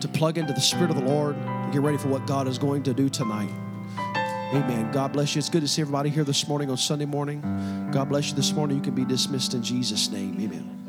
to 0.00 0.08
plug 0.08 0.38
into 0.38 0.52
the 0.52 0.60
Spirit 0.60 0.90
of 0.90 0.96
the 0.96 1.04
Lord 1.04 1.36
and 1.36 1.72
get 1.72 1.82
ready 1.82 1.98
for 1.98 2.08
what 2.08 2.26
God 2.26 2.48
is 2.48 2.58
going 2.58 2.82
to 2.84 2.94
do 2.94 3.08
tonight. 3.08 3.50
Amen. 4.52 4.90
God 4.92 5.12
bless 5.12 5.34
you. 5.34 5.38
It's 5.38 5.48
good 5.48 5.62
to 5.62 5.68
see 5.68 5.80
everybody 5.80 6.10
here 6.10 6.24
this 6.24 6.46
morning 6.46 6.70
on 6.70 6.76
Sunday 6.76 7.06
morning. 7.06 7.40
God 7.90 8.10
bless 8.10 8.30
you 8.30 8.36
this 8.36 8.52
morning. 8.52 8.76
You 8.76 8.82
can 8.82 8.94
be 8.94 9.04
dismissed 9.04 9.54
in 9.54 9.62
Jesus' 9.62 10.10
name. 10.10 10.38
Amen. 10.38 10.81